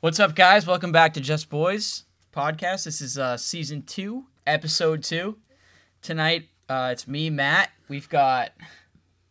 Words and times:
What's 0.00 0.18
up, 0.18 0.34
guys? 0.34 0.66
Welcome 0.66 0.92
back 0.92 1.12
to 1.14 1.20
Just 1.20 1.50
Boys 1.50 2.04
podcast. 2.34 2.84
This 2.84 3.00
is 3.00 3.18
uh, 3.18 3.36
season 3.36 3.82
two, 3.82 4.24
episode 4.46 5.02
two. 5.02 5.36
Tonight, 6.00 6.48
uh, 6.68 6.88
it's 6.92 7.06
me, 7.06 7.28
Matt. 7.28 7.70
We've 7.88 8.08
got 8.08 8.52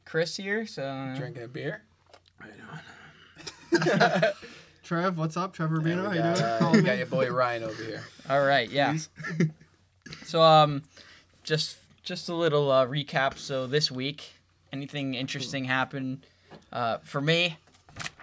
Chris 0.05 0.37
here. 0.37 0.67
So 0.67 1.13
Drinking 1.17 1.43
a 1.43 1.47
beer. 1.47 1.83
Trev, 4.83 5.17
what's 5.17 5.37
up? 5.37 5.53
Trevor 5.53 5.79
Rubino, 5.79 6.05
how 6.05 6.11
you 6.11 6.21
doing? 6.21 6.35
uh, 6.35 6.57
Call 6.59 6.73
me. 6.73 6.81
got 6.81 6.97
your 6.97 7.05
boy 7.07 7.29
Ryan 7.31 7.63
over 7.63 7.83
here. 7.83 8.03
All 8.29 8.43
right, 8.43 8.69
yeah. 8.69 8.97
so 10.25 10.41
um, 10.41 10.83
just 11.43 11.77
just 12.03 12.29
a 12.29 12.33
little 12.35 12.71
uh, 12.71 12.85
recap. 12.87 13.37
So 13.37 13.65
this 13.67 13.91
week, 13.91 14.33
anything 14.73 15.13
interesting 15.15 15.65
happened? 15.65 16.25
Uh, 16.71 16.97
for 16.99 17.21
me, 17.21 17.57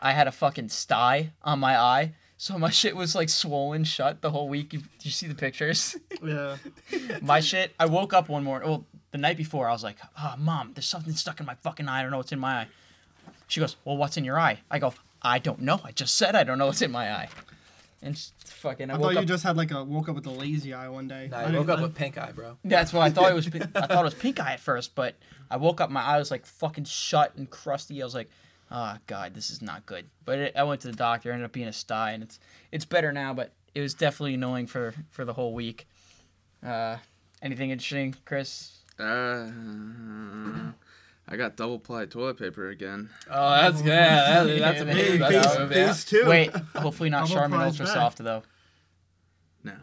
I 0.00 0.12
had 0.12 0.26
a 0.28 0.32
fucking 0.32 0.68
sty 0.70 1.30
on 1.44 1.60
my 1.60 1.78
eye, 1.78 2.12
so 2.38 2.58
my 2.58 2.70
shit 2.70 2.94
was 2.96 3.14
like 3.14 3.28
swollen 3.28 3.84
shut 3.84 4.20
the 4.20 4.30
whole 4.30 4.48
week. 4.48 4.70
Did 4.70 4.84
you 5.00 5.10
see 5.10 5.26
the 5.26 5.34
pictures? 5.34 5.96
Yeah. 6.22 6.56
my 7.22 7.40
shit. 7.40 7.72
I 7.78 7.86
woke 7.86 8.12
up 8.14 8.28
one 8.28 8.42
morning. 8.44 8.68
Well, 8.68 8.84
the 9.10 9.18
night 9.18 9.36
before, 9.36 9.68
I 9.68 9.72
was 9.72 9.84
like, 9.84 9.96
"Oh, 10.18 10.34
mom, 10.38 10.72
there's 10.74 10.86
something 10.86 11.14
stuck 11.14 11.40
in 11.40 11.46
my 11.46 11.54
fucking 11.56 11.88
eye. 11.88 12.00
I 12.00 12.02
don't 12.02 12.10
know 12.10 12.16
what's 12.18 12.32
in 12.32 12.38
my 12.40 12.54
eye." 12.60 12.66
She 13.48 13.60
goes, 13.60 13.76
"Well, 13.84 13.96
what's 13.96 14.16
in 14.16 14.24
your 14.24 14.38
eye?" 14.38 14.60
I 14.70 14.78
go, 14.78 14.94
"I 15.22 15.38
don't 15.38 15.60
know. 15.60 15.80
I 15.84 15.92
just 15.92 16.16
said 16.16 16.34
I 16.34 16.42
don't 16.44 16.58
know 16.58 16.66
what's 16.66 16.82
in 16.82 16.90
my 16.90 17.12
eye." 17.12 17.28
And 18.02 18.16
she- 18.16 18.30
fucking, 18.44 18.90
I, 18.90 18.94
I 18.94 18.96
woke 18.96 19.04
thought 19.08 19.14
you 19.14 19.20
up. 19.20 19.26
just 19.26 19.44
had 19.44 19.56
like 19.56 19.70
a 19.70 19.82
woke 19.84 20.08
up 20.08 20.14
with 20.16 20.26
a 20.26 20.30
lazy 20.30 20.74
eye 20.74 20.88
one 20.88 21.06
day. 21.08 21.28
Nah, 21.30 21.38
I 21.38 21.42
I 21.44 21.50
woke 21.52 21.68
up 21.68 21.78
I- 21.78 21.82
with 21.82 21.94
pink 21.94 22.18
eye, 22.18 22.32
bro. 22.32 22.56
That's 22.64 22.92
what 22.92 23.02
I 23.02 23.10
thought 23.10 23.30
it 23.30 23.34
was. 23.34 23.48
pink- 23.50 23.64
I 23.76 23.86
thought 23.86 24.00
it 24.00 24.04
was 24.04 24.14
pink 24.14 24.40
eye 24.40 24.52
at 24.54 24.60
first, 24.60 24.94
but 24.94 25.14
I 25.50 25.56
woke 25.58 25.80
up, 25.80 25.90
my 25.90 26.02
eye 26.02 26.18
was 26.18 26.30
like 26.30 26.44
fucking 26.46 26.84
shut 26.84 27.34
and 27.36 27.48
crusty. 27.48 28.00
I 28.02 28.04
was 28.04 28.14
like, 28.14 28.30
"Oh 28.70 28.96
god, 29.06 29.34
this 29.34 29.50
is 29.50 29.60
not 29.62 29.86
good." 29.86 30.06
But 30.24 30.38
it, 30.38 30.56
I 30.56 30.62
went 30.64 30.80
to 30.82 30.88
the 30.88 30.96
doctor. 30.96 31.30
Ended 31.32 31.44
up 31.46 31.52
being 31.52 31.68
a 31.68 31.72
sty, 31.72 32.12
and 32.12 32.22
it's 32.22 32.38
it's 32.72 32.84
better 32.84 33.12
now. 33.12 33.32
But 33.34 33.52
it 33.74 33.80
was 33.80 33.94
definitely 33.94 34.34
annoying 34.34 34.66
for 34.66 34.94
for 35.10 35.24
the 35.24 35.32
whole 35.32 35.54
week. 35.54 35.86
Uh, 36.64 36.96
anything 37.42 37.70
interesting, 37.70 38.14
Chris? 38.24 38.72
Uh, 38.98 39.48
I 41.28 41.36
got 41.36 41.56
double 41.56 41.78
ply 41.78 42.06
toilet 42.06 42.38
paper 42.38 42.68
again. 42.70 43.10
Oh, 43.30 43.50
that's 43.50 43.82
good. 43.82 43.88
Yeah, 43.88 44.44
that, 44.44 44.58
that's 44.58 44.80
a 44.80 44.84
Yeah, 44.86 44.94
big 44.94 45.20
man. 45.20 45.32
that's 45.32 45.46
phase, 45.56 45.56
a 45.56 45.68
phase 45.68 46.04
two. 46.04 46.26
Wait, 46.26 46.50
hopefully 46.76 47.10
not 47.10 47.28
Charmin 47.28 47.60
Ultra 47.60 47.84
back. 47.84 47.94
Soft 47.94 48.18
though. 48.18 48.42
No, 49.64 49.74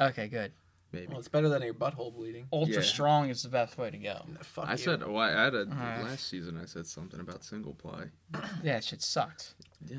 Okay, 0.00 0.28
good. 0.28 0.52
Maybe. 0.92 1.06
Well, 1.08 1.18
it's 1.18 1.28
better 1.28 1.48
than 1.48 1.62
your 1.62 1.74
butthole 1.74 2.14
bleeding. 2.14 2.46
Ultra 2.52 2.76
Yeah. 2.76 2.80
strong 2.82 3.28
is 3.30 3.42
the 3.42 3.48
best 3.48 3.76
way 3.78 3.90
to 3.90 3.98
go. 3.98 4.22
Fuck 4.42 4.68
I 4.68 4.72
you. 4.72 4.78
said, 4.78 5.02
oh, 5.04 5.16
I 5.16 5.30
had 5.30 5.54
a 5.54 5.60
Alright. 5.66 6.04
last 6.04 6.28
season. 6.28 6.58
I 6.60 6.66
said 6.66 6.86
something 6.86 7.20
about 7.20 7.44
single 7.44 7.74
ply. 7.74 8.06
Yeah, 8.62 8.74
that 8.74 8.84
shit 8.84 9.02
sucks. 9.02 9.54
Yeah, 9.88 9.98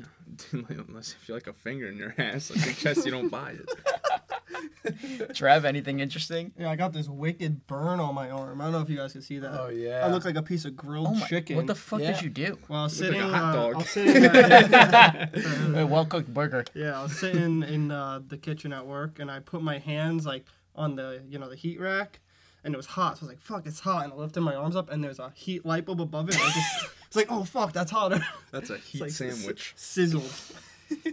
unless 0.88 1.12
if 1.20 1.26
you 1.28 1.34
like 1.34 1.46
a 1.46 1.52
finger 1.54 1.88
in 1.88 1.96
your 1.96 2.14
ass, 2.18 2.50
like 2.50 2.68
I 2.68 2.72
guess 2.72 3.04
you 3.06 3.10
don't 3.10 3.30
buy 3.30 3.52
it. 3.52 5.34
Trev, 5.34 5.64
anything 5.64 6.00
interesting? 6.00 6.52
Yeah, 6.58 6.70
I 6.70 6.76
got 6.76 6.92
this 6.92 7.08
wicked 7.08 7.66
burn 7.66 7.98
on 7.98 8.14
my 8.14 8.30
arm. 8.30 8.60
I 8.60 8.64
don't 8.64 8.72
know 8.72 8.80
if 8.82 8.90
you 8.90 8.96
guys 8.98 9.12
can 9.12 9.22
see 9.22 9.38
that. 9.38 9.58
Oh 9.58 9.68
yeah. 9.68 10.04
I 10.04 10.10
look 10.10 10.24
like 10.26 10.36
a 10.36 10.42
piece 10.42 10.64
of 10.66 10.76
grilled 10.76 11.06
Oh 11.08 11.14
my! 11.14 11.26
chicken. 11.26 11.56
What 11.56 11.66
the 11.66 11.74
fuck 11.74 12.00
Yeah. 12.00 12.12
did 12.12 12.22
you 12.22 12.30
do? 12.30 12.58
Well, 12.68 12.80
I 12.80 12.82
was 12.84 13.00
Look 13.00 13.12
like 13.14 13.20
sitting. 13.20 13.34
a 13.34 13.38
hot 13.38 13.54
uh, 13.54 13.56
dog. 13.56 13.74
I 13.74 13.78
was 13.78 13.88
sitting. 13.88 14.24
at- 14.24 15.76
A 15.78 15.86
well 15.86 16.04
cooked 16.04 16.32
burger. 16.34 16.64
yeah, 16.74 16.98
I 16.98 17.02
was 17.04 17.18
sitting 17.18 17.62
in 17.62 17.90
uh, 17.90 18.20
the 18.26 18.36
kitchen 18.36 18.72
at 18.72 18.86
work, 18.86 19.18
and 19.18 19.30
I 19.30 19.40
put 19.40 19.62
my 19.62 19.78
hands 19.78 20.26
like 20.26 20.44
on 20.80 20.96
the 20.96 21.22
you 21.28 21.38
know 21.38 21.48
the 21.48 21.56
heat 21.56 21.78
rack, 21.80 22.18
and 22.64 22.74
it 22.74 22.76
was 22.76 22.86
hot. 22.86 23.18
So 23.18 23.22
I 23.22 23.24
was 23.26 23.28
like, 23.36 23.40
"Fuck, 23.42 23.66
it's 23.66 23.80
hot!" 23.80 24.04
And 24.04 24.12
I 24.12 24.16
lifted 24.16 24.40
my 24.40 24.54
arms 24.54 24.74
up, 24.76 24.90
and 24.90 25.02
there's 25.04 25.18
a 25.18 25.30
heat 25.34 25.64
light 25.66 25.84
bulb 25.84 26.00
above 26.00 26.28
it. 26.28 26.34
And 26.34 26.42
I 26.44 26.46
just, 26.50 26.88
it's 27.06 27.16
like, 27.16 27.26
"Oh 27.30 27.44
fuck, 27.44 27.72
that's 27.72 27.90
hotter." 27.90 28.24
That's 28.50 28.70
a 28.70 28.78
heat 28.78 29.00
like 29.02 29.10
sandwich. 29.10 29.74
Sizzled. 29.76 30.32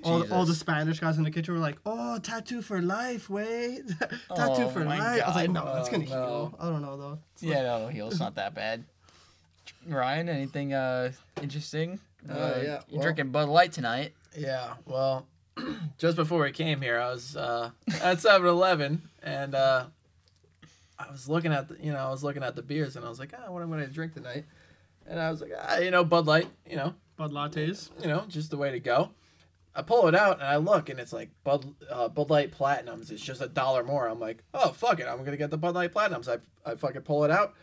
all, 0.04 0.24
all 0.34 0.46
the 0.46 0.56
Spanish 0.56 1.00
guys 1.00 1.18
in 1.18 1.24
the 1.24 1.32
kitchen 1.32 1.54
were 1.54 1.59
like, 1.59 1.78
"Oh, 1.86 2.18
tattoo 2.20 2.62
for 2.62 2.82
life, 2.82 3.30
wait, 3.30 3.88
tattoo 4.36 4.64
Oh 4.64 4.70
for 4.70 4.80
my 4.80 4.98
life." 4.98 5.22
I 5.24 5.28
was 5.28 5.36
like, 5.36 5.54
God. 5.54 5.66
"No, 5.66 5.74
that's 5.76 5.90
gonna 5.90 6.06
Oh, 6.06 6.08
heal." 6.08 6.56
I 6.59 6.70
don't 6.70 6.81
know 6.81 6.98
though. 6.98 7.20
Yeah, 7.42 7.64
no, 7.64 7.88
heal's 7.90 8.20
not 8.20 8.36
that 8.36 8.56
bad. 8.56 8.84
Ryan, 9.88 10.30
anything 10.30 10.74
uh 10.74 11.12
interesting? 11.41 12.00
Uh, 12.30 12.34
yeah, 12.62 12.81
you 12.90 12.97
well- 12.97 13.03
drinking 13.03 13.30
Bud 13.31 13.47
Light 13.50 13.72
tonight? 13.72 14.14
Yeah. 14.38 14.74
Well, 14.86 15.25
just 15.97 16.16
before 16.16 16.41
we 16.44 16.52
came 16.52 16.81
here, 16.81 17.00
I 17.00 17.09
was 17.12 17.36
uh, 17.36 17.72
at 18.02 18.18
7-Eleven 18.18 19.02
and 19.28 19.56
uh, 19.56 19.86
I 20.98 21.12
was 21.12 21.28
looking 21.28 21.52
at 21.52 21.68
the, 21.68 21.78
you 21.84 21.92
know 21.92 22.00
I 22.00 22.10
was 22.10 22.24
looking 22.24 22.44
at 22.44 22.56
the 22.56 22.62
beers 22.62 22.96
and 22.96 23.06
I 23.06 23.10
was 23.10 23.20
like, 23.20 23.34
ah, 23.38 23.52
what 23.52 23.62
am 23.62 23.74
I 23.74 23.78
gonna 23.78 23.88
drink 23.88 24.14
tonight? 24.14 24.46
And 25.06 25.20
I 25.20 25.30
was 25.30 25.42
like, 25.42 25.52
ah, 25.58 25.78
you 25.78 25.92
know, 25.92 26.04
Bud 26.04 26.26
Light, 26.26 26.48
you 26.70 26.78
know, 26.78 26.96
Bud 27.18 27.32
lattes. 27.32 27.90
you 28.02 28.08
know, 28.08 28.24
just 28.28 28.50
the 28.50 28.58
way 28.58 28.72
to 28.72 28.80
go. 28.80 29.12
I 29.76 29.84
pull 29.84 30.08
it 30.08 30.16
out 30.16 30.40
and 30.40 30.48
I 30.48 30.56
look 30.56 30.90
and 30.90 31.00
it's 31.00 31.14
like 31.14 31.30
Bud 31.44 31.66
uh, 31.92 32.08
Bud 32.08 32.30
Light 32.30 32.52
Platinums. 32.52 33.12
It's 33.12 33.22
just 33.24 33.42
a 33.42 33.48
dollar 33.48 33.84
more. 33.84 34.08
I'm 34.08 34.20
like, 34.20 34.44
oh 34.54 34.70
fuck 34.70 35.00
it, 35.00 35.08
I'm 35.08 35.24
gonna 35.24 35.38
get 35.38 35.52
the 35.52 35.58
Bud 35.58 35.76
Light 35.76 35.94
Platinums. 35.94 36.30
I 36.30 36.70
I 36.70 36.76
fucking 36.76 37.02
pull 37.02 37.26
it 37.26 37.32
out. 37.32 37.54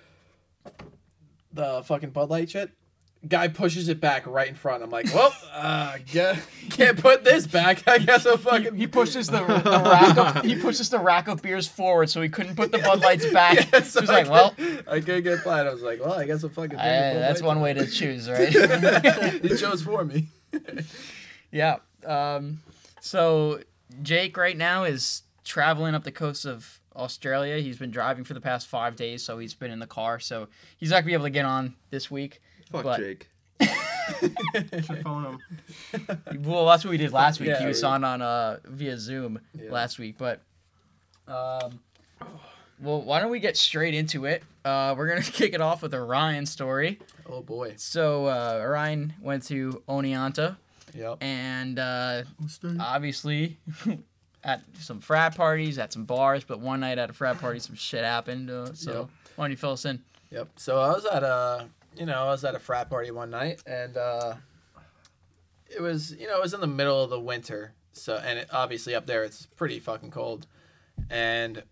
The 1.53 1.83
fucking 1.85 2.11
Bud 2.11 2.31
Light 2.31 2.51
shit. 2.51 2.71
Guy 3.27 3.49
pushes 3.49 3.89
it 3.89 4.01
back 4.01 4.27
right 4.27 4.49
in 4.49 4.55
front. 4.55 4.83
I'm 4.83 4.91
like, 4.91 5.07
well, 5.15 5.35
uh, 5.53 5.97
yeah, 6.09 6.37
can't 6.71 6.99
put 6.99 7.25
this 7.25 7.47
back. 7.47 7.87
I 7.89 7.99
guess 7.99 8.27
I'll 8.27 8.37
fucking. 8.37 8.77
He 8.77 8.87
pushes 8.87 9.29
the, 9.29 9.39
the 9.47 9.83
rack 9.85 10.17
of 10.17 10.45
he 10.45 10.57
pushes 10.57 10.91
the 10.91 10.99
rack 10.99 11.29
of 11.29 11.41
beers 11.43 11.67
forward 11.67 12.11
so 12.11 12.21
he 12.21 12.29
couldn't 12.29 12.57
put 12.57 12.73
the 12.73 12.79
Bud 12.79 13.01
Lights 13.01 13.31
back. 13.33 13.55
Yeah, 13.73 13.81
so 13.83 14.01
He's 14.01 14.09
like, 14.11 14.29
well, 14.29 14.55
I 14.87 15.01
couldn't 15.01 15.23
get 15.23 15.41
Platinum. 15.41 15.71
I 15.71 15.75
was 15.75 15.83
like, 15.83 16.01
well, 16.01 16.15
I 16.15 16.27
guess 16.27 16.45
I'll 16.45 16.51
fucking. 16.51 16.79
I, 16.79 17.15
that's 17.15 17.43
one 17.43 17.61
way 17.61 17.73
to 17.73 17.87
choose, 17.87 18.29
right? 18.29 18.49
he 19.43 19.57
chose 19.57 19.83
for 19.83 20.05
me. 20.05 20.29
yeah. 21.51 21.77
Um, 22.05 22.61
so 23.01 23.61
Jake 24.03 24.37
right 24.37 24.57
now 24.57 24.85
is 24.85 25.23
traveling 25.45 25.95
up 25.95 26.05
the 26.05 26.13
coast 26.13 26.47
of 26.47 26.81
Australia. 26.97 27.59
He's 27.61 27.79
been 27.79 27.91
driving 27.91 28.25
for 28.25 28.35
the 28.35 28.41
past 28.41 28.67
five 28.67 28.97
days, 28.97 29.23
so 29.23 29.39
he's 29.39 29.55
been 29.55 29.71
in 29.71 29.79
the 29.79 29.87
car. 29.87 30.21
So 30.21 30.49
he's 30.77 30.91
not 30.91 30.97
gonna 30.97 31.07
be 31.07 31.13
able 31.15 31.25
to 31.25 31.31
get 31.31 31.45
on 31.45 31.75
this 31.91 32.11
week. 32.11 32.41
Fuck 32.75 32.83
But- 32.85 32.99
Jake. 33.01 33.29
Should 34.21 35.03
phone 35.03 35.25
him. 35.25 35.39
Well, 36.45 36.67
that's 36.67 36.85
what 36.85 36.91
we 36.91 36.99
did 36.99 37.13
last 37.13 37.41
week. 37.41 37.49
Yeah, 37.51 37.61
he 37.61 37.67
was 37.67 37.81
we- 37.83 37.89
on 37.89 38.05
on 38.05 38.21
uh 38.23 38.59
via 38.65 38.99
Zoom 38.99 39.39
Yeah. 39.59 39.71
last 39.71 39.99
week, 39.99 40.17
but 40.19 40.41
um, 41.29 41.81
well, 42.81 43.01
why 43.03 43.21
don't 43.21 43.31
we 43.31 43.39
get 43.41 43.57
straight 43.57 43.95
into 43.95 44.27
it? 44.27 44.43
Uh, 44.65 44.95
we're 44.97 45.09
gonna 45.09 45.23
kick 45.41 45.55
it 45.55 45.61
off 45.61 45.83
with 45.83 45.95
a 45.95 46.01
Ryan 46.03 46.45
story. 46.47 46.99
Oh 47.27 47.41
boy. 47.43 47.75
So 47.77 48.27
uh, 48.27 48.65
Ryan 48.67 49.15
went 49.23 49.45
to 49.45 49.83
Oneonta, 49.89 50.57
Yep. 50.95 51.19
and 51.23 51.79
uh, 51.79 52.23
obviously 52.81 53.57
at 54.45 54.63
some 54.81 55.01
frat 55.01 55.35
parties, 55.37 55.79
at 55.79 55.93
some 55.93 56.05
bars, 56.05 56.45
but 56.45 56.61
one 56.61 56.81
night 56.81 56.99
at 56.99 57.09
a 57.09 57.13
frat 57.15 57.41
party, 57.41 57.59
some 57.61 57.77
shit 57.77 58.05
happened. 58.05 58.51
Uh, 58.51 58.75
so 58.75 58.93
Yep. 58.93 59.09
why 59.37 59.45
don't 59.45 59.51
you 59.53 59.57
fill 59.57 59.73
us 59.73 59.85
in? 59.87 60.03
Yep. 60.31 60.49
So 60.57 60.79
I 60.81 60.89
was 60.89 61.05
at 61.07 61.23
a, 61.23 61.67
you 61.97 62.07
know, 62.07 62.15
I 62.15 62.27
was 62.27 62.45
at 62.45 62.55
a 62.55 62.59
frat 62.59 62.91
party 62.91 63.11
one 63.11 63.31
night, 63.31 63.63
and 63.67 63.97
uh, 63.97 64.35
it 65.75 65.81
was, 65.81 66.13
you 66.13 66.27
know, 66.27 66.37
it 66.37 66.43
was 66.43 66.55
in 66.55 66.61
the 66.61 66.67
middle 66.67 67.03
of 67.03 67.11
the 67.11 67.21
winter. 67.21 67.75
So, 67.93 68.21
and 68.25 68.41
it, 68.41 68.49
obviously 68.53 68.95
up 68.95 69.07
there 69.07 69.23
it's 69.23 69.47
pretty 69.47 69.79
fucking 69.79 70.11
cold, 70.11 70.47
and 71.11 71.63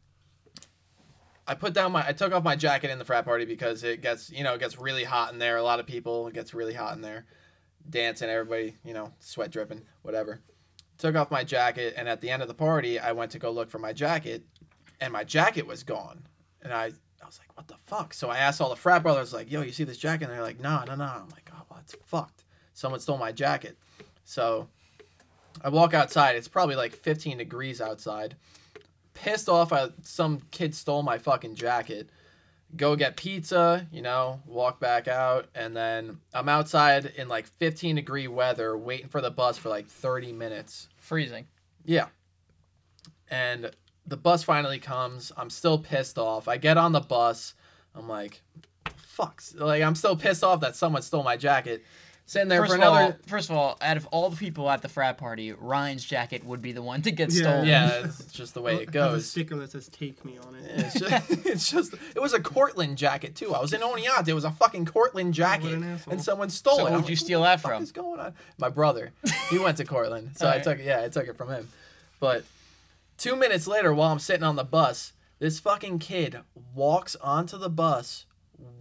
I 1.47 1.55
put 1.55 1.75
down 1.75 1.93
my, 1.93 2.07
I 2.07 2.13
took 2.13 2.33
off 2.33 2.45
my 2.45 2.55
jacket 2.55 2.91
in 2.91 2.99
the 2.99 3.05
frat 3.05 3.25
party 3.25 3.45
because 3.45 3.83
it 3.83 4.01
gets, 4.01 4.31
you 4.31 4.45
know, 4.45 4.55
it 4.55 4.61
gets 4.61 4.79
really 4.79 5.05
hot 5.05 5.33
in 5.33 5.39
there. 5.41 5.57
A 5.57 5.63
lot 5.63 5.81
of 5.81 5.87
people, 5.87 6.29
it 6.29 6.35
gets 6.35 6.55
really 6.55 6.75
hot 6.75 6.95
in 6.95 7.03
there, 7.03 7.27
dancing, 7.91 8.31
everybody, 8.31 8.77
you 8.85 8.95
know, 8.95 9.13
sweat 9.19 9.51
dripping, 9.51 9.83
whatever. 10.03 10.41
Took 10.99 11.17
off 11.17 11.33
my 11.33 11.43
jacket, 11.43 11.95
and 11.97 12.09
at 12.09 12.21
the 12.21 12.31
end 12.31 12.43
of 12.43 12.49
the 12.49 12.55
party, 12.55 13.01
I 13.01 13.11
went 13.11 13.33
to 13.33 13.41
go 13.41 13.51
look 13.51 13.71
for 13.71 13.81
my 13.81 13.93
jacket, 13.93 14.45
and 15.01 15.13
my 15.13 15.25
jacket 15.25 15.67
was 15.67 15.83
gone, 15.83 16.29
and 16.63 16.73
I 16.73 16.93
I 17.23 17.27
was 17.27 17.39
like, 17.39 17.57
what 17.57 17.69
the 17.69 17.77
fuck? 17.87 18.15
So 18.15 18.31
I 18.31 18.39
asked 18.39 18.61
all 18.61 18.71
the 18.71 18.77
frat 18.77 19.03
brothers, 19.03 19.33
like, 19.33 19.51
yo, 19.51 19.63
you 19.63 19.73
see 19.73 19.85
this 19.85 19.99
jacket? 19.99 20.25
And 20.25 20.33
they're 20.33 20.43
like, 20.43 20.61
no, 20.61 20.83
no, 20.87 20.95
no. 20.95 21.05
I'm 21.05 21.29
like, 21.31 21.51
oh, 21.53 21.63
well, 21.71 21.81
it's 21.83 21.95
fucked. 22.05 22.45
Someone 22.75 23.01
stole 23.01 23.19
my 23.19 23.33
jacket. 23.33 23.79
So 24.25 24.69
I 25.63 25.69
walk 25.69 25.95
outside. 25.95 26.37
It's 26.37 26.49
probably 26.49 26.77
like 26.77 26.93
15 26.93 27.39
degrees 27.39 27.81
outside. 27.81 28.37
Pissed 29.15 29.49
off, 29.49 29.73
I, 29.73 29.89
some 30.03 30.41
kid 30.51 30.75
stole 30.75 31.03
my 31.03 31.19
fucking 31.19 31.55
jacket. 31.55 32.09
Go 32.75 32.97
get 32.97 33.17
pizza, 33.17 33.87
you 33.93 34.01
know, 34.01 34.41
walk 34.47 34.81
back 34.81 35.07
out. 35.07 35.47
And 35.55 35.77
then 35.77 36.19
I'm 36.33 36.49
outside 36.49 37.13
in 37.17 37.29
like 37.29 37.47
15 37.47 37.97
degree 37.97 38.27
weather 38.27 38.77
waiting 38.77 39.09
for 39.09 39.21
the 39.21 39.31
bus 39.31 39.59
for 39.59 39.69
like 39.69 39.87
30 39.87 40.33
minutes. 40.33 40.89
Freezing. 40.97 41.47
Yeah. 41.85 42.07
And 43.31 43.71
the 44.07 44.17
bus 44.17 44.43
finally 44.43 44.79
comes. 44.79 45.33
I'm 45.37 45.51
still 45.51 45.79
pissed 45.79 46.19
off. 46.19 46.49
I 46.49 46.57
get 46.57 46.77
on 46.77 46.93
the 46.93 47.01
bus. 47.01 47.55
I'm 47.95 48.09
like, 48.09 48.43
fuck. 48.97 49.43
Like, 49.55 49.83
I'm 49.83 49.95
still 49.95 50.17
pissed 50.17 50.43
off 50.45 50.61
that 50.61 50.77
someone 50.77 51.03
stole 51.03 51.23
my 51.23 51.37
jacket. 51.37 51.85
Sitting 52.25 52.49
there 52.49 52.61
First 52.61 52.73
for 52.75 52.79
of 52.79 52.85
all, 52.85 52.97
another. 52.97 53.19
first 53.27 53.51
of 53.51 53.57
all, 53.57 53.77
out 53.83 53.97
of 53.97 54.07
all 54.07 54.31
the 54.31 54.37
people 54.37 54.71
at 54.71 54.81
the 54.81 54.89
frat 54.89 55.19
party, 55.19 55.53
Ryan's 55.53 56.05
jacket 56.05 56.45
would 56.45 56.63
be 56.63 56.71
the 56.73 56.81
one 56.81 57.03
to 57.03 57.11
get 57.11 57.31
Yeah. 57.33 57.41
stolen. 57.43 57.67
Yeah, 57.67 57.91
it's 58.05 58.33
just 58.33 58.55
the 58.55 58.63
way 58.63 58.75
it 58.77 58.79
Has 58.79 58.89
a 58.89 58.91
goes. 58.93 59.29
sticker 59.29 59.57
that 59.57 59.73
says 59.73 59.89
"Take 59.89 60.25
me" 60.25 60.39
on 60.39 60.55
it. 60.55 60.65
It's 60.77 61.01
just, 61.01 61.31
it's 61.47 61.71
just, 61.71 61.95
it 62.15 62.23
was 62.23 62.33
a 62.33 62.41
Cortland 62.41 62.97
jacket 62.97 63.35
too. 63.35 63.53
I 63.53 63.61
was 63.61 63.73
in 63.73 63.81
Oneonta. 63.81 64.29
It 64.29 64.35
was 64.35 64.45
a 64.45 64.53
fucking 64.53 64.87
Cortland 64.87 65.35
jacket, 65.35 65.73
an 65.75 65.99
and 66.11 66.23
someone 66.23 66.49
stole 66.49 66.77
So 66.77 66.87
it. 66.87 66.93
Who'd 66.93 67.09
you 67.09 67.17
like, 67.17 67.19
steal 67.19 67.43
that 67.43 67.61
from? 67.61 67.83
is 67.83 67.91
going 67.93 68.21
on? 68.21 68.35
My 68.57 68.69
brother. 68.69 69.11
He 69.51 69.59
went 69.59 69.77
to 69.79 69.85
Cortland, 69.85 70.31
so 70.37 70.49
I 70.49 70.59
took 70.61 70.79
it. 70.79 70.87
Yeah, 70.87 71.03
I 71.03 71.09
took 71.09 71.27
it 71.27 71.37
from 71.37 71.51
him. 71.51 71.69
But 72.21 72.45
two 73.23 73.37
minutes 73.37 73.69
later, 73.69 73.95
while 73.95 74.11
I'm 74.11 74.19
sitting 74.19 74.43
on 74.43 74.57
the 74.57 74.65
bus, 74.65 75.13
this 75.39 75.61
fucking 75.61 76.01
kid 76.01 76.41
walks 76.75 77.15
onto 77.15 77.57
the 77.57 77.71
bus 77.71 78.27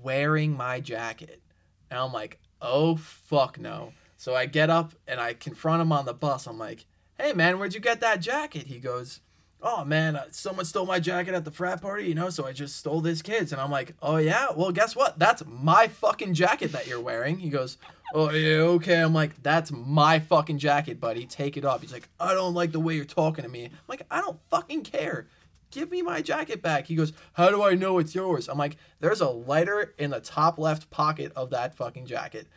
wearing 0.02 0.58
my 0.58 0.80
jacket, 0.80 1.44
and 1.92 2.00
I'm 2.00 2.12
like, 2.12 2.40
oh 2.60 2.96
fuck 2.96 3.60
no. 3.60 3.94
So 4.18 4.34
I 4.34 4.48
get 4.48 4.72
up 4.72 4.94
and 5.08 5.20
I 5.20 5.36
confront 5.36 5.84
him 5.84 5.92
on 5.92 6.06
the 6.06 6.14
bus. 6.16 6.48
I'm 6.48 6.58
like, 6.58 6.88
hey 7.20 7.34
man, 7.34 7.60
where'd 7.60 7.76
you 7.76 7.80
get 7.80 8.02
that 8.02 8.20
jacket? 8.20 8.66
He 8.66 8.80
goes, 8.80 9.20
oh 9.62 9.86
man, 9.86 10.16
uh, 10.16 10.26
someone 10.32 10.66
stole 10.66 10.86
my 10.86 11.00
jacket 11.00 11.34
at 11.34 11.46
the 11.46 11.52
frat 11.52 11.82
party, 11.82 12.08
you 12.08 12.16
know, 12.16 12.30
so 12.30 12.46
I 12.46 12.52
just 12.52 12.78
stole 12.78 13.02
this 13.02 13.22
kid's. 13.22 13.52
And 13.52 13.62
I'm 13.62 13.72
like, 13.72 13.94
oh 14.02 14.18
yeah, 14.18 14.48
well, 14.56 14.72
guess 14.72 14.96
what? 14.96 15.20
That's 15.20 15.44
my 15.46 15.88
fucking 15.88 16.34
jacket 16.34 16.72
that 16.72 16.88
you're 16.88 17.00
wearing. 17.00 17.40
He 17.40 17.50
goes, 17.50 17.78
oh 18.14 18.32
yeah, 18.32 18.58
okay. 18.58 19.00
I'm 19.00 19.14
like, 19.14 19.42
that's 19.44 19.72
my 19.72 20.20
fucking 20.20 20.58
jacket, 20.58 21.00
buddy. 21.00 21.26
Take 21.26 21.58
it 21.58 21.66
off. 21.66 21.82
He's 21.82 21.94
like, 21.94 22.10
I 22.20 22.34
don't 22.34 22.54
like 22.54 22.72
the 22.72 22.80
way 22.80 22.96
you're 22.96 23.06
talking 23.06 23.44
to 23.44 23.50
me. 23.50 23.66
I'm 23.66 23.72
like, 23.88 24.06
I 24.10 24.20
don't 24.22 24.40
fucking 24.50 24.84
care. 24.84 25.28
Give 25.72 25.90
me 25.90 26.02
my 26.02 26.22
jacket 26.22 26.62
back. 26.62 26.86
He 26.86 26.96
goes, 26.96 27.14
How 27.34 27.50
do 27.50 27.64
I 27.64 27.76
know 27.76 27.98
it's 27.98 28.14
yours? 28.14 28.50
I'm 28.50 28.58
like, 28.58 28.76
There's 29.00 29.22
a 29.22 29.30
lighter 29.30 29.94
in 29.98 30.12
the 30.12 30.20
top 30.20 30.60
left 30.60 30.90
pocket 30.90 31.32
of 31.36 31.52
that 31.52 31.76
fucking 31.76 32.06
jacket. 32.06 32.48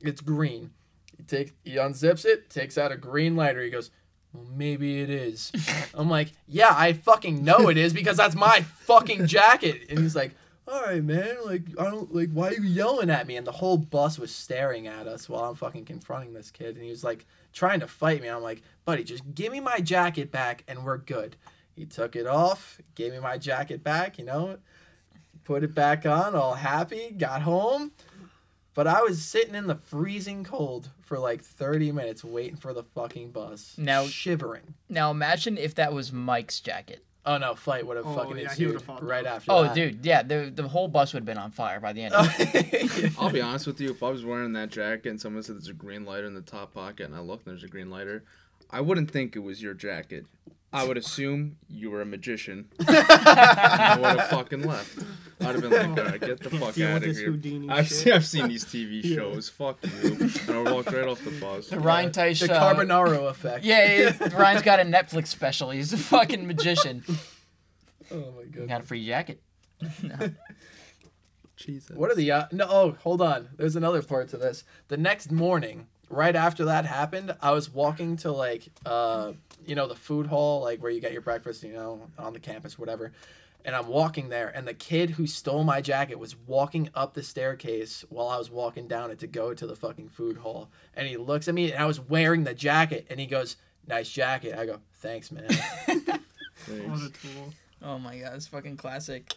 It's 0.00 0.20
green. 0.20 0.70
He 1.16 1.24
takes 1.24 1.52
he 1.64 1.76
unzips 1.76 2.24
it, 2.24 2.50
takes 2.50 2.78
out 2.78 2.92
a 2.92 2.96
green 2.96 3.34
lighter. 3.34 3.62
He 3.62 3.70
goes, 3.70 3.90
Well, 4.34 4.46
maybe 4.54 5.00
it 5.00 5.10
is. 5.10 5.52
I'm 5.94 6.10
like, 6.10 6.32
Yeah, 6.46 6.74
I 6.76 6.92
fucking 6.92 7.44
know 7.44 7.68
it 7.68 7.78
is 7.78 7.92
because 7.94 8.16
that's 8.16 8.34
my 8.34 8.60
fucking 8.60 9.26
jacket. 9.26 9.82
And 9.88 10.00
he's 10.00 10.16
like, 10.16 10.34
All 10.66 10.82
right, 10.82 11.02
man. 11.02 11.36
Like, 11.44 11.62
I 11.78 11.84
don't 11.84 12.12
like. 12.14 12.30
Why 12.30 12.48
are 12.48 12.54
you 12.54 12.62
yelling 12.64 13.10
at 13.10 13.26
me? 13.26 13.36
And 13.36 13.46
the 13.46 13.52
whole 13.52 13.78
bus 13.78 14.18
was 14.18 14.34
staring 14.34 14.86
at 14.88 15.06
us 15.06 15.28
while 15.28 15.44
I'm 15.44 15.54
fucking 15.54 15.84
confronting 15.84 16.34
this 16.34 16.50
kid. 16.50 16.74
And 16.74 16.84
he 16.84 16.90
was 16.90 17.04
like 17.04 17.24
trying 17.52 17.80
to 17.80 17.86
fight 17.86 18.20
me. 18.20 18.28
I'm 18.28 18.42
like, 18.42 18.62
Buddy, 18.84 19.04
just 19.04 19.22
give 19.34 19.52
me 19.52 19.60
my 19.60 19.78
jacket 19.78 20.30
back, 20.32 20.64
and 20.66 20.84
we're 20.84 20.98
good. 20.98 21.36
He 21.76 21.86
took 21.86 22.16
it 22.16 22.26
off, 22.26 22.80
gave 22.94 23.12
me 23.12 23.20
my 23.20 23.38
jacket 23.38 23.82
back. 23.82 24.18
You 24.18 24.24
know, 24.24 24.58
put 25.44 25.62
it 25.62 25.74
back 25.74 26.06
on, 26.06 26.34
all 26.34 26.54
happy. 26.54 27.14
Got 27.16 27.42
home. 27.42 27.92
But 28.74 28.86
I 28.88 29.02
was 29.02 29.24
sitting 29.24 29.54
in 29.54 29.66
the 29.68 29.76
freezing 29.76 30.42
cold 30.44 30.90
for 31.00 31.18
like 31.18 31.42
30 31.42 31.92
minutes 31.92 32.24
waiting 32.24 32.56
for 32.56 32.72
the 32.74 32.82
fucking 32.82 33.30
bus. 33.30 33.74
Now- 33.78 34.06
shivering. 34.06 34.74
Now 34.88 35.10
imagine 35.10 35.56
if 35.56 35.74
that 35.76 35.92
was 35.92 36.12
Mike's 36.12 36.60
jacket. 36.60 37.04
Oh 37.26 37.38
no, 37.38 37.54
flight 37.54 37.86
would 37.86 37.96
have 37.96 38.04
Oh, 38.06 38.14
fucking 38.14 38.36
yeah, 38.36 38.52
he 38.54 38.64
ensued 38.64 38.82
right 39.00 39.24
after 39.24 39.50
Oh, 39.50 39.62
that. 39.62 39.74
dude, 39.74 40.04
yeah, 40.04 40.22
the 40.22 40.52
the 40.54 40.68
whole 40.68 40.88
bus 40.88 41.14
would 41.14 41.20
have 41.20 41.24
been 41.24 41.38
on 41.38 41.52
fire 41.52 41.80
by 41.80 41.94
the 41.94 42.02
end. 42.02 42.12
of 42.12 42.26
it. 42.38 43.12
I'll 43.18 43.30
be 43.30 43.40
honest 43.40 43.66
with 43.66 43.80
you. 43.80 43.90
If 43.90 44.02
I 44.02 44.10
was 44.10 44.26
wearing 44.26 44.52
that 44.52 44.68
jacket 44.70 45.08
and 45.08 45.18
someone 45.18 45.42
said 45.42 45.54
there's 45.56 45.68
a 45.68 45.72
green 45.72 46.04
lighter 46.04 46.26
in 46.26 46.34
the 46.34 46.42
top 46.42 46.74
pocket, 46.74 47.06
and 47.06 47.14
I 47.14 47.20
looked 47.20 47.46
and 47.46 47.54
there's 47.56 47.64
a 47.64 47.68
green 47.68 47.88
lighter, 47.88 48.24
I 48.70 48.82
wouldn't 48.82 49.10
think 49.10 49.36
it 49.36 49.38
was 49.38 49.62
your 49.62 49.72
jacket. 49.72 50.26
I 50.74 50.84
would 50.84 50.96
assume 50.98 51.56
you 51.68 51.90
were 51.90 52.00
a 52.02 52.06
magician. 52.06 52.68
and 52.80 52.88
I 52.88 53.96
would 54.00 54.18
have 54.20 54.28
fucking 54.28 54.62
left. 54.62 54.98
I'd 55.40 55.46
have 55.56 55.60
been 55.62 55.70
like, 55.70 55.98
all 55.98 56.04
right, 56.10 56.20
get 56.20 56.40
the 56.40 56.50
fuck 56.50 56.74
Deal 56.74 56.88
out 56.88 56.94
with 56.94 57.02
of 57.02 57.08
this 57.10 57.18
here. 57.18 57.30
Houdini 57.30 57.68
I've 57.68 57.86
shit. 57.88 57.96
seen, 57.96 58.12
I've 58.12 58.26
seen 58.26 58.48
these 58.48 58.64
TV 58.64 59.00
Yeah. 59.04 59.16
shows. 59.16 59.48
Fuck 59.48 59.78
you. 59.84 60.16
And 60.48 60.50
I 60.68 60.72
walked 60.72 60.92
right 60.92 61.06
off 61.08 61.22
the 61.24 61.30
bus. 61.32 61.68
The 61.68 61.80
Ryan 61.80 62.12
Tice. 62.12 62.40
the 62.40 62.52
uh, 62.54 62.74
Carbonaro 62.74 63.28
effect. 63.30 63.64
Yeah, 63.64 64.10
he- 64.10 64.34
Ryan's 64.36 64.62
got 64.62 64.80
a 64.80 64.84
Netflix 64.84 65.28
special. 65.28 65.70
He's 65.70 65.92
a 65.92 65.98
fucking 65.98 66.46
magician. 66.46 67.04
Oh 68.10 68.34
my 68.36 68.44
god. 68.44 68.68
Got 68.68 68.80
a 68.82 68.84
free 68.84 69.04
jacket. 69.06 69.40
Jesus. 71.56 71.96
What 71.96 72.10
are 72.10 72.14
the 72.14 72.30
uh, 72.32 72.44
no? 72.52 72.66
Oh, 72.68 72.96
hold 73.00 73.22
on. 73.22 73.48
There's 73.56 73.76
another 73.76 74.02
part 74.02 74.28
to 74.28 74.36
this. 74.36 74.64
The 74.88 74.96
next 74.98 75.30
morning, 75.32 75.86
right 76.14 76.34
after 76.36 76.66
that 76.66 76.86
happened, 76.86 77.34
I 77.42 77.50
was 77.52 77.68
walking 77.70 78.16
to 78.18 78.32
like 78.32 78.68
uh, 78.86 79.32
you 79.66 79.74
know, 79.74 79.86
the 79.86 79.94
food 79.94 80.26
hall, 80.26 80.62
like 80.62 80.82
where 80.82 80.90
you 80.90 81.00
get 81.00 81.12
your 81.12 81.22
breakfast, 81.22 81.62
you 81.62 81.72
know, 81.72 82.08
on 82.18 82.32
the 82.32 82.40
campus, 82.40 82.78
whatever. 82.78 83.12
And 83.66 83.74
I'm 83.74 83.86
walking 83.88 84.28
there, 84.28 84.48
and 84.54 84.68
the 84.68 84.74
kid 84.74 85.10
who 85.10 85.26
stole 85.26 85.64
my 85.64 85.80
jacket 85.80 86.18
was 86.18 86.36
walking 86.36 86.90
up 86.94 87.14
the 87.14 87.22
staircase 87.22 88.04
while 88.10 88.28
I 88.28 88.36
was 88.36 88.50
walking 88.50 88.86
down 88.88 89.10
it 89.10 89.18
to 89.20 89.26
go 89.26 89.54
to 89.54 89.66
the 89.66 89.74
fucking 89.74 90.10
food 90.10 90.36
hall. 90.36 90.68
And 90.94 91.08
he 91.08 91.16
looks 91.16 91.48
at 91.48 91.54
me, 91.54 91.72
and 91.72 91.82
I 91.82 91.86
was 91.86 91.98
wearing 91.98 92.44
the 92.44 92.52
jacket, 92.52 93.06
and 93.08 93.18
he 93.18 93.24
goes, 93.24 93.56
"Nice 93.86 94.10
jacket." 94.10 94.54
I 94.58 94.66
go, 94.66 94.80
"Thanks, 94.94 95.32
man." 95.32 95.48
What 96.66 96.78
Thanks. 96.78 97.02
a 97.06 97.10
tool. 97.10 97.52
Oh 97.82 97.98
my 97.98 98.18
god, 98.18 98.34
it's 98.36 98.46
fucking 98.46 98.76
classic. 98.78 99.34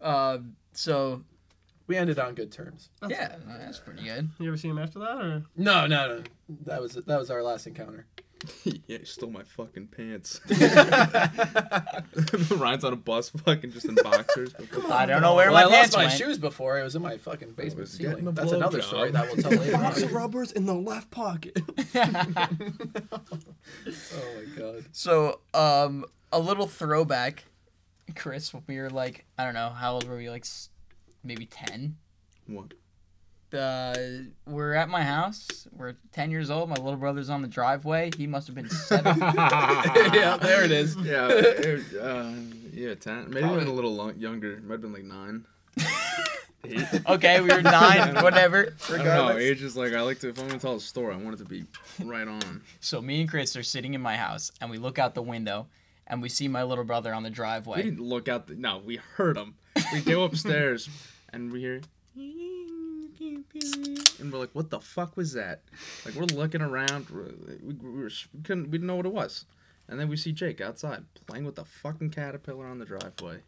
Uh, 0.00 0.38
so 0.72 1.22
we 1.90 1.96
ended 1.96 2.20
on 2.20 2.34
good 2.36 2.52
terms. 2.52 2.88
yeah, 3.08 3.34
that's 3.48 3.80
pretty 3.80 4.04
good. 4.04 4.28
You 4.38 4.46
ever 4.46 4.56
see 4.56 4.68
him 4.68 4.78
after 4.78 5.00
that, 5.00 5.16
or 5.16 5.42
No, 5.56 5.88
no, 5.88 6.06
no. 6.18 6.22
That 6.66 6.80
was 6.80 6.92
that 6.94 7.18
was 7.18 7.30
our 7.32 7.42
last 7.42 7.66
encounter. 7.66 8.06
yeah, 8.64 8.74
you 8.86 9.04
stole 9.04 9.28
my 9.30 9.42
fucking 9.42 9.88
pants. 9.88 10.40
Ryan's 12.50 12.84
on 12.84 12.92
a 12.92 12.96
bus, 12.96 13.30
fucking 13.30 13.72
just 13.72 13.86
in 13.86 13.96
boxers. 13.96 14.54
I 14.88 15.04
don't 15.04 15.20
know 15.20 15.34
where 15.34 15.50
well, 15.50 15.68
my 15.68 15.74
I 15.76 15.80
pants 15.80 15.94
lost 15.94 15.96
my 15.96 16.04
went. 16.04 16.16
shoes 16.18 16.38
before. 16.38 16.78
It 16.78 16.84
was 16.84 16.94
in 16.94 17.02
my 17.02 17.18
fucking 17.18 17.50
basement 17.54 17.80
was 17.80 17.96
getting 17.96 18.18
ceiling. 18.18 18.28
a 18.28 18.32
That's 18.32 18.52
another 18.52 18.78
blowjob. 18.78 18.84
story 18.84 19.10
that 19.10 19.26
we'll 19.26 19.36
tell 19.36 19.50
later. 19.50 19.72
box 19.72 20.02
of 20.02 20.08
on. 20.10 20.14
rubbers 20.14 20.52
in 20.52 20.64
the 20.64 20.74
left 20.74 21.10
pocket? 21.10 21.58
oh 21.94 22.46
my 23.84 24.44
god. 24.56 24.84
So, 24.92 25.40
um, 25.52 26.04
a 26.32 26.38
little 26.38 26.66
throwback, 26.66 27.44
Chris. 28.16 28.52
We 28.66 28.78
were 28.78 28.88
like, 28.90 29.26
I 29.36 29.44
don't 29.44 29.54
know, 29.54 29.68
how 29.68 29.94
old 29.94 30.08
were 30.08 30.16
we? 30.16 30.30
Like, 30.30 30.44
s- 30.44 30.69
maybe 31.22 31.46
ten. 31.46 31.96
What? 32.46 32.74
Uh, 33.52 33.94
we're 34.46 34.74
at 34.74 34.88
my 34.88 35.02
house. 35.02 35.66
We're 35.76 35.94
ten 36.12 36.30
years 36.30 36.50
old. 36.50 36.68
My 36.68 36.76
little 36.76 36.96
brother's 36.96 37.30
on 37.30 37.42
the 37.42 37.48
driveway. 37.48 38.10
He 38.16 38.26
must 38.26 38.46
have 38.46 38.54
been 38.54 38.68
seven. 38.70 39.18
yeah, 39.20 40.36
there 40.40 40.64
it 40.64 40.70
is. 40.70 40.96
Yeah, 40.96 41.28
it, 41.30 41.84
uh, 42.00 42.30
yeah, 42.72 42.94
ten. 42.94 43.28
Maybe 43.28 43.40
Probably. 43.40 43.62
even 43.62 43.68
a 43.68 43.72
little 43.72 43.94
long, 43.94 44.16
younger. 44.16 44.60
Might 44.60 44.74
have 44.74 44.82
been 44.82 44.92
like 44.92 45.04
nine. 45.04 45.44
Okay, 47.08 47.40
we 47.40 47.48
were 47.48 47.62
nine. 47.62 48.22
Whatever. 48.22 48.74
I 48.88 48.88
don't 48.88 48.98
know. 48.98 49.04
Regardless. 49.04 49.42
Age 49.42 49.62
is 49.62 49.76
like 49.78 49.94
I 49.94 50.02
like 50.02 50.18
to. 50.20 50.28
If 50.28 50.38
I'm 50.38 50.46
gonna 50.46 50.60
tell 50.60 50.76
a 50.76 50.80
story, 50.80 51.14
I 51.14 51.16
want 51.16 51.34
it 51.34 51.38
to 51.38 51.44
be 51.46 51.64
right 52.04 52.28
on. 52.28 52.60
So 52.80 53.00
me 53.00 53.22
and 53.22 53.30
Chris 53.30 53.56
are 53.56 53.62
sitting 53.62 53.94
in 53.94 54.00
my 54.02 54.14
house, 54.14 54.52
and 54.60 54.70
we 54.70 54.76
look 54.76 54.98
out 54.98 55.14
the 55.14 55.22
window, 55.22 55.68
and 56.06 56.20
we 56.20 56.28
see 56.28 56.48
my 56.48 56.62
little 56.62 56.84
brother 56.84 57.14
on 57.14 57.22
the 57.22 57.30
driveway. 57.30 57.78
We 57.78 57.82
didn't 57.84 58.04
look 58.04 58.28
out. 58.28 58.46
The, 58.46 58.56
no, 58.56 58.82
we 58.84 58.96
heard 58.96 59.38
him. 59.38 59.54
We 59.92 60.02
go 60.02 60.24
upstairs 60.24 60.88
and 61.32 61.52
we 61.52 61.60
hear. 61.60 61.80
And 64.20 64.32
we're 64.32 64.38
like, 64.38 64.50
what 64.52 64.70
the 64.70 64.80
fuck 64.80 65.16
was 65.16 65.32
that? 65.34 65.62
Like 66.04 66.14
we're 66.14 66.24
looking 66.24 66.60
around. 66.62 67.08
we're- 67.10 67.32
We, 67.62 67.74
we, 67.74 67.90
were, 68.02 68.10
we 68.34 68.42
couldn't. 68.42 68.64
We 68.64 68.72
didn't 68.72 68.86
know 68.86 68.96
what 68.96 69.06
it 69.06 69.12
was. 69.12 69.44
And 69.88 69.98
then 69.98 70.08
we 70.08 70.16
see 70.16 70.32
Jake 70.32 70.60
outside 70.60 71.04
playing 71.26 71.44
with 71.44 71.56
the 71.56 71.64
fucking 71.64 72.10
caterpillar 72.10 72.66
on 72.66 72.78
the 72.78 72.84
driveway. 72.84 73.38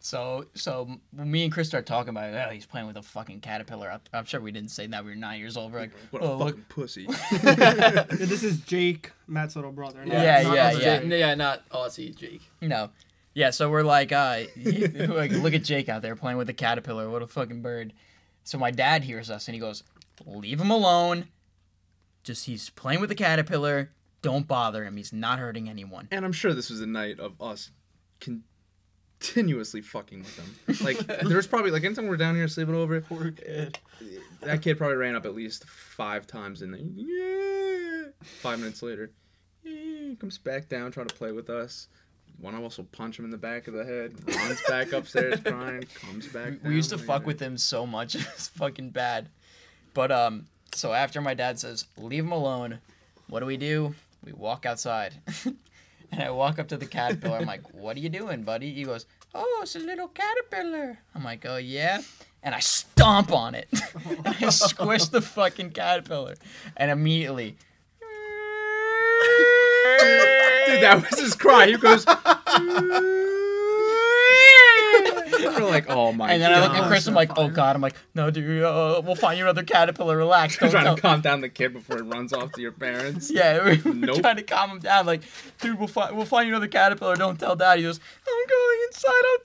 So, 0.00 0.46
so 0.54 0.88
m- 1.18 1.30
me 1.30 1.44
and 1.44 1.52
Chris 1.52 1.68
start 1.68 1.86
talking 1.86 2.10
about 2.10 2.32
it. 2.34 2.46
Oh, 2.46 2.50
he's 2.50 2.66
playing 2.66 2.86
with 2.86 2.96
a 2.96 3.02
fucking 3.02 3.40
caterpillar. 3.40 3.90
I'm, 3.90 4.00
I'm 4.12 4.24
sure 4.24 4.40
we 4.40 4.50
didn't 4.52 4.70
say 4.70 4.86
that. 4.88 5.04
We 5.04 5.10
were 5.10 5.16
nine 5.16 5.38
years 5.40 5.56
old. 5.56 5.72
We're 5.72 5.80
like, 5.80 5.92
What 6.10 6.22
a 6.22 6.26
oh, 6.26 6.38
fucking 6.38 6.54
look. 6.56 6.68
pussy. 6.68 7.06
Yeah, 7.08 8.02
this 8.10 8.42
is 8.42 8.60
Jake, 8.60 9.12
Matt's 9.26 9.56
little 9.56 9.72
brother. 9.72 10.04
not- 10.04 10.14
Yeah, 10.14 10.42
not 10.42 10.54
yeah, 10.56 10.66
other 10.68 10.80
yeah. 10.80 11.00
Yeah, 11.16 11.34
not 11.34 11.68
Aussie 11.70 12.14
Jake. 12.14 12.42
No. 12.60 12.90
Yeah, 13.34 13.50
so 13.50 13.68
we're 13.68 13.82
like, 13.82 14.12
uh, 14.12 14.42
like, 14.56 15.32
look 15.32 15.54
at 15.54 15.64
Jake 15.64 15.88
out 15.88 16.02
there 16.02 16.14
playing 16.14 16.38
with 16.38 16.48
a 16.48 16.52
caterpillar. 16.54 17.10
What 17.10 17.22
a 17.22 17.26
fucking 17.26 17.62
bird. 17.62 17.92
So 18.44 18.58
my 18.58 18.70
dad 18.70 19.02
hears 19.04 19.30
us 19.30 19.48
and 19.48 19.54
he 19.54 19.60
goes, 19.60 19.82
leave 20.24 20.60
him 20.60 20.70
alone. 20.70 21.26
Just 22.22 22.46
he's 22.46 22.70
playing 22.70 23.00
with 23.00 23.08
the 23.08 23.14
caterpillar. 23.14 23.90
Don't 24.22 24.46
bother 24.46 24.84
him. 24.84 24.96
He's 24.96 25.12
not 25.12 25.38
hurting 25.38 25.68
anyone. 25.68 26.08
And 26.10 26.24
I'm 26.24 26.32
sure 26.32 26.54
this 26.54 26.70
was 26.70 26.80
a 26.80 26.86
night 26.86 27.18
of 27.18 27.40
us 27.42 27.70
continuously 29.20 29.80
fucking 29.80 30.20
with 30.20 30.36
them. 30.36 30.86
Like 30.86 30.98
there's 31.28 31.46
probably 31.46 31.70
like 31.70 31.84
anytime 31.84 32.06
we're 32.06 32.16
down 32.16 32.34
here 32.34 32.48
sleeping 32.48 32.74
over, 32.74 33.00
Poor 33.00 33.32
kid. 33.32 33.78
that 34.42 34.62
kid 34.62 34.78
probably 34.78 34.96
ran 34.96 35.16
up 35.16 35.26
at 35.26 35.34
least 35.34 35.64
five 35.66 36.26
times 36.26 36.62
in 36.62 36.70
there. 36.70 36.80
Yeah. 36.80 38.10
Five 38.40 38.60
minutes 38.60 38.82
later, 38.82 39.10
yeah, 39.62 40.14
comes 40.14 40.38
back 40.38 40.68
down 40.68 40.92
trying 40.92 41.08
to 41.08 41.14
play 41.14 41.32
with 41.32 41.50
us. 41.50 41.88
One 42.40 42.54
of 42.54 42.64
us 42.64 42.76
will 42.76 42.84
punch 42.86 43.18
him 43.18 43.24
in 43.24 43.30
the 43.30 43.38
back 43.38 43.68
of 43.68 43.74
the 43.74 43.84
head. 43.84 44.14
Runs 44.26 44.60
back 44.68 44.92
upstairs 44.92 45.40
crying. 45.40 45.84
Comes 46.00 46.26
back. 46.28 46.54
We, 46.62 46.74
used 46.74 46.90
to 46.90 46.98
fuck 46.98 47.26
with 47.26 47.40
him 47.40 47.56
so 47.56 47.86
much. 47.86 48.14
It 48.14 48.26
was 48.34 48.48
fucking 48.48 48.90
bad. 48.90 49.28
But 49.94 50.12
um, 50.12 50.46
so 50.72 50.92
after 50.92 51.20
my 51.20 51.34
dad 51.34 51.58
says, 51.58 51.86
leave 51.96 52.24
him 52.24 52.32
alone, 52.32 52.78
what 53.28 53.40
do 53.40 53.46
we 53.46 53.56
do? 53.56 53.94
We 54.24 54.32
walk 54.32 54.66
outside. 54.66 55.14
and 55.44 56.22
I 56.22 56.30
walk 56.30 56.58
up 56.58 56.68
to 56.68 56.76
the 56.76 56.86
caterpillar. 56.86 57.38
I'm 57.38 57.46
like, 57.46 57.72
what 57.72 57.96
are 57.96 58.00
you 58.00 58.08
doing, 58.08 58.42
buddy? 58.42 58.72
He 58.72 58.84
goes, 58.84 59.06
oh, 59.34 59.60
it's 59.62 59.76
a 59.76 59.78
little 59.78 60.08
caterpillar. 60.08 60.98
I'm 61.14 61.24
like, 61.24 61.46
oh, 61.48 61.56
yeah? 61.56 62.00
and 62.44 62.54
I 62.54 62.60
stomp 62.60 63.32
on 63.32 63.54
it. 63.54 63.68
and 64.04 64.26
I 64.44 64.50
squish 64.50 65.06
the 65.06 65.22
fucking 65.22 65.70
caterpillar, 65.70 66.34
and 66.76 66.90
immediately. 66.90 67.56
Dude, 70.66 70.82
that 70.82 71.08
was 71.10 71.20
his 71.20 71.34
cry. 71.34 71.66
He 71.66 71.76
goes. 71.76 72.06
We're 75.56 75.70
like, 75.70 75.88
oh 75.88 76.12
my 76.12 76.26
god. 76.26 76.32
And 76.32 76.42
then 76.42 76.52
I 76.52 76.60
look 76.60 76.72
at. 76.72 76.88
Chris. 76.88 77.06
I'm 77.06 77.14
like, 77.14 77.30
"Oh 77.36 77.48
God!" 77.48 77.76
I'm 77.76 77.82
like, 77.82 77.94
"No, 78.14 78.30
dude. 78.30 78.62
Uh, 78.62 79.00
we'll 79.04 79.14
find 79.14 79.38
you 79.38 79.44
another 79.44 79.62
caterpillar. 79.62 80.16
Relax. 80.16 80.58
Don't 80.58 80.70
trying 80.70 80.84
tell." 80.84 80.96
to 80.96 81.00
calm 81.02 81.20
down 81.20 81.40
the 81.42 81.48
kid 81.48 81.72
before 81.72 81.96
he 81.96 82.02
runs 82.02 82.32
off 82.32 82.52
to 82.52 82.60
your 82.60 82.72
parents. 82.72 83.30
Yeah, 83.30 83.58
we're 83.64 83.92
Nope. 83.94 84.16
trying 84.20 84.36
to 84.36 84.42
calm 84.42 84.70
him 84.70 84.78
down. 84.80 85.06
Like, 85.06 85.22
dude, 85.60 85.78
we'll 85.78 85.86
find 85.88 86.16
we'll 86.16 86.26
find 86.26 86.48
you 86.48 86.52
another 86.54 86.66
caterpillar. 86.68 87.16
Don't 87.16 87.38
tell 87.38 87.54
dad. 87.56 87.76
He 87.78 87.84
goes, 87.84 88.00
I'm 88.26 88.46
going 88.48 88.78
inside. 88.88 89.22
I'm 89.32 89.38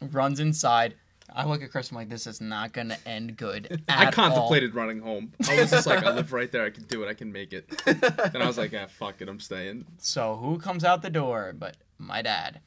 telling. 0.00 0.12
Runs 0.12 0.40
inside. 0.40 0.94
I 1.38 1.44
look 1.44 1.62
at 1.62 1.70
Chris. 1.70 1.90
And 1.90 1.96
I'm 1.96 2.02
like, 2.02 2.08
this 2.08 2.26
is 2.26 2.40
not 2.40 2.72
gonna 2.72 2.98
end 3.06 3.36
good. 3.36 3.84
I 3.88 4.06
at 4.06 4.12
contemplated 4.12 4.74
running 4.74 5.00
home. 5.00 5.32
I 5.48 5.60
was 5.60 5.70
just 5.70 5.86
like, 5.86 6.04
I 6.04 6.12
live 6.12 6.32
right 6.32 6.50
there. 6.50 6.64
I 6.64 6.70
can 6.70 6.82
do 6.82 7.04
it. 7.04 7.08
I 7.08 7.14
can 7.14 7.30
make 7.30 7.52
it. 7.52 7.68
Then 7.84 8.42
I 8.42 8.46
was 8.46 8.58
like, 8.58 8.74
ah, 8.76 8.86
fuck 8.88 9.22
it. 9.22 9.28
I'm 9.28 9.38
staying. 9.38 9.86
So 9.98 10.34
who 10.34 10.58
comes 10.58 10.82
out 10.82 11.02
the 11.02 11.10
door? 11.10 11.54
But 11.56 11.76
my 11.96 12.22
dad. 12.22 12.60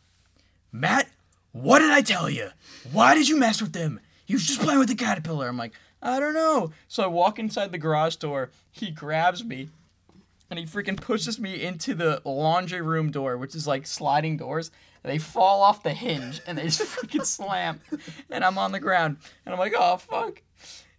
Matt, 0.72 1.10
what 1.51 1.80
did 1.80 1.92
I 1.92 2.01
tell 2.01 2.30
you? 2.30 2.51
Why 2.94 3.13
did 3.13 3.28
you 3.28 3.38
mess 3.38 3.62
with 3.62 3.74
them? 3.74 4.00
He 4.25 4.34
was 4.34 4.48
just 4.48 4.62
playing 4.62 4.80
with 4.80 4.88
the 4.88 4.96
caterpillar. 4.96 5.50
I'm 5.50 5.58
like, 5.58 5.74
I 6.01 6.22
don't 6.22 6.34
know. 6.34 6.72
So 6.88 7.04
I 7.04 7.08
walk 7.08 7.40
inside 7.40 7.74
the 7.74 7.78
garage 7.78 8.16
door. 8.16 8.51
He 8.72 8.90
grabs 8.90 9.44
me 9.44 9.70
and 10.51 10.60
he 10.60 10.65
freaking 10.65 11.00
pushes 11.00 11.39
me 11.39 11.63
into 11.63 11.96
the 11.96 12.22
laundry 12.25 12.81
room 12.81 13.10
door, 13.10 13.38
which 13.38 13.55
is 13.55 13.65
like 13.65 13.88
sliding 13.88 14.36
doors. 14.36 14.70
They 15.01 15.17
fall 15.17 15.63
off 15.63 15.81
the 15.81 15.93
hinge 15.93 16.41
and 16.46 16.58
they 16.58 16.63
just 16.63 16.81
freaking 16.98 17.25
slam. 17.25 17.79
And 18.29 18.43
I'm 18.43 18.58
on 18.58 18.74
the 18.74 18.79
ground. 18.81 19.17
And 19.46 19.53
I'm 19.53 19.60
like, 19.60 19.74
oh, 19.75 19.96
fuck. 19.96 20.41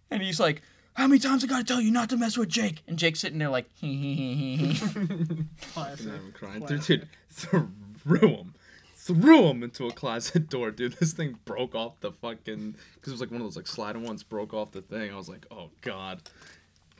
And 0.09 0.23
he's 0.23 0.39
like, 0.39 0.63
how 0.95 1.07
many 1.07 1.19
times 1.19 1.43
I 1.43 1.47
gotta 1.47 1.63
tell 1.63 1.79
you 1.79 1.91
not 1.91 2.09
to 2.09 2.17
mess 2.17 2.35
with 2.35 2.49
Jake? 2.49 2.81
And 2.87 2.97
Jake's 2.97 3.19
sitting 3.19 3.37
there 3.37 3.49
like, 3.49 3.67
hee 3.79 3.95
hee 3.95 4.15
hee 4.15 4.55
hee 4.55 4.73
hee. 4.73 5.45
I'm 5.77 6.31
crying. 6.33 6.65
Dude, 6.65 6.81
dude, 6.81 7.07
threw 7.29 7.69
him. 8.19 8.55
Threw 8.95 9.49
him 9.49 9.63
into 9.63 9.85
a 9.85 9.91
closet 9.91 10.49
door, 10.49 10.71
dude. 10.71 10.93
This 10.93 11.13
thing 11.13 11.37
broke 11.45 11.75
off 11.75 11.99
the 11.99 12.11
fucking. 12.11 12.75
Because 12.95 13.11
it 13.11 13.13
was 13.13 13.21
like 13.21 13.31
one 13.31 13.41
of 13.41 13.45
those 13.45 13.55
like 13.55 13.67
sliding 13.67 14.03
ones, 14.03 14.23
broke 14.23 14.53
off 14.53 14.71
the 14.71 14.81
thing. 14.81 15.13
I 15.13 15.15
was 15.15 15.29
like, 15.29 15.45
oh 15.51 15.69
god. 15.81 16.21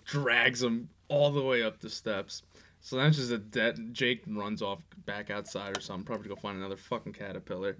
Drags 0.05 0.61
him 0.61 0.89
all 1.13 1.29
the 1.29 1.43
way 1.43 1.61
up 1.61 1.79
the 1.79 1.89
steps. 1.89 2.41
So 2.81 2.97
that's 2.97 3.15
just 3.17 3.31
a 3.31 3.37
dead. 3.37 3.93
Jake 3.93 4.23
runs 4.27 4.61
off 4.61 4.79
back 5.05 5.29
outside 5.29 5.77
or 5.77 5.79
something, 5.79 6.03
probably 6.05 6.23
to 6.23 6.35
go 6.35 6.41
find 6.41 6.57
another 6.57 6.75
fucking 6.75 7.13
caterpillar. 7.13 7.77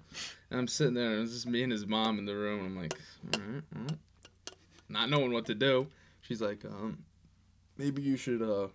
And 0.50 0.60
I'm 0.60 0.68
sitting 0.68 0.94
there, 0.94 1.10
and 1.10 1.22
it's 1.24 1.32
just 1.32 1.46
me 1.46 1.62
and 1.62 1.72
his 1.72 1.86
mom 1.86 2.18
in 2.18 2.24
the 2.24 2.34
room. 2.34 2.60
And 2.60 2.68
I'm 2.68 2.82
like, 2.82 2.94
all 3.34 3.40
right, 3.40 3.62
well, 3.74 3.98
not 4.88 5.10
knowing 5.10 5.32
what 5.32 5.46
to 5.46 5.54
do. 5.54 5.88
She's 6.22 6.40
like, 6.40 6.64
um, 6.64 6.98
maybe 7.76 8.00
you 8.00 8.16
should 8.16 8.40
uh 8.40 8.68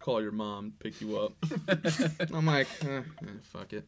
call 0.00 0.20
your 0.20 0.32
mom, 0.32 0.72
pick 0.80 1.00
you 1.00 1.16
up. 1.16 1.32
I'm 2.34 2.44
like, 2.44 2.66
eh, 2.84 3.02
eh, 3.22 3.26
fuck 3.44 3.72
it. 3.72 3.86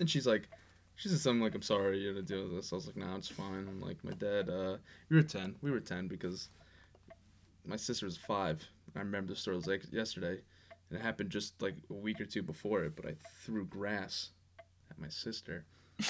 And 0.00 0.08
she's 0.08 0.26
like, 0.26 0.48
she 0.96 1.10
said 1.10 1.18
something 1.18 1.42
like, 1.42 1.54
I'm 1.54 1.62
sorry 1.62 1.98
you 1.98 2.08
had 2.08 2.16
to 2.16 2.22
deal 2.22 2.44
with 2.44 2.56
this. 2.56 2.72
I 2.72 2.76
was 2.76 2.86
like, 2.86 2.96
nah, 2.96 3.16
it's 3.16 3.28
fine. 3.28 3.66
I'm 3.68 3.82
like, 3.82 4.02
my 4.02 4.12
dad, 4.12 4.48
uh, 4.48 4.78
we 5.10 5.16
were 5.16 5.22
10. 5.22 5.56
We 5.60 5.70
were 5.70 5.80
10 5.80 6.08
because 6.08 6.48
my 7.66 7.76
sister 7.76 8.06
was 8.06 8.16
five. 8.16 8.66
I 8.96 9.00
remember 9.00 9.32
the 9.32 9.38
story 9.38 9.56
was 9.56 9.66
like 9.66 9.82
yesterday. 9.92 10.40
And 10.90 10.98
it 10.98 11.02
happened 11.02 11.30
just 11.30 11.60
like 11.62 11.74
a 11.90 11.94
week 11.94 12.20
or 12.20 12.26
two 12.26 12.42
before 12.42 12.84
it, 12.84 12.94
but 12.94 13.06
I 13.06 13.14
threw 13.44 13.64
grass 13.64 14.30
at 14.90 14.98
my 14.98 15.08
sister. 15.08 15.64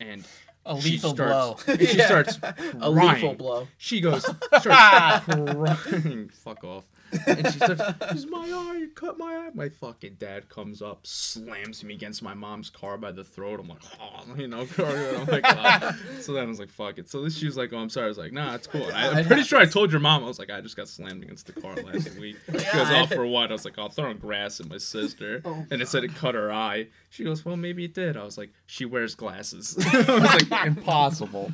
And 0.00 0.24
A 0.64 0.80
she 0.80 0.90
lethal 0.92 1.10
starts, 1.10 1.64
blow. 1.64 1.76
She 1.84 1.96
Yeah. 1.98 2.06
starts 2.06 2.38
A 2.80 2.88
lethal 2.88 3.34
blow. 3.34 3.66
She 3.78 4.00
goes, 4.00 4.22
starts 4.60 5.24
crying. 5.24 6.28
Fuck 6.28 6.62
off. 6.62 6.84
And 7.26 7.46
she 7.46 7.58
starts, 7.58 7.82
"It's 8.10 8.26
my 8.26 8.40
eye, 8.40 8.76
you 8.78 8.88
cut 8.94 9.18
my 9.18 9.26
eye." 9.36 9.50
My 9.54 9.68
fucking 9.68 10.16
dad 10.18 10.48
comes 10.48 10.82
up, 10.82 11.06
slams 11.06 11.82
me 11.82 11.94
against 11.94 12.22
my 12.22 12.34
mom's 12.34 12.70
car 12.70 12.98
by 12.98 13.12
the 13.12 13.24
throat. 13.24 13.60
I'm 13.60 13.68
like, 13.68 13.82
oh, 14.00 14.24
you 14.36 14.48
know, 14.48 14.66
I'm 14.78 15.26
like, 15.26 15.44
oh. 15.44 15.96
so 16.20 16.32
then 16.32 16.44
I 16.44 16.46
was 16.46 16.58
like, 16.58 16.70
fuck 16.70 16.98
it. 16.98 17.08
So 17.08 17.22
then 17.22 17.30
she 17.30 17.46
was 17.46 17.56
like, 17.56 17.72
oh, 17.72 17.78
I'm 17.78 17.88
sorry. 17.88 18.06
I 18.06 18.08
was 18.08 18.18
like, 18.18 18.32
nah, 18.32 18.54
it's 18.54 18.66
cool. 18.66 18.86
And 18.86 18.96
I, 18.96 19.20
I'm 19.20 19.26
pretty 19.26 19.42
sure 19.42 19.58
I 19.58 19.66
told 19.66 19.90
your 19.90 20.00
mom. 20.00 20.22
I 20.24 20.26
was 20.26 20.38
like, 20.38 20.50
I 20.50 20.60
just 20.60 20.76
got 20.76 20.88
slammed 20.88 21.22
against 21.22 21.46
the 21.46 21.60
car 21.60 21.74
last 21.76 22.14
week. 22.18 22.36
Oh, 22.52 22.58
she 22.58 22.72
goes, 22.72 22.88
oh, 22.90 23.06
for 23.06 23.26
what? 23.26 23.50
I 23.50 23.52
was 23.52 23.64
like, 23.64 23.78
oh, 23.78 23.88
throwing 23.88 24.18
grass 24.18 24.60
at 24.60 24.68
my 24.68 24.78
sister, 24.78 25.42
Oh, 25.44 25.64
and 25.70 25.80
it 25.80 25.88
said 25.88 26.04
it 26.04 26.14
cut 26.14 26.34
her 26.34 26.52
eye. 26.52 26.88
She 27.10 27.24
goes, 27.24 27.44
well, 27.44 27.56
maybe 27.56 27.84
it 27.84 27.94
did. 27.94 28.16
I 28.16 28.24
was 28.24 28.36
like, 28.36 28.50
she 28.66 28.84
wears 28.84 29.14
glasses. 29.14 29.76
I 29.92 29.98
was 29.98 30.50
like, 30.50 30.66
impossible. 30.66 31.52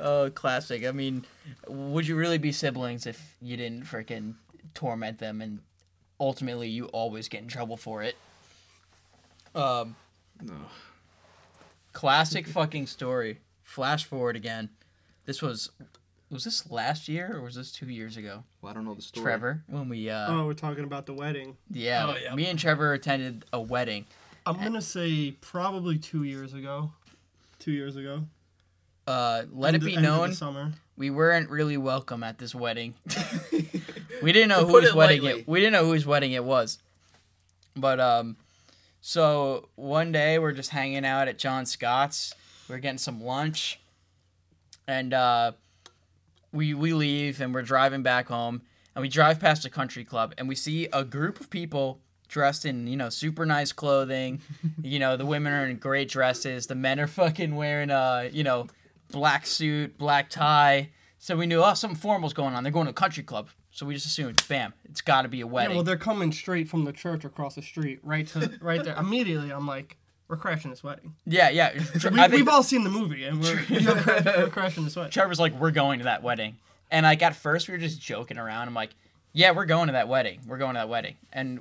Oh, 0.00 0.30
classic. 0.30 0.84
I 0.86 0.92
mean, 0.92 1.24
would 1.68 2.06
you 2.06 2.16
really 2.16 2.38
be 2.38 2.52
siblings 2.52 3.06
if 3.06 3.36
you 3.42 3.56
didn't 3.56 3.84
freaking 3.84 4.34
torment 4.74 5.18
them 5.18 5.40
and 5.40 5.60
ultimately 6.18 6.68
you 6.68 6.86
always 6.86 7.28
get 7.28 7.42
in 7.42 7.48
trouble 7.48 7.76
for 7.76 8.02
it? 8.02 8.16
Um, 9.54 9.96
No. 10.40 10.54
classic 11.92 12.46
fucking 12.46 12.86
story. 12.86 13.40
Flash 13.62 14.04
forward 14.04 14.36
again. 14.36 14.70
This 15.26 15.42
was 15.42 15.70
was 16.30 16.44
this 16.44 16.70
last 16.70 17.08
year 17.08 17.36
or 17.36 17.40
was 17.42 17.56
this 17.56 17.72
2 17.72 17.86
years 17.86 18.16
ago? 18.16 18.44
Well, 18.62 18.70
I 18.70 18.74
don't 18.74 18.84
know 18.84 18.94
the 18.94 19.02
story. 19.02 19.24
Trevor, 19.24 19.64
when 19.66 19.88
we 19.88 20.08
uh 20.08 20.32
Oh, 20.32 20.46
we're 20.46 20.54
talking 20.54 20.84
about 20.84 21.04
the 21.06 21.12
wedding. 21.14 21.56
yeah, 21.70 22.06
Oh, 22.06 22.16
yeah. 22.16 22.34
me 22.34 22.46
and 22.46 22.58
Trevor 22.58 22.92
attended 22.92 23.44
a 23.52 23.60
wedding. 23.60 24.06
I'm 24.46 24.56
gonna 24.56 24.80
say 24.82 25.32
probably 25.40 25.98
two 25.98 26.22
years 26.22 26.54
ago. 26.54 26.92
Two 27.58 27.72
years 27.72 27.96
ago. 27.96 28.24
Uh 29.10 29.44
let 29.52 29.74
it 29.74 29.82
be 29.82 29.96
known 29.96 30.32
we 31.00 31.08
weren't 31.08 31.48
really 31.48 31.78
welcome 31.78 32.22
at 32.22 32.36
this 32.38 32.54
wedding. 32.54 32.92
we 34.22 34.32
didn't 34.32 34.50
know 34.50 34.66
whose 34.66 34.92
wedding 34.92 35.22
lightly. 35.22 35.40
it. 35.40 35.48
We 35.48 35.58
didn't 35.58 35.72
know 35.72 35.86
whose 35.86 36.04
wedding 36.04 36.32
it 36.32 36.44
was. 36.44 36.78
But 37.74 37.98
um, 37.98 38.36
so 39.00 39.70
one 39.76 40.12
day 40.12 40.38
we're 40.38 40.52
just 40.52 40.68
hanging 40.68 41.06
out 41.06 41.26
at 41.26 41.38
John 41.38 41.64
Scott's. 41.64 42.34
We're 42.68 42.78
getting 42.78 42.98
some 42.98 43.24
lunch, 43.24 43.80
and 44.86 45.14
uh, 45.14 45.52
we 46.52 46.74
we 46.74 46.92
leave 46.92 47.40
and 47.40 47.54
we're 47.54 47.62
driving 47.62 48.02
back 48.02 48.28
home. 48.28 48.60
And 48.94 49.00
we 49.00 49.08
drive 49.08 49.40
past 49.40 49.64
a 49.64 49.70
country 49.70 50.04
club 50.04 50.34
and 50.36 50.48
we 50.48 50.54
see 50.56 50.88
a 50.92 51.04
group 51.04 51.40
of 51.40 51.48
people 51.48 52.00
dressed 52.28 52.66
in 52.66 52.86
you 52.86 52.96
know 52.96 53.08
super 53.08 53.46
nice 53.46 53.72
clothing. 53.72 54.42
you 54.82 54.98
know 54.98 55.16
the 55.16 55.24
women 55.24 55.54
are 55.54 55.66
in 55.66 55.76
great 55.78 56.10
dresses. 56.10 56.66
The 56.66 56.74
men 56.74 57.00
are 57.00 57.06
fucking 57.06 57.56
wearing 57.56 57.90
uh 57.90 58.28
you 58.30 58.44
know 58.44 58.66
black 59.10 59.46
suit, 59.46 59.98
black 59.98 60.30
tie. 60.30 60.90
So 61.18 61.36
we 61.36 61.46
knew, 61.46 61.62
oh, 61.62 61.74
something 61.74 61.98
formal's 61.98 62.32
going 62.32 62.54
on. 62.54 62.62
They're 62.62 62.72
going 62.72 62.86
to 62.86 62.90
a 62.90 62.94
country 62.94 63.22
club. 63.22 63.48
So 63.72 63.86
we 63.86 63.94
just 63.94 64.06
assumed, 64.06 64.42
bam, 64.48 64.74
it's 64.84 65.00
got 65.00 65.22
to 65.22 65.28
be 65.28 65.42
a 65.42 65.46
wedding. 65.46 65.70
Yeah, 65.70 65.76
well, 65.76 65.84
they're 65.84 65.96
coming 65.96 66.32
straight 66.32 66.68
from 66.68 66.84
the 66.84 66.92
church 66.92 67.24
across 67.24 67.54
the 67.54 67.62
street, 67.62 68.00
right 68.02 68.26
to 68.28 68.58
right 68.60 68.82
there. 68.82 68.96
Immediately, 68.96 69.52
I'm 69.52 69.66
like, 69.66 69.96
we're 70.26 70.36
crashing 70.36 70.70
this 70.70 70.82
wedding. 70.82 71.14
yeah, 71.26 71.50
yeah. 71.50 71.78
We, 72.10 72.38
we've 72.38 72.48
all 72.48 72.62
seen 72.62 72.84
the 72.84 72.90
movie, 72.90 73.24
and 73.24 73.40
we're, 73.40 73.64
we're, 73.70 74.22
we're 74.38 74.48
crashing 74.50 74.84
this 74.84 74.96
wedding. 74.96 75.12
Trevor's 75.12 75.38
like, 75.38 75.54
we're 75.54 75.70
going 75.70 76.00
to 76.00 76.04
that 76.06 76.22
wedding. 76.22 76.56
And 76.90 77.04
like 77.04 77.22
at 77.22 77.36
first 77.36 77.68
we 77.68 77.72
were 77.72 77.78
just 77.78 78.00
joking 78.00 78.38
around. 78.38 78.68
I'm 78.68 78.74
like, 78.74 78.90
yeah, 79.32 79.52
we're 79.52 79.66
going 79.66 79.86
to 79.86 79.92
that 79.92 80.08
wedding. 80.08 80.40
We're 80.46 80.58
going 80.58 80.74
to 80.74 80.80
that 80.80 80.88
wedding. 80.88 81.16
And 81.32 81.60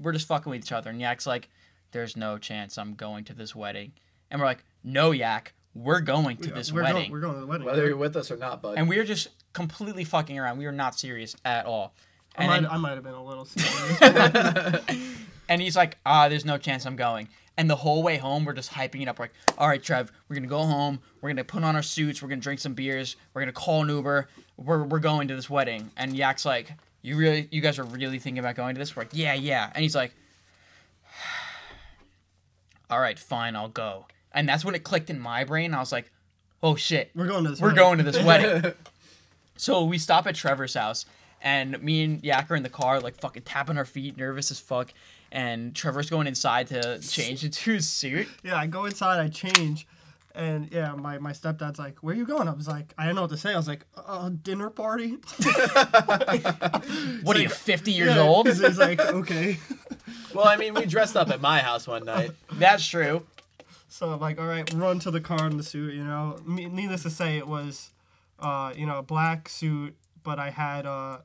we're 0.00 0.12
just 0.12 0.28
fucking 0.28 0.50
with 0.50 0.62
each 0.64 0.72
other. 0.72 0.90
And 0.90 1.00
Yak's 1.00 1.26
like, 1.26 1.48
there's 1.90 2.16
no 2.16 2.38
chance 2.38 2.78
I'm 2.78 2.94
going 2.94 3.24
to 3.24 3.34
this 3.34 3.54
wedding. 3.54 3.92
And 4.30 4.40
we're 4.40 4.46
like, 4.46 4.64
no, 4.84 5.10
Yak, 5.10 5.54
we're 5.74 6.00
going 6.00 6.36
to 6.38 6.50
this 6.50 6.72
we're 6.72 6.82
wedding. 6.82 6.96
Going, 7.02 7.12
we're 7.12 7.20
going 7.20 7.34
to 7.34 7.40
the 7.40 7.46
wedding. 7.46 7.66
Whether 7.66 7.86
you're 7.86 7.96
with 7.96 8.16
us 8.16 8.30
or 8.30 8.36
not, 8.36 8.62
bud. 8.62 8.76
and 8.78 8.88
we 8.88 8.96
were 8.96 9.04
just 9.04 9.28
completely 9.52 10.04
fucking 10.04 10.38
around. 10.38 10.58
We 10.58 10.66
were 10.66 10.72
not 10.72 10.98
serious 10.98 11.36
at 11.44 11.66
all. 11.66 11.94
I 12.36 12.42
And 12.42 12.50
might, 12.50 12.60
then- 12.62 12.70
I 12.70 12.76
might 12.78 12.94
have 12.94 13.04
been 13.04 13.14
a 13.14 13.24
little 13.24 13.44
serious. 13.46 14.80
And 15.50 15.62
he's 15.62 15.74
like, 15.76 15.96
ah, 16.04 16.28
there's 16.28 16.44
no 16.44 16.58
chance 16.58 16.84
I'm 16.84 16.94
going. 16.96 17.28
And 17.56 17.70
the 17.70 17.76
whole 17.76 18.02
way 18.02 18.18
home, 18.18 18.44
we're 18.44 18.52
just 18.52 18.70
hyping 18.70 19.00
it 19.00 19.08
up. 19.08 19.18
We're 19.18 19.24
like, 19.24 19.32
all 19.56 19.66
right, 19.66 19.82
Trev, 19.82 20.12
we're 20.28 20.34
going 20.34 20.42
to 20.42 20.48
go 20.48 20.62
home. 20.62 21.00
We're 21.22 21.30
going 21.30 21.38
to 21.38 21.44
put 21.44 21.64
on 21.64 21.74
our 21.74 21.82
suits. 21.82 22.20
We're 22.22 22.28
going 22.28 22.38
to 22.40 22.42
drink 22.44 22.60
some 22.60 22.74
beers. 22.74 23.16
We're 23.32 23.40
going 23.40 23.52
to 23.52 23.58
call 23.58 23.82
an 23.82 23.88
Uber. 23.88 24.28
We're, 24.58 24.84
we're 24.84 24.98
going 24.98 25.28
to 25.28 25.34
this 25.34 25.48
wedding. 25.48 25.90
And 25.96 26.14
Yak's 26.14 26.44
like, 26.44 26.70
you 27.00 27.16
really, 27.16 27.48
you 27.50 27.62
guys 27.62 27.78
are 27.78 27.84
really 27.84 28.18
thinking 28.18 28.40
about 28.40 28.56
going 28.56 28.74
to 28.74 28.78
this? 28.78 28.94
We're 28.94 29.04
like, 29.04 29.12
yeah, 29.14 29.32
yeah. 29.32 29.72
And 29.74 29.82
he's 29.82 29.96
like, 29.96 30.12
all 32.90 33.00
right, 33.00 33.18
fine, 33.18 33.56
I'll 33.56 33.68
go. 33.68 34.06
And 34.38 34.48
that's 34.48 34.64
when 34.64 34.76
it 34.76 34.84
clicked 34.84 35.10
in 35.10 35.18
my 35.18 35.42
brain. 35.42 35.74
I 35.74 35.80
was 35.80 35.90
like, 35.90 36.12
oh 36.62 36.76
shit, 36.76 37.10
we're 37.14 37.26
going 37.26 37.42
to 37.42 37.50
this. 37.50 37.60
we're 37.60 37.68
wedding. 37.70 37.82
going 37.82 37.98
to 37.98 38.04
this 38.04 38.22
wedding. 38.22 38.72
So 39.56 39.84
we 39.84 39.98
stop 39.98 40.28
at 40.28 40.36
Trevor's 40.36 40.74
house, 40.74 41.04
and 41.42 41.82
me 41.82 42.04
and 42.04 42.22
Yak 42.22 42.48
are 42.48 42.54
in 42.54 42.62
the 42.62 42.68
car, 42.68 43.00
like 43.00 43.16
fucking 43.16 43.42
tapping 43.42 43.76
our 43.76 43.84
feet, 43.84 44.16
nervous 44.16 44.52
as 44.52 44.60
fuck. 44.60 44.92
And 45.32 45.74
Trevor's 45.74 46.08
going 46.08 46.28
inside 46.28 46.68
to 46.68 47.00
change 47.00 47.44
into 47.44 47.72
his 47.72 47.88
suit. 47.88 48.28
Yeah, 48.44 48.54
I 48.56 48.68
go 48.68 48.84
inside, 48.84 49.18
I 49.18 49.26
change, 49.26 49.88
and 50.36 50.70
yeah, 50.72 50.92
my, 50.94 51.18
my 51.18 51.32
stepdad's 51.32 51.80
like, 51.80 51.96
"Where 52.04 52.14
you 52.14 52.24
going?" 52.24 52.46
I 52.46 52.52
was 52.52 52.68
like, 52.68 52.94
I 52.96 53.02
do 53.02 53.06
not 53.08 53.14
know 53.16 53.22
what 53.22 53.30
to 53.32 53.36
say. 53.36 53.52
I 53.52 53.56
was 53.56 53.66
like, 53.66 53.84
"A 53.96 54.30
dinner 54.30 54.70
party." 54.70 55.16
What 57.24 57.36
are 57.36 57.40
you, 57.40 57.48
50 57.48 57.90
years 57.92 58.14
Yeah, 58.14 58.22
old? 58.22 58.46
'cause 58.46 58.60
He's 58.60 58.78
like, 58.78 59.00
"Okay." 59.00 59.58
well, 60.34 60.46
I 60.46 60.56
mean, 60.56 60.74
we 60.74 60.86
dressed 60.86 61.16
up 61.16 61.30
at 61.30 61.40
my 61.40 61.58
house 61.58 61.88
one 61.88 62.04
night. 62.04 62.30
That's 62.52 62.86
true. 62.86 63.26
So 63.88 64.10
I'm 64.10 64.20
like, 64.20 64.38
all 64.38 64.46
right, 64.46 64.70
run 64.74 64.98
to 65.00 65.10
the 65.10 65.20
car 65.20 65.46
in 65.46 65.56
the 65.56 65.62
suit. 65.62 65.94
You 65.94 66.04
know, 66.04 66.38
needless 66.46 67.02
to 67.04 67.10
say, 67.10 67.38
it 67.38 67.48
was, 67.48 67.90
uh, 68.38 68.72
you 68.76 68.86
know, 68.86 68.98
a 68.98 69.02
black 69.02 69.48
suit, 69.48 69.96
but 70.22 70.38
I 70.38 70.50
had 70.50 70.86
uh, 70.86 71.18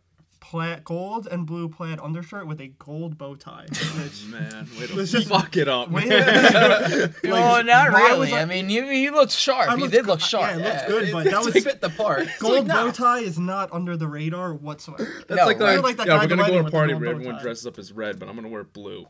plaid, 0.44 0.84
gold 0.84 1.26
and 1.32 1.46
blue 1.48 1.70
plaid 1.70 2.00
undershirt 2.02 2.46
with 2.46 2.60
a 2.60 2.68
gold 2.68 3.18
bow 3.18 3.34
tie. 3.34 3.66
Which, 3.70 4.26
Man, 4.26 4.68
way 4.78 4.88
to 4.88 5.00
It's 5.00 5.12
just- 5.12 5.30
fuck 5.30 5.56
it 5.56 5.70
up. 5.70 5.90
Wait, 5.90 6.10
man. 6.10 7.14
oh, 7.26 7.62
not 7.62 7.94
really. 7.94 8.20
was 8.20 8.34
I- 8.34 8.42
I 8.42 8.46
mean, 8.46 8.70
you 8.70 8.86
he 8.86 9.10
looked 9.10 9.32
sharp. 9.32 9.72
I 9.72 9.78
he 9.78 9.88
did 9.88 10.06
look 10.06 10.20
sharp. 10.20 10.60
yeah, 10.60 10.86
it 10.86 10.90
looked 10.90 11.06
good, 11.06 11.12
but 11.14 11.24
that 11.32 11.44
was- 11.46 11.54
fit 11.64 11.80
the 11.80 11.90
part. 11.90 12.28
gold 12.40 12.68
bow 12.68 12.92
tie 12.92 13.20
is 13.20 13.40
not 13.40 13.72
under 13.72 13.96
the 13.96 14.08
radar 14.08 14.54
whatsoever. 14.54 15.06
That's 15.28 15.30
No, 15.40 15.46
like, 15.46 15.60
right? 15.60 15.76
the, 15.78 15.82
Like 15.82 15.98
that 15.98 16.08
yeah, 16.08 16.18
guy 16.18 16.24
we're 16.24 16.28
gonna 16.28 16.42
go 16.44 16.48
to 16.48 16.54
a 16.60 16.64
wedding 16.64 16.64
with 16.64 16.72
the 16.74 16.78
party 16.78 16.94
where 16.94 17.10
everyone 17.10 17.42
dresses 17.42 17.66
up 17.66 17.80
as 17.80 17.94
red, 17.94 18.20
but 18.20 18.28
I'm 18.28 18.36
gonna 18.36 18.50
wear 18.50 18.66
blue 18.66 19.08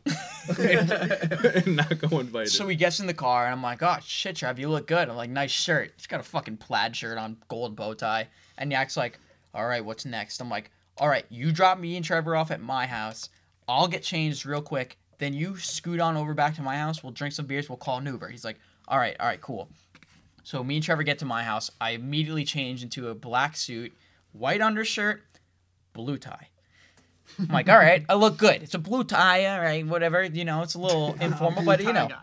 and 0.58 1.76
not 1.76 1.98
go 1.98 2.20
invited. 2.20 2.50
So 2.50 2.68
he 2.68 2.76
gets 2.76 3.00
in 3.00 3.06
the 3.06 3.14
car 3.14 3.46
and 3.46 3.52
I'm 3.54 3.62
like, 3.62 3.82
oh 3.82 3.96
shit, 4.04 4.36
Trev, 4.36 4.58
you 4.58 4.68
look 4.68 4.86
good. 4.86 5.08
I'm 5.08 5.16
like, 5.16 5.30
nice 5.30 5.50
shirt. 5.50 5.92
He's 5.96 6.06
got 6.06 6.20
a 6.20 6.24
fucking 6.24 6.58
plaid 6.58 6.94
shirt 6.96 7.18
on, 7.18 7.36
gold 7.48 7.76
bow 7.76 7.94
tie. 7.94 8.28
And 8.56 8.70
Yak's 8.70 8.96
like, 8.96 9.18
all 9.52 9.66
right, 9.66 9.84
what's 9.84 10.04
next? 10.04 10.40
I'm 10.40 10.48
like, 10.50 10.70
all 10.98 11.08
right, 11.08 11.24
you 11.28 11.52
drop 11.52 11.78
me 11.78 11.96
and 11.96 12.04
Trevor 12.04 12.36
off 12.36 12.50
at 12.50 12.60
my 12.60 12.86
house. 12.86 13.28
I'll 13.66 13.88
get 13.88 14.02
changed 14.02 14.46
real 14.46 14.62
quick. 14.62 14.98
Then 15.18 15.32
you 15.32 15.56
scoot 15.56 16.00
on 16.00 16.16
over 16.16 16.34
back 16.34 16.54
to 16.56 16.62
my 16.62 16.76
house. 16.76 17.02
We'll 17.02 17.12
drink 17.12 17.34
some 17.34 17.46
beers. 17.46 17.68
We'll 17.68 17.78
call 17.78 17.98
an 17.98 18.06
Uber. 18.06 18.28
He's 18.28 18.44
like, 18.44 18.58
all 18.88 18.98
right, 18.98 19.16
all 19.18 19.26
right, 19.26 19.40
cool. 19.40 19.68
So 20.42 20.62
me 20.62 20.76
and 20.76 20.84
Trevor 20.84 21.02
get 21.02 21.18
to 21.20 21.24
my 21.24 21.42
house. 21.42 21.70
I 21.80 21.90
immediately 21.90 22.44
change 22.44 22.82
into 22.82 23.08
a 23.08 23.14
black 23.14 23.56
suit, 23.56 23.92
white 24.32 24.60
undershirt, 24.60 25.22
blue 25.94 26.18
tie. 26.18 26.48
I'm 27.38 27.48
like, 27.48 27.68
all 27.68 27.78
right, 27.78 28.04
I 28.08 28.14
look 28.14 28.36
good. 28.36 28.62
It's 28.62 28.74
a 28.74 28.78
blue 28.78 29.04
tie, 29.04 29.46
all 29.46 29.60
right, 29.60 29.86
whatever. 29.86 30.22
You 30.22 30.44
know, 30.44 30.62
it's 30.62 30.74
a 30.74 30.78
little 30.78 31.14
informal, 31.20 31.64
but 31.64 31.82
you 31.82 31.92
know. 31.92 32.08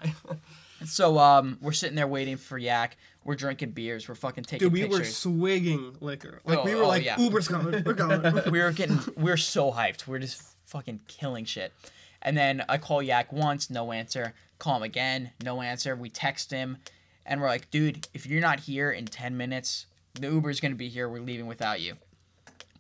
Guy. 0.82 0.86
So 0.88 1.18
um, 1.18 1.58
we're 1.62 1.72
sitting 1.72 1.96
there 1.96 2.08
waiting 2.08 2.38
for 2.38 2.58
Yak. 2.58 2.98
We're 3.24 3.36
drinking 3.36 3.72
beers. 3.72 4.10
We're 4.10 4.16
fucking 4.16 4.46
taking 4.46 4.70
Dude, 4.70 4.74
we 4.74 4.86
were 4.86 5.04
swigging 5.04 5.96
liquor. 6.00 6.42
Like 6.44 6.60
Oh, 6.60 6.64
we 6.64 6.76
were 6.76 6.84
oh, 6.84 6.88
like, 6.88 7.06
yeah. 7.06 7.20
Uber's 7.20 7.48
coming. 7.48 7.84
We're 7.86 7.94
going. 7.94 8.22
we 8.52 8.60
were 8.60 8.72
getting. 8.72 9.00
We 9.16 9.30
were 9.30 9.38
so 9.38 9.72
hyped. 9.72 10.08
We 10.08 10.18
are 10.18 10.20
just 10.20 10.42
fucking 10.66 11.02
killing 11.08 11.46
shit. 11.46 11.74
And 12.22 12.38
then 12.38 12.64
I 12.70 12.78
call 12.78 13.02
Yak 13.02 13.32
once, 13.32 13.70
no 13.70 13.92
answer. 13.92 14.34
Call 14.60 14.78
him 14.78 14.84
again, 14.84 15.32
no 15.44 15.62
answer. 15.62 15.96
We 15.96 16.10
text 16.10 16.52
him, 16.52 16.78
and 17.26 17.42
we're 17.42 17.48
like, 17.48 17.72
dude, 17.72 18.08
if 18.14 18.28
you're 18.28 18.42
not 18.42 18.60
here 18.60 18.92
in 18.92 19.06
ten 19.06 19.38
minutes, 19.38 19.88
the 20.14 20.28
Uber's 20.28 20.60
gonna 20.60 20.76
be 20.76 20.88
here. 20.88 21.10
We're 21.10 21.22
leaving 21.22 21.48
without 21.48 21.82
you. 21.82 21.96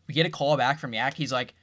We 0.07 0.13
get 0.13 0.25
a 0.25 0.29
call 0.29 0.57
back 0.57 0.79
from 0.79 0.93
Yak. 0.93 1.15
He's 1.15 1.31
like, 1.31 1.53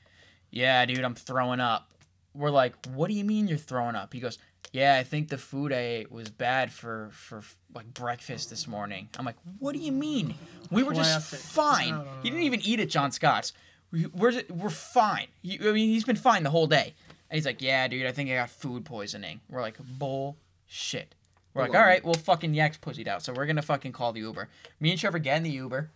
yeah, 0.51 0.85
dude, 0.87 1.05
I'm 1.05 1.15
throwing 1.15 1.61
up. 1.61 1.89
We're 2.35 2.51
like, 2.51 2.75
what 2.87 3.09
do 3.09 3.15
you 3.15 3.25
mean 3.25 3.49
you're 3.49 3.59
throwing 3.59 3.95
up? 3.95 4.13
He 4.13 4.21
goes, 4.21 4.39
yeah, 4.73 4.97
I 4.97 5.03
think 5.03 5.29
the 5.29 5.39
food 5.39 5.73
I 5.73 5.79
ate 5.81 6.13
was 6.13 6.29
bad 6.29 6.73
for 6.73 7.11
for 7.13 7.43
like 7.75 7.93
breakfast 7.95 8.51
this 8.51 8.67
morning. 8.67 9.09
I'm 9.19 9.25
like, 9.25 9.37
what 9.59 9.73
do 9.75 9.79
you 9.79 9.93
mean? 9.93 10.35
We 10.71 10.83
were 10.83 10.95
just 10.95 11.31
Classic. 11.31 11.39
fine. 11.41 11.91
No, 11.91 12.03
no, 12.03 12.11
He 12.23 12.31
didn't 12.31 12.45
even 12.45 12.61
eat 12.63 12.81
at 12.81 12.89
John 12.89 13.11
Scott's. 13.13 13.53
We, 13.91 14.07
we're 14.07 14.43
we're 14.51 14.69
fine. 14.71 15.29
He, 15.43 15.59
I 15.59 15.73
mean, 15.73 15.89
he's 15.89 16.05
been 16.05 16.17
fine 16.17 16.43
the 16.43 16.51
whole 16.51 16.67
day. 16.67 16.95
And 17.31 17.37
he's 17.37 17.47
like, 17.47 17.61
yeah, 17.63 17.87
dude, 17.89 18.07
I 18.07 18.13
think 18.13 18.31
I 18.31 18.35
got 18.35 18.51
food 18.51 18.85
poisoning. 18.85 19.41
We're 19.51 19.61
like, 19.61 19.77
bullshit. 19.99 21.15
We're 21.55 21.63
like, 21.63 21.71
all 21.71 21.75
right, 21.75 21.79
all 21.81 21.83
on. 21.83 21.89
right, 21.89 22.05
well, 22.05 22.15
fucking 22.15 22.55
Yak's 22.55 22.79
pussied 22.79 23.09
out, 23.09 23.23
so 23.23 23.33
we're 23.33 23.47
gonna 23.47 23.63
fucking 23.63 23.93
call 23.93 24.13
the 24.13 24.21
Uber. 24.21 24.49
Me 24.81 24.91
and 24.91 25.01
Trevor 25.01 25.19
get 25.19 25.37
in 25.39 25.43
the 25.43 25.51
Uber. 25.51 25.91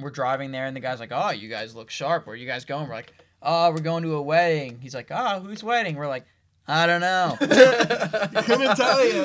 We're 0.00 0.10
driving 0.10 0.50
there, 0.50 0.66
and 0.66 0.74
the 0.76 0.80
guy's 0.80 0.98
like, 1.00 1.12
oh, 1.12 1.30
you 1.30 1.48
guys 1.48 1.74
look 1.74 1.90
sharp. 1.90 2.26
Where 2.26 2.34
are 2.34 2.36
you 2.36 2.46
guys 2.46 2.64
going? 2.64 2.88
We're 2.88 2.94
like, 2.94 3.14
oh, 3.42 3.70
we're 3.70 3.78
going 3.78 4.02
to 4.02 4.14
a 4.16 4.22
wedding. 4.22 4.78
He's 4.80 4.94
like, 4.94 5.08
oh, 5.10 5.40
whose 5.40 5.62
wedding? 5.62 5.94
We're 5.96 6.08
like, 6.08 6.26
I 6.66 6.86
don't 6.86 7.00
know. 7.00 7.36
Couldn't 7.40 8.76
tell 8.76 9.04
you. 9.06 9.22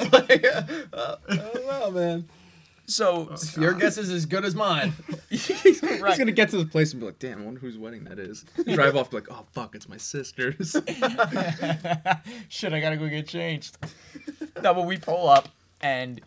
uh, 0.94 1.16
I 1.30 1.36
don't 1.36 1.66
know, 1.68 1.92
man. 1.92 2.28
so, 2.86 3.34
Your 3.58 3.74
guess 3.74 3.98
is 3.98 4.10
as 4.10 4.26
good 4.26 4.44
as 4.44 4.56
mine. 4.56 4.92
He's 5.30 5.82
right. 5.84 6.18
gonna 6.18 6.32
get 6.32 6.50
to 6.50 6.58
the 6.58 6.66
place 6.66 6.92
and 6.92 7.00
be 7.00 7.06
like, 7.06 7.20
"Damn, 7.20 7.42
I 7.42 7.46
wonder 7.46 7.60
whose 7.60 7.78
wedding 7.78 8.04
that 8.06 8.20
is." 8.20 8.44
Drive 8.66 8.96
off, 8.98 9.10
be 9.12 9.18
like, 9.18 9.32
"Oh 9.32 9.46
fuck, 9.54 9.74
it's 9.76 9.88
my 9.88 9.98
sister's." 9.98 10.72
Shit, 12.50 12.74
I 12.74 12.80
gotta 12.80 12.98
go 12.98 13.08
get 13.08 13.28
changed. 13.28 13.78
no, 14.62 14.74
but 14.74 14.86
we 14.86 14.98
pull 14.98 15.30
up 15.30 15.50
and 15.82 16.20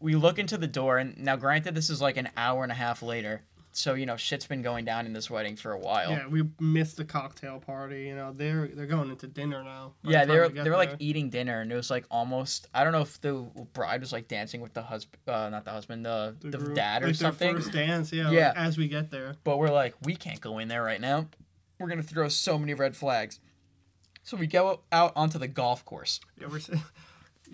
we 0.00 0.14
look 0.14 0.38
into 0.38 0.56
the 0.56 0.66
door, 0.66 0.98
and 0.98 1.18
now, 1.18 1.36
granted, 1.36 1.74
this 1.74 1.90
is 1.90 2.00
like 2.00 2.16
an 2.16 2.28
hour 2.36 2.62
and 2.62 2.72
a 2.72 2.74
half 2.76 3.02
later, 3.02 3.42
so 3.76 3.94
you 3.94 4.06
know, 4.06 4.16
shit's 4.16 4.46
been 4.46 4.62
going 4.62 4.84
down 4.84 5.04
in 5.04 5.12
this 5.12 5.28
wedding 5.28 5.56
for 5.56 5.72
a 5.72 5.78
while. 5.78 6.10
Yeah, 6.10 6.28
we 6.28 6.44
missed 6.60 6.96
the 6.96 7.04
cocktail 7.04 7.58
party. 7.58 8.04
You 8.04 8.14
know, 8.14 8.32
they're 8.32 8.68
they're 8.68 8.86
going 8.86 9.10
into 9.10 9.26
dinner 9.26 9.64
now. 9.64 9.94
Yeah, 10.02 10.24
the 10.24 10.32
they 10.32 10.38
were 10.38 10.48
they 10.48 10.70
were 10.70 10.76
like 10.76 10.94
eating 11.00 11.28
dinner, 11.28 11.60
and 11.60 11.72
it 11.72 11.74
was 11.74 11.90
like 11.90 12.06
almost 12.10 12.68
I 12.72 12.84
don't 12.84 12.92
know 12.92 13.00
if 13.02 13.20
the 13.20 13.34
bride 13.72 14.00
was 14.00 14.12
like 14.12 14.28
dancing 14.28 14.60
with 14.60 14.74
the 14.74 14.82
husband, 14.82 15.20
uh, 15.26 15.48
not 15.50 15.64
the 15.64 15.72
husband, 15.72 16.06
the 16.06 16.36
the, 16.40 16.56
group, 16.56 16.76
dad 16.76 17.02
or 17.02 17.06
like 17.06 17.16
their 17.16 17.28
something. 17.28 17.56
First 17.56 17.72
dance, 17.72 18.12
yeah. 18.12 18.30
Yeah. 18.30 18.48
like, 18.48 18.58
as 18.58 18.78
we 18.78 18.86
get 18.86 19.10
there. 19.10 19.34
But 19.42 19.58
we're 19.58 19.72
like, 19.72 19.94
we 20.04 20.14
can't 20.14 20.40
go 20.40 20.58
in 20.58 20.68
there 20.68 20.82
right 20.82 21.00
now. 21.00 21.26
We're 21.80 21.88
gonna 21.88 22.02
throw 22.04 22.28
so 22.28 22.58
many 22.58 22.74
red 22.74 22.96
flags. 22.96 23.40
So 24.22 24.36
we 24.36 24.46
go 24.46 24.80
out 24.92 25.12
onto 25.16 25.38
the 25.38 25.48
golf 25.48 25.84
course. 25.84 26.20
Yeah, 26.40 26.46
we're 26.46 26.60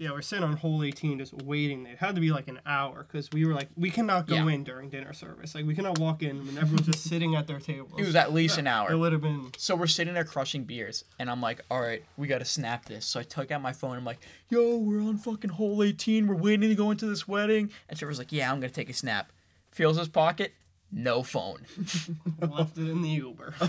yeah 0.00 0.10
we're 0.12 0.22
sitting 0.22 0.42
on 0.42 0.56
hole 0.56 0.82
18 0.82 1.18
just 1.18 1.34
waiting. 1.44 1.84
It 1.86 1.98
had 1.98 2.14
to 2.14 2.20
be 2.20 2.30
like 2.32 2.48
an 2.48 2.58
hour 2.64 3.04
because 3.06 3.30
we 3.30 3.44
were 3.44 3.52
like 3.54 3.68
we 3.76 3.90
cannot 3.90 4.26
go 4.26 4.34
Yeah. 4.36 4.48
in 4.48 4.64
during 4.64 4.88
dinner 4.88 5.12
service. 5.12 5.54
Like 5.54 5.66
we 5.66 5.74
cannot 5.74 5.98
walk 5.98 6.22
in 6.22 6.44
when 6.46 6.56
everyone's 6.56 6.86
just 6.86 7.04
sitting 7.04 7.36
at 7.36 7.46
their 7.46 7.60
table. 7.60 7.90
It 7.98 8.06
was 8.06 8.16
at 8.16 8.32
least 8.32 8.56
an 8.58 8.66
hour. 8.66 8.90
It 8.90 8.96
would 8.96 9.12
have 9.12 9.20
been. 9.20 9.52
So 9.58 9.76
we're 9.76 9.86
sitting 9.86 10.14
there 10.14 10.24
crushing 10.24 10.64
beers, 10.64 11.04
and 11.18 11.30
I'm 11.30 11.40
like, 11.42 11.60
all 11.70 11.80
right, 11.80 12.02
we 12.16 12.26
gotta 12.26 12.44
snap 12.46 12.86
this. 12.86 13.04
So 13.04 13.20
I 13.20 13.22
took 13.24 13.50
out 13.50 13.60
my 13.62 13.72
phone. 13.74 13.96
I'm 13.96 14.04
like, 14.04 14.20
yo, 14.48 14.78
we're 14.78 15.02
on 15.02 15.18
fucking 15.18 15.50
hole 15.50 15.82
18. 15.82 16.26
We're 16.26 16.34
waiting 16.34 16.70
to 16.70 16.74
go 16.74 16.90
into 16.90 17.04
this 17.06 17.28
wedding. 17.28 17.70
And 17.88 17.98
Trevor's 17.98 18.18
like, 18.18 18.32
yeah, 18.32 18.50
I'm 18.50 18.58
gonna 18.58 18.70
take 18.70 18.88
a 18.90 18.94
snap. 18.94 19.30
Feels 19.70 19.98
his 19.98 20.08
pocket, 20.08 20.54
no 20.90 21.22
phone. 21.22 21.58
left 22.40 22.76
it 22.78 22.88
in 22.88 23.02
the 23.02 23.08
Uber. 23.10 23.54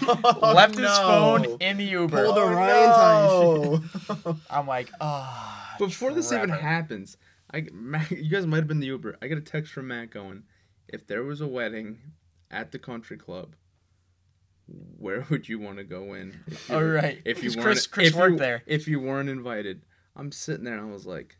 Left 0.41 0.76
his 0.78 0.88
Oh, 0.89 1.38
phone 1.38 1.58
in 1.60 1.78
the 1.78 1.84
Uber. 1.84 2.24
Pulled 2.26 2.38
a 2.38 2.41
Ryan 2.46 3.82
tie. 4.24 4.34
I'm 4.50 4.65
like, 4.65 4.89
ah. 5.02 5.71
Before 5.88 6.13
this 6.13 6.32
even 6.32 6.50
happens, 6.50 7.17
I 7.52 7.67
Matt, 7.74 8.12
you 8.12 8.30
guys 8.30 8.46
might 8.46 8.58
have 8.58 8.67
been 8.67 8.80
the 8.80 8.88
Uber. 8.88 9.17
I 9.22 9.28
get 9.28 9.38
a 9.38 9.41
text 9.41 9.74
from 9.74 9.88
Matt 9.88 10.12
going, 10.12 10.44
"If 10.88 11.08
there 11.08 11.24
was 11.24 11.41
a 11.41 11.48
wedding 11.48 11.98
at 12.52 12.72
the 12.72 12.78
country 12.78 13.17
club, 13.17 13.56
where 14.67 15.26
would 15.30 15.50
you 15.50 15.58
want 15.58 15.78
to 15.78 15.84
go 15.84 16.13
in?" 16.13 16.39
All 16.70 16.84
right. 16.84 17.20
If 17.26 17.44
you 17.44 17.50
All 17.58 17.63
Chris 17.63 17.86
if 17.86 17.91
weren't 17.91 17.94
Chris- 17.94 18.13
Chris 18.13 18.26
if 18.26 18.32
you, 18.32 18.38
there. 18.38 18.63
If 18.67 18.88
you 18.88 19.00
weren't 19.00 19.30
invited, 19.30 19.82
I'm 20.15 20.32
sitting 20.32 20.65
there 20.65 20.78
and 20.78 20.88
I 20.88 20.94
was 20.94 21.08
like, 21.08 21.36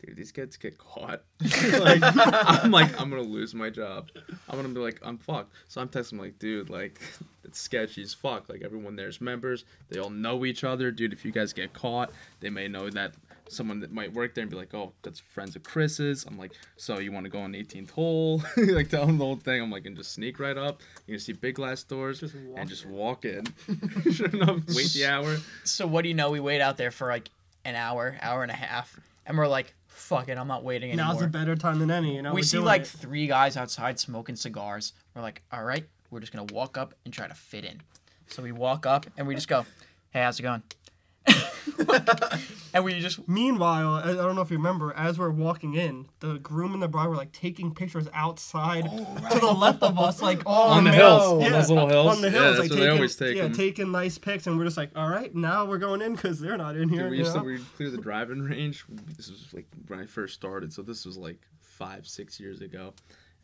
"Dude, 0.00 0.16
these 0.16 0.30
kids 0.30 0.56
get 0.56 0.78
caught." 0.78 1.24
like, 1.80 2.00
I'm 2.00 2.70
like, 2.70 3.00
I'm 3.00 3.10
gonna 3.10 3.22
lose 3.22 3.56
my 3.56 3.70
job. 3.70 4.10
I'm 4.48 4.56
gonna 4.56 4.68
be 4.68 4.78
like, 4.78 5.00
I'm 5.02 5.18
fucked. 5.18 5.52
So 5.66 5.80
I'm 5.80 5.88
texting 5.88 6.20
like, 6.20 6.38
dude, 6.38 6.70
like, 6.70 7.00
it's 7.44 7.58
sketchy 7.58 8.02
as 8.02 8.14
fuck. 8.14 8.48
Like 8.48 8.62
everyone 8.62 8.94
there's 8.94 9.20
members. 9.20 9.64
They 9.88 9.98
all 9.98 10.10
know 10.10 10.44
each 10.44 10.62
other, 10.62 10.92
dude. 10.92 11.12
If 11.12 11.24
you 11.24 11.32
guys 11.32 11.52
get 11.52 11.72
caught, 11.72 12.12
they 12.38 12.50
may 12.50 12.68
know 12.68 12.88
that 12.90 13.14
someone 13.48 13.80
that 13.80 13.92
might 13.92 14.12
work 14.12 14.34
there 14.34 14.42
and 14.42 14.50
be 14.50 14.56
like, 14.56 14.74
oh, 14.74 14.92
that's 15.02 15.20
friends 15.20 15.56
of 15.56 15.62
Chris's. 15.62 16.24
I'm 16.24 16.38
like, 16.38 16.52
so 16.76 16.98
you 16.98 17.12
want 17.12 17.24
to 17.24 17.30
go 17.30 17.40
on 17.40 17.52
18th 17.52 17.90
hole? 17.90 18.42
like 18.56 18.88
tell 18.88 19.06
them 19.06 19.18
the 19.18 19.24
whole 19.24 19.36
thing. 19.36 19.60
I'm 19.60 19.70
like, 19.70 19.86
and 19.86 19.96
just 19.96 20.12
sneak 20.12 20.38
right 20.38 20.56
up. 20.56 20.80
You 21.06 21.14
can 21.14 21.20
see 21.20 21.32
big 21.32 21.56
glass 21.56 21.82
doors 21.82 22.20
Just 22.20 22.34
walk 22.34 22.58
and 22.58 22.68
just 22.68 22.86
walk 22.86 23.24
in. 23.24 23.46
sure 24.12 24.28
enough, 24.28 24.60
wait 24.68 24.92
the 24.92 25.06
hour. 25.06 25.36
So 25.64 25.86
what 25.86 26.02
do 26.02 26.08
you 26.08 26.14
know? 26.14 26.30
We 26.30 26.40
wait 26.40 26.60
out 26.60 26.76
there 26.76 26.90
for 26.90 27.08
like 27.08 27.28
an 27.64 27.74
hour, 27.74 28.16
hour 28.20 28.42
and 28.42 28.50
a 28.50 28.56
half, 28.56 28.98
and 29.26 29.36
we're 29.38 29.48
like, 29.48 29.74
fuck 29.86 30.28
it, 30.28 30.36
I'm 30.36 30.48
not 30.48 30.64
waiting 30.64 30.90
anymore. 30.90 31.14
Now's 31.14 31.22
a 31.22 31.26
better 31.28 31.56
time 31.56 31.78
than 31.78 31.90
any. 31.90 32.16
You 32.16 32.22
know, 32.22 32.32
we 32.32 32.42
see 32.42 32.58
like 32.58 32.82
it. 32.82 32.88
three 32.88 33.26
guys 33.26 33.56
outside 33.56 33.98
smoking 33.98 34.36
cigars. 34.36 34.92
We're 35.14 35.22
like, 35.22 35.42
all 35.52 35.64
right, 35.64 35.84
we're 36.10 36.20
just 36.20 36.32
gonna 36.32 36.52
walk 36.52 36.76
up 36.76 36.94
and 37.04 37.14
try 37.14 37.26
to 37.26 37.34
fit 37.34 37.64
in. 37.64 37.80
So 38.28 38.42
we 38.42 38.52
walk 38.52 38.86
up 38.86 39.06
and 39.16 39.26
we 39.26 39.34
just 39.34 39.48
go, 39.48 39.64
hey, 40.10 40.22
how's 40.22 40.38
it 40.38 40.42
going? 40.42 40.62
and 42.74 42.84
we 42.84 43.00
just 43.00 43.26
Meanwhile, 43.28 44.02
I 44.04 44.10
I 44.10 44.14
don't 44.14 44.34
know 44.34 44.42
if 44.42 44.50
you 44.50 44.56
remember, 44.56 44.92
as 44.94 45.18
we're 45.18 45.30
walking 45.30 45.74
in, 45.74 46.06
the 46.20 46.38
groom 46.38 46.72
and 46.74 46.82
the 46.82 46.88
bride 46.88 47.08
were 47.08 47.16
like 47.16 47.32
taking 47.32 47.74
pictures 47.74 48.08
outside 48.12 48.88
oh, 48.90 49.28
to 49.30 49.38
the 49.38 49.52
left 49.52 49.82
of 49.82 49.98
us, 49.98 50.20
like 50.22 50.42
oh, 50.46 50.52
on 50.52 50.84
the 50.84 50.90
no. 50.90 50.96
hills, 50.96 51.32
on 51.32 51.40
Yeah, 51.40 51.50
those 51.50 51.70
little 51.70 51.88
hills. 51.88 52.16
on 52.16 52.20
the 52.22 52.30
Yeah, 52.30 52.42
hills, 52.42 52.56
that's 52.56 52.58
like 52.58 52.70
where 52.70 52.78
taking, 52.78 52.84
they 52.84 52.88
always 52.90 53.16
take 53.16 53.36
yeah, 53.36 53.42
them. 53.44 53.52
taking 53.52 53.90
nice 53.92 54.18
pics, 54.18 54.46
and 54.46 54.58
we're 54.58 54.64
just 54.64 54.76
like, 54.76 54.90
all 54.96 55.08
right, 55.08 55.34
now 55.34 55.64
we're 55.64 55.78
going 55.78 56.02
in 56.02 56.14
because 56.14 56.40
they're 56.40 56.56
not 56.58 56.76
in 56.76 56.88
here. 56.88 57.02
Dude, 57.02 57.10
we 57.10 57.16
you 57.18 57.22
used 57.22 57.34
to 57.34 57.38
know? 57.38 57.44
we 57.44 57.58
clear 57.76 57.90
the 57.90 57.98
driving 57.98 58.42
range. 58.42 58.84
This 59.16 59.30
was 59.30 59.52
like 59.52 59.66
when 59.88 60.00
I 60.00 60.06
first 60.06 60.34
started, 60.34 60.72
so 60.72 60.82
this 60.82 61.04
was 61.04 61.16
like 61.16 61.40
five, 61.60 62.06
six 62.06 62.38
years 62.38 62.60
ago. 62.60 62.94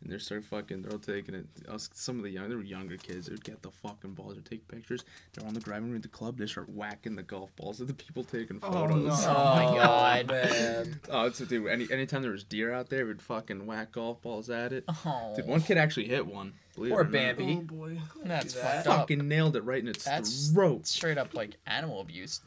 And 0.01 0.11
they're 0.11 0.19
start 0.19 0.43
fucking. 0.45 0.81
They're 0.81 0.91
all 0.91 0.99
taking 0.99 1.35
it. 1.35 1.45
Us, 1.69 1.89
some 1.93 2.17
of 2.17 2.23
the 2.23 2.29
young, 2.29 2.49
they 2.49 2.55
were 2.55 2.63
younger 2.63 2.97
kids. 2.97 3.27
They 3.27 3.33
would 3.33 3.43
get 3.43 3.61
the 3.61 3.71
fucking 3.71 4.13
balls. 4.13 4.35
They'd 4.35 4.45
take 4.45 4.67
pictures. 4.67 5.03
They're 5.33 5.47
on 5.47 5.53
the 5.53 5.59
driving 5.59 5.87
room 5.89 5.97
at 5.97 6.01
the 6.03 6.07
club. 6.07 6.37
They 6.37 6.47
start 6.47 6.69
whacking 6.69 7.15
the 7.15 7.23
golf 7.23 7.55
balls 7.55 7.79
at 7.81 7.87
the 7.87 7.93
people 7.93 8.23
taking 8.23 8.59
Oh, 8.63 8.71
photos. 8.71 9.05
no. 9.05 9.13
Oh 9.29 9.55
my 9.71 9.77
god. 9.77 10.27
man. 10.27 10.99
Oh, 11.09 11.25
it's 11.25 11.39
a 11.41 11.45
dude. 11.45 11.67
Any 11.67 11.87
anytime 11.91 12.21
there 12.21 12.31
was 12.31 12.43
deer 12.43 12.73
out 12.73 12.89
there, 12.89 13.05
we'd 13.05 13.21
fucking 13.21 13.65
whack 13.65 13.91
golf 13.91 14.21
balls 14.21 14.49
at 14.49 14.73
it. 14.73 14.83
Oh, 15.05 15.33
Dude, 15.35 15.45
one 15.47 15.61
kid 15.61 15.77
actually 15.77 16.07
hit 16.07 16.25
one. 16.25 16.53
Believe 16.75 16.93
Or 16.93 17.01
it 17.01 17.07
or 17.07 17.09
not. 17.09 17.11
Bambi. 17.11 17.57
Oh 17.59 17.61
boy. 17.63 17.97
that's 18.23 18.53
do 18.53 18.59
that. 18.61 18.75
fucked 18.75 18.87
up. 18.87 18.97
Fucking 19.01 19.27
nailed 19.27 19.55
it 19.57 19.63
right 19.65 19.81
in 19.81 19.89
its 19.89 20.05
That's 20.05 20.49
throat. 20.49 20.87
straight 20.87 21.17
up 21.17 21.33
like 21.33 21.57
animal 21.67 21.99
abuse. 21.99 22.39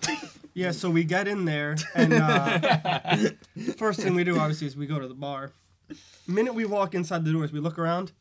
Yeah, 0.55 0.71
so 0.71 0.88
we 0.88 1.05
get 1.05 1.29
in 1.29 1.45
there, 1.45 1.77
and 1.95 2.12
uh, 2.14 3.19
first 3.77 4.01
thing 4.01 4.14
we 4.14 4.25
do 4.25 4.38
obviously 4.38 4.67
is 4.67 4.77
we 4.77 4.87
go 4.87 4.99
to 4.99 5.09
the 5.09 5.14
bar. 5.14 5.53
Minute 6.27 6.55
we 6.55 6.65
walk 6.65 6.95
inside 6.95 7.25
the 7.25 7.33
doors, 7.33 7.53
we 7.53 7.61
look 7.61 7.79
around. 7.79 8.13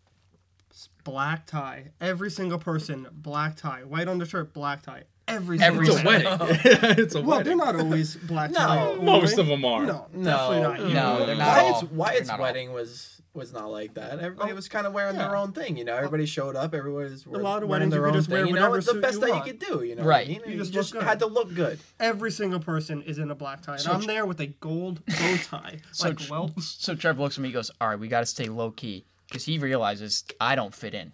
it's 0.70 0.90
black 1.04 1.46
tie. 1.48 1.92
Every 2.02 2.30
single 2.32 2.60
person, 2.60 3.08
black 3.12 3.56
tie. 3.56 3.82
White 3.84 4.08
undershirt, 4.08 4.54
black 4.54 4.82
tie. 4.82 5.04
Every 5.28 5.58
Every 5.62 5.86
single 5.86 6.12
It's 6.12 6.26
a 6.26 6.26
single- 6.26 6.48
wedding. 6.48 6.98
it's 7.04 7.16
a 7.16 7.22
Well, 7.22 7.38
wedding. 7.38 7.58
they're 7.58 7.66
not 7.74 7.80
always 7.80 8.16
black 8.18 8.52
tie. 8.52 8.76
No. 8.86 8.98
tie. 8.98 9.04
Most 9.04 9.38
of 9.38 9.48
them 9.48 9.64
are. 9.64 9.86
No, 9.86 10.08
No, 10.14 10.24
definitely 10.24 10.62
not. 10.62 10.80
no, 10.94 11.20
You- 11.20 11.26
they're 11.28 11.36
not 11.38 11.48
Wyatt's, 11.64 11.84
all- 11.84 11.90
Wyatt's 11.94 12.20
they're 12.20 12.28
not 12.28 12.40
all. 12.40 12.44
wedding 12.44 12.74
was 12.74 13.13
was 13.34 13.52
not 13.52 13.72
like 13.72 13.96
that. 13.96 14.20
Everybody 14.20 14.52
Oh, 14.52 14.56
was 14.56 14.68
kind 14.70 14.86
of 14.86 14.94
wearing 14.94 15.18
their 15.18 15.36
own 15.36 15.54
thing, 15.54 15.76
you 15.76 15.84
know. 15.84 15.96
Everybody 15.96 16.26
showed 16.28 16.56
up. 16.56 16.74
Everybody 16.76 17.10
was 17.14 17.26
wearing, 17.26 17.42
a 17.42 17.50
lot 17.50 17.64
of 17.64 17.70
wearing 17.70 17.90
weddings, 17.90 17.92
their 17.92 18.02
you 18.02 18.06
could 18.06 18.16
own 18.16 18.20
just 18.22 18.30
wear 18.30 18.40
thing. 18.42 18.48
You 18.50 18.54
know, 18.56 18.62
whatever 18.62 18.78
it's 18.78 18.88
the 18.94 18.94
best 19.02 19.14
you 19.16 19.20
that 19.22 19.36
you 19.38 19.42
could 19.54 19.60
do. 19.60 19.84
You 19.84 19.96
know, 19.96 20.04
Right. 20.04 20.28
What 20.28 20.38
I 20.38 20.40
mean? 20.40 20.42
You 20.46 20.52
You 20.54 20.58
just 20.60 20.72
just, 20.74 20.94
had 20.94 21.20
to 21.20 21.26
look 21.26 21.54
good. 21.54 21.80
Every 22.00 22.32
single 22.32 22.60
person 22.60 23.02
is 23.02 23.18
in 23.18 23.32
a 23.32 23.36
black 23.36 23.62
tie. 23.64 23.74
And 23.74 23.82
So 23.82 23.92
I'm 23.92 24.02
tr- 24.02 24.08
there 24.08 24.26
with 24.28 24.40
a 24.40 24.48
gold 24.48 25.04
bow 25.08 25.38
tie. 25.44 25.80
So 25.94 26.10
like, 26.10 26.18
tr- 26.20 26.32
well, 26.32 26.52
So 26.60 26.94
Trev 26.96 27.18
looks 27.20 27.38
at 27.38 27.42
me, 27.42 27.48
and 27.50 27.54
goes, 27.54 27.72
"All 27.82 27.88
right, 27.90 28.00
we 28.00 28.08
got 28.08 28.20
to 28.20 28.26
stay 28.28 28.46
low 28.46 28.70
key 28.72 29.06
because 29.28 29.46
he 29.46 29.58
realizes 29.58 30.24
I 30.40 30.56
don't 30.56 30.74
fit 30.74 30.94
in." 30.94 31.12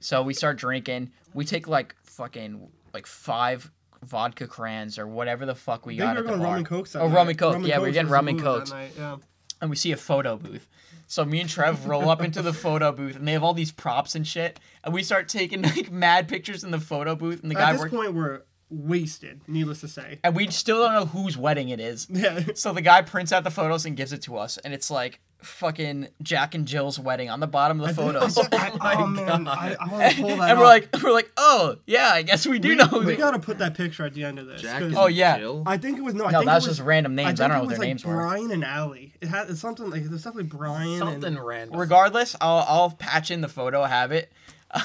So 0.00 0.22
we 0.22 0.34
start 0.34 0.58
drinking. 0.58 1.12
We 1.32 1.44
take 1.44 1.68
like 1.68 1.94
fucking 2.02 2.68
like 2.92 3.06
five 3.06 3.70
vodka 4.02 4.48
crayons 4.48 4.98
or 4.98 5.06
whatever 5.06 5.46
the 5.46 5.54
fuck 5.54 5.86
we 5.86 5.94
they 5.94 5.98
got 6.02 6.14
were 6.16 6.20
at 6.22 6.24
the 6.24 6.28
going 6.30 6.40
rum 6.40 6.42
rum 6.42 6.50
and 6.54 6.58
and 6.58 6.66
cokes. 6.66 6.92
that 6.94 7.02
Oh, 7.02 7.06
night. 7.08 7.14
rum 7.14 7.28
and 7.28 7.38
coke. 7.38 7.62
Yeah, 7.64 7.78
we're 7.78 7.92
getting 7.92 8.10
rum 8.10 8.26
and 8.26 8.36
move 8.36 8.44
that 8.44 8.50
cokes. 8.58 8.70
night, 8.72 8.92
Yeah. 8.98 9.16
and 9.60 9.70
we 9.70 9.76
see 9.76 9.92
a 9.92 9.96
photo 9.96 10.36
booth. 10.36 10.66
So 11.12 11.26
me 11.26 11.40
and 11.40 11.50
Trev 11.50 11.86
roll 11.86 12.08
up 12.08 12.22
into 12.22 12.40
the 12.40 12.54
photo 12.54 12.90
booth, 12.90 13.16
and 13.16 13.28
they 13.28 13.32
have 13.32 13.42
all 13.42 13.52
these 13.52 13.70
props 13.70 14.14
and 14.14 14.26
shit. 14.26 14.58
And 14.82 14.94
we 14.94 15.02
start 15.02 15.28
taking 15.28 15.60
like 15.62 15.92
mad 15.92 16.26
pictures 16.26 16.64
in 16.64 16.70
the 16.70 16.80
photo 16.80 17.14
booth, 17.14 17.42
and 17.42 17.50
the 17.50 17.54
guy 17.54 17.68
At 17.68 17.78
this 17.78 17.90
point, 17.90 18.14
we're 18.14 18.44
wasted. 18.70 19.42
Needless 19.46 19.82
to 19.82 19.88
say. 19.88 20.20
and 20.24 20.34
we 20.34 20.48
still 20.48 20.78
don't 20.78 20.94
know 20.94 21.04
whose 21.04 21.36
wedding 21.36 21.68
it 21.68 21.80
is. 21.80 22.08
Yeah. 22.22 22.40
So 22.54 22.72
the 22.72 22.80
guy 22.80 23.02
prints 23.02 23.30
out 23.30 23.44
the 23.44 23.50
photos 23.50 23.84
and 23.84 23.94
gives 23.94 24.14
it 24.14 24.22
to 24.22 24.38
us, 24.38 24.56
and 24.56 24.72
it's 24.72 24.90
like 24.90 25.20
fucking 25.42 26.08
Jack 26.22 26.54
and 26.54 26.66
Jill's 26.66 26.98
wedding 26.98 27.30
on 27.30 27.40
the 27.40 27.46
bottom 27.46 27.80
of 27.80 27.86
the 27.88 27.94
photos. 27.94 28.38
I- 28.52 28.96
oh 28.96 29.06
man, 29.06 29.46
I, 29.48 29.76
I 29.80 29.88
want 29.88 30.14
to 30.16 30.20
pull 30.22 30.36
that. 30.36 30.50
and 30.50 30.58
we're 30.58 30.64
up. 30.66 30.92
like, 30.92 31.02
we're 31.02 31.12
like, 31.12 31.30
oh 31.36 31.76
yeah, 31.86 32.10
I 32.12 32.22
guess 32.22 32.46
we 32.46 32.58
do 32.58 32.70
we, 32.70 32.74
know. 32.76 32.88
we 32.92 32.98
who- 33.04 33.16
gotta 33.16 33.38
put 33.38 33.58
that 33.58 33.74
picture 33.74 34.04
at 34.04 34.14
the 34.14 34.24
end 34.24 34.38
of 34.38 34.46
this. 34.46 34.62
Jack 34.62 34.80
'cause 34.80 34.88
and 34.88 34.96
Oh, 34.96 35.06
yeah. 35.06 35.38
Jill. 35.38 35.62
I 35.66 35.76
think 35.78 35.98
it 35.98 36.02
was 36.02 36.14
no. 36.14 36.24
I 36.26 36.30
no, 36.32 36.38
think 36.40 36.46
that 36.48 36.52
it 36.52 36.54
was 36.56 36.64
just 36.66 36.80
random 36.80 37.14
names. 37.14 37.26
I, 37.26 37.30
think 37.30 37.38
don't 37.38 37.48
know 37.50 37.54
what 37.60 37.68
was 37.68 37.70
their 37.70 37.78
like 37.80 37.88
names 37.88 38.04
were. 38.04 38.14
Brian 38.14 38.50
and 38.50 38.64
Allie. 38.64 39.12
It 39.20 39.28
had 39.28 39.50
it's 39.50 39.60
something 39.60 39.90
like 39.90 40.04
there's 40.04 40.24
definitely 40.24 40.44
Brian. 40.44 40.98
Something 40.98 41.24
And, 41.36 41.44
random. 41.44 41.78
Regardless, 41.78 42.34
I'll 42.40 42.64
I'll 42.68 42.90
patch 42.90 43.30
in 43.30 43.40
the 43.40 43.48
photo, 43.48 43.82
have 43.84 44.12
it. 44.12 44.32
I'll 44.72 44.82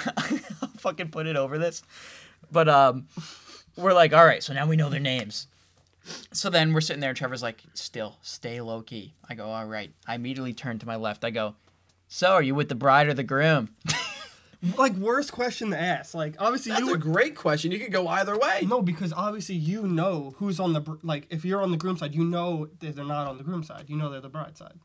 fucking 0.78 1.10
put 1.10 1.28
it 1.28 1.36
over 1.36 1.58
this. 1.58 1.82
But 2.52 2.68
um, 2.70 3.08
we're 3.76 3.94
like, 3.94 4.14
all 4.14 4.26
right, 4.26 4.42
so 4.44 4.54
now 4.54 4.66
we 4.68 4.76
know 4.76 4.90
their 4.90 5.00
names. 5.00 5.48
So 6.32 6.50
then 6.50 6.74
we're 6.74 6.82
sitting 6.82 7.02
there, 7.02 7.10
and 7.10 7.18
Trevor's 7.18 7.44
like, 7.44 7.62
still, 7.74 8.18
stay 8.22 8.62
low 8.62 8.82
key. 8.82 9.14
I 9.28 9.36
go, 9.36 9.48
all 9.50 9.66
right. 9.66 9.92
I 10.08 10.16
immediately 10.16 10.54
turn 10.54 10.80
to 10.80 10.86
my 10.86 10.96
left. 10.96 11.26
I 11.26 11.32
go, 11.32 11.56
so 12.08 12.34
are 12.34 12.42
you 12.42 12.56
with 12.56 12.70
the 12.70 12.76
bride 12.76 13.08
or 13.08 13.14
the 13.14 13.24
groom? 13.24 13.70
like 14.78 14.94
worst 14.94 15.32
question 15.32 15.72
to 15.72 15.80
ask. 15.80 16.14
Like 16.16 16.36
obviously 16.40 16.72
That's 16.72 16.86
you 16.86 16.94
a 16.94 16.98
great 16.98 17.36
question. 17.36 17.72
You 17.72 17.80
could 17.80 17.92
go 17.92 18.08
either 18.08 18.38
way. 18.38 18.66
No, 18.68 18.82
because 18.82 19.14
obviously 19.14 19.56
you 19.56 19.84
know 19.84 20.34
who's 20.38 20.60
on 20.60 20.74
the 20.74 20.82
br- 20.82 20.96
like 21.04 21.28
if 21.30 21.46
you're 21.46 21.62
on 21.62 21.72
the 21.72 21.78
groom 21.78 21.98
side, 21.98 22.16
you 22.16 22.24
know 22.24 22.68
that 22.80 22.96
they're 22.96 23.06
not 23.06 23.28
on 23.28 23.38
the 23.38 23.44
groom 23.44 23.64
side. 23.64 23.86
You 23.88 23.98
know 23.98 24.10
they're 24.10 24.22
the 24.22 24.30
bride 24.30 24.58
side. 24.58 24.80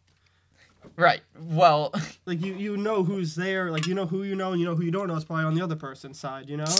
right. 0.97 1.23
Well, 1.39 1.93
Like 2.27 2.41
you 2.45 2.55
you 2.55 2.77
know 2.77 3.03
who's 3.05 3.35
there. 3.35 3.71
Like 3.71 3.87
you 3.87 3.95
know 3.95 4.07
who 4.07 4.25
you 4.25 4.35
know 4.35 4.53
and 4.53 4.61
you 4.61 4.67
know 4.67 4.75
who 4.75 4.85
you 4.85 4.91
don't 4.91 5.09
know 5.09 5.17
is 5.17 5.25
probably 5.25 5.45
on 5.45 5.55
the 5.55 5.63
other 5.63 5.77
person's 5.77 6.19
side. 6.19 6.49
You 6.49 6.59
know. 6.59 6.75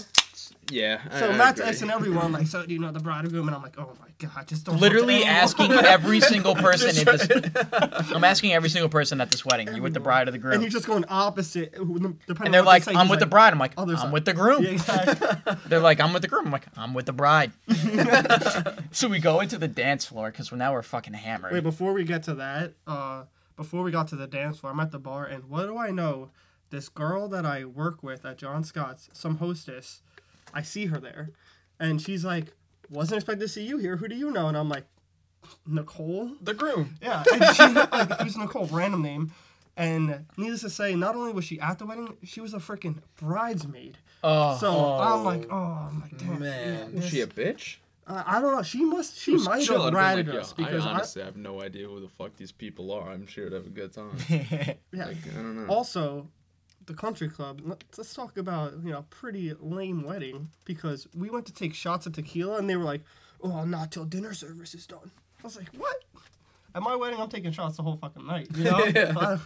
Yeah. 0.71 1.01
I- 1.11 1.19
So 1.21 1.31
I 1.31 1.37
Matt's 1.37 1.61
agree. 1.61 1.71
asking 1.71 1.91
everyone 1.91 2.33
like, 2.33 2.47
so 2.47 2.65
do 2.65 2.73
you 2.73 2.79
know 2.81 2.91
the 2.93 3.01
bride 3.01 3.25
or 3.25 3.29
groom? 3.29 3.49
And 3.49 3.55
I'm 3.57 3.63
like, 3.63 3.79
oh 3.79 3.93
my 4.01 4.09
god, 4.29 4.47
just 4.49 4.65
don't. 4.67 4.79
literally 4.81 5.17
at 5.17 5.21
anyone. 5.23 5.37
asking 5.43 5.73
every 5.73 6.21
single 6.33 6.55
person 6.55 6.89
at 7.09 7.29
this. 7.29 8.11
I'm 8.15 8.25
asking 8.25 8.53
every 8.53 8.69
single 8.69 8.89
person 8.89 9.21
at 9.21 9.31
this 9.31 9.45
wedding. 9.45 9.75
You 9.75 9.83
with 9.83 9.95
the 9.95 10.01
bride 10.01 10.29
or 10.29 10.31
the 10.31 10.39
groom? 10.39 10.55
And 10.55 10.63
you're 10.63 10.71
just 10.71 10.87
going 10.87 11.05
opposite. 11.09 11.73
Depending 11.73 12.17
And 12.45 12.55
they're 12.55 12.61
on 12.61 12.67
like, 12.67 12.85
they 12.85 12.93
say, 12.93 12.99
I'm 12.99 13.07
he's 13.07 13.11
with 13.11 13.21
the 13.21 13.27
bride. 13.27 13.53
I'm 13.53 13.59
like, 13.59 13.73
other 13.77 13.95
I'm 13.95 13.99
side. 14.01 14.13
with 14.13 14.25
the 14.25 14.35
groom. 14.35 14.63
Yeah, 14.63 14.71
exactly. 14.71 15.55
They're 15.67 15.81
like, 15.81 16.01
I'm 16.01 16.13
with 16.13 16.23
the 16.23 16.29
groom. 16.29 16.47
I'm 16.47 16.53
like, 16.53 16.67
I'm 16.77 16.95
with 16.95 17.07
the 17.07 17.13
bride. 17.13 17.53
so 18.93 19.09
we 19.09 19.19
go 19.19 19.41
into 19.41 19.59
the 19.59 19.69
dance 19.69 20.05
floor 20.07 20.31
because 20.31 20.51
now 20.53 20.73
we're 20.73 20.83
fucking 20.83 21.15
hammered. 21.15 21.53
Wait, 21.53 21.63
before 21.63 21.93
we 21.93 22.05
get 22.05 22.23
to 22.25 22.35
that, 22.35 22.73
uh, 22.87 23.25
before 23.57 23.83
we 23.83 23.91
got 23.91 24.09
to 24.09 24.17
the 24.17 24.27
dance 24.27 24.59
floor, 24.59 24.73
I'm 24.73 24.81
at 24.81 24.91
the 24.91 24.99
bar, 24.99 25.25
and 25.27 25.45
what 25.49 25.67
do 25.67 25.77
I 25.77 25.91
know? 25.91 26.31
This 26.71 26.89
girl 26.89 27.29
that 27.29 27.45
I 27.45 27.65
work 27.67 28.03
with 28.03 28.25
at 28.25 28.39
John 28.39 28.65
Scott's, 28.65 29.11
some 29.13 29.37
hostess, 29.37 30.01
I 30.53 30.63
see 30.63 30.87
her 30.87 30.99
there, 30.99 31.31
and 31.81 32.01
she's 32.01 32.25
like, 32.25 32.53
"Wasn't 32.91 33.17
expecting 33.17 33.41
to 33.47 33.49
see 33.49 33.65
you 33.65 33.79
here. 33.79 33.97
Who 33.97 34.09
do 34.09 34.15
you 34.15 34.31
know?" 34.31 34.49
And 34.49 34.57
I'm 34.57 34.69
like, 34.69 34.85
"Nicole." 35.67 36.33
The 36.41 36.55
groom. 36.55 36.97
Yeah, 37.03 37.25
and 37.33 37.57
she 37.57 37.63
like 37.73 38.11
it 38.21 38.25
was 38.25 38.37
Nicole, 38.37 38.67
random 38.67 39.03
name. 39.03 39.33
And 39.75 40.27
needless 40.37 40.61
to 40.61 40.71
say, 40.71 40.95
not 40.95 41.17
only 41.17 41.33
was 41.33 41.47
she 41.47 41.59
at 41.59 41.79
the 41.79 41.87
wedding, 41.87 42.17
she 42.25 42.43
was 42.43 42.53
a 42.53 42.59
freaking 42.59 42.99
bridesmaid. 43.17 43.97
oh, 44.23 44.59
So 44.59 44.71
I'm 44.71 45.25
like, 45.25 45.47
oh, 45.51 45.89
I'm 45.89 46.01
like, 46.03 46.19
damn, 46.19 46.41
Man. 46.41 46.91
yeah, 46.93 47.01
Was 47.01 47.09
she 47.09 47.23
a 47.23 47.27
bitch? 47.27 47.77
uh, 48.07 48.23
I 48.27 48.39
don't 48.43 48.55
know. 48.55 48.63
She 48.63 48.85
must. 48.85 49.17
She 49.19 49.33
Was 49.33 49.47
might 49.47 49.67
have 49.67 49.81
I'd 49.81 49.95
ratted 49.95 50.29
like, 50.29 50.41
us 50.41 50.53
because 50.53 50.85
I 50.85 50.91
I, 50.91 50.93
honestly 50.95 51.23
have 51.23 51.37
no 51.39 51.63
idea 51.63 51.87
who 51.89 52.01
the 52.01 52.09
fuck 52.09 52.37
these 52.37 52.53
people 52.53 52.93
are. 52.93 53.09
I'm 53.09 53.27
sure 53.27 53.49
to 53.49 53.57
have 53.57 53.67
a 53.67 53.71
good 53.71 53.95
time. 53.95 54.11
yeah. 54.29 54.75
Like, 54.93 55.17
I 55.33 55.37
don't 55.37 55.57
know. 55.67 55.73
Also, 55.73 56.29
the 56.87 56.95
country 56.95 57.29
club. 57.29 57.61
let- 57.65 57.85
Let's 57.97 58.15
talk 58.15 58.37
about 58.37 58.75
you 58.85 58.91
know 58.93 58.99
a 58.99 59.03
pretty 59.03 59.53
lame 59.61 60.03
wedding 60.05 60.49
because 60.65 61.07
we 61.17 61.31
went 61.31 61.47
to 61.47 61.53
take 61.53 61.75
shots 61.75 62.07
of 62.07 62.13
tequila 62.15 62.59
and 62.59 62.69
they 62.69 62.77
were 62.77 62.85
like, 62.85 63.03
"Oh, 63.43 63.65
not 63.65 63.91
till 63.93 64.05
dinner 64.05 64.35
service 64.35 64.75
is 64.75 64.87
done." 64.87 65.11
I 65.41 65.43
was 65.45 65.57
like, 65.57 65.69
"What?" 65.77 65.97
At 66.75 66.83
my 66.83 66.97
wedding, 66.97 67.21
I'm 67.21 67.29
taking 67.29 67.53
shots 67.53 67.77
the 67.77 67.83
whole 67.83 67.97
fucking 67.97 68.27
night. 68.27 68.49
You 68.57 68.65
know. 68.65 68.85
Yeah. 68.95 69.39